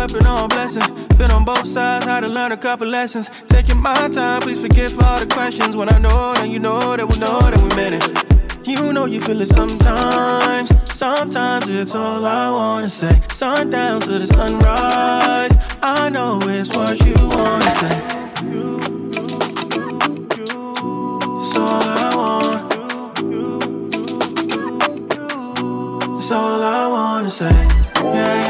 Weapon 0.00 0.26
or 0.26 0.44
a 0.44 0.48
blessing. 0.48 0.82
Been 1.18 1.30
on 1.30 1.44
both 1.44 1.66
sides, 1.66 2.06
had 2.06 2.20
to 2.20 2.28
learn 2.28 2.52
a 2.52 2.56
couple 2.56 2.86
lessons. 2.86 3.28
Taking 3.48 3.78
my 3.78 4.08
time, 4.08 4.40
please 4.40 4.60
forgive 4.60 4.92
for 4.92 5.04
all 5.04 5.18
the 5.18 5.26
questions. 5.26 5.76
When 5.76 5.88
I 5.92 5.98
know, 5.98 6.32
then 6.34 6.50
you 6.50 6.58
know 6.58 6.80
that 6.96 7.06
we 7.06 7.16
know 7.18 7.38
that 7.52 7.60
we 7.64 7.70
meant 7.76 7.94
it. 7.98 8.06
You 8.66 8.92
know 8.94 9.04
you 9.04 9.20
feel 9.20 9.40
it 9.42 9.48
sometimes. 9.48 10.68
Sometimes 10.94 11.68
it's 11.68 11.94
all 11.94 12.24
I 12.24 12.50
wanna 12.50 12.88
say. 12.88 13.14
Sundown 13.32 14.00
to 14.00 14.18
the 14.18 14.26
sunrise. 14.26 15.54
I 15.82 16.08
know 16.08 16.38
it's 16.44 16.70
what 16.76 16.96
you 17.06 17.14
wanna 17.36 17.70
say. 17.80 17.96
All 26.32 26.62
I 26.62 26.86
wanna 26.86 27.28
say. 27.28 27.50
Yeah. 28.04 28.49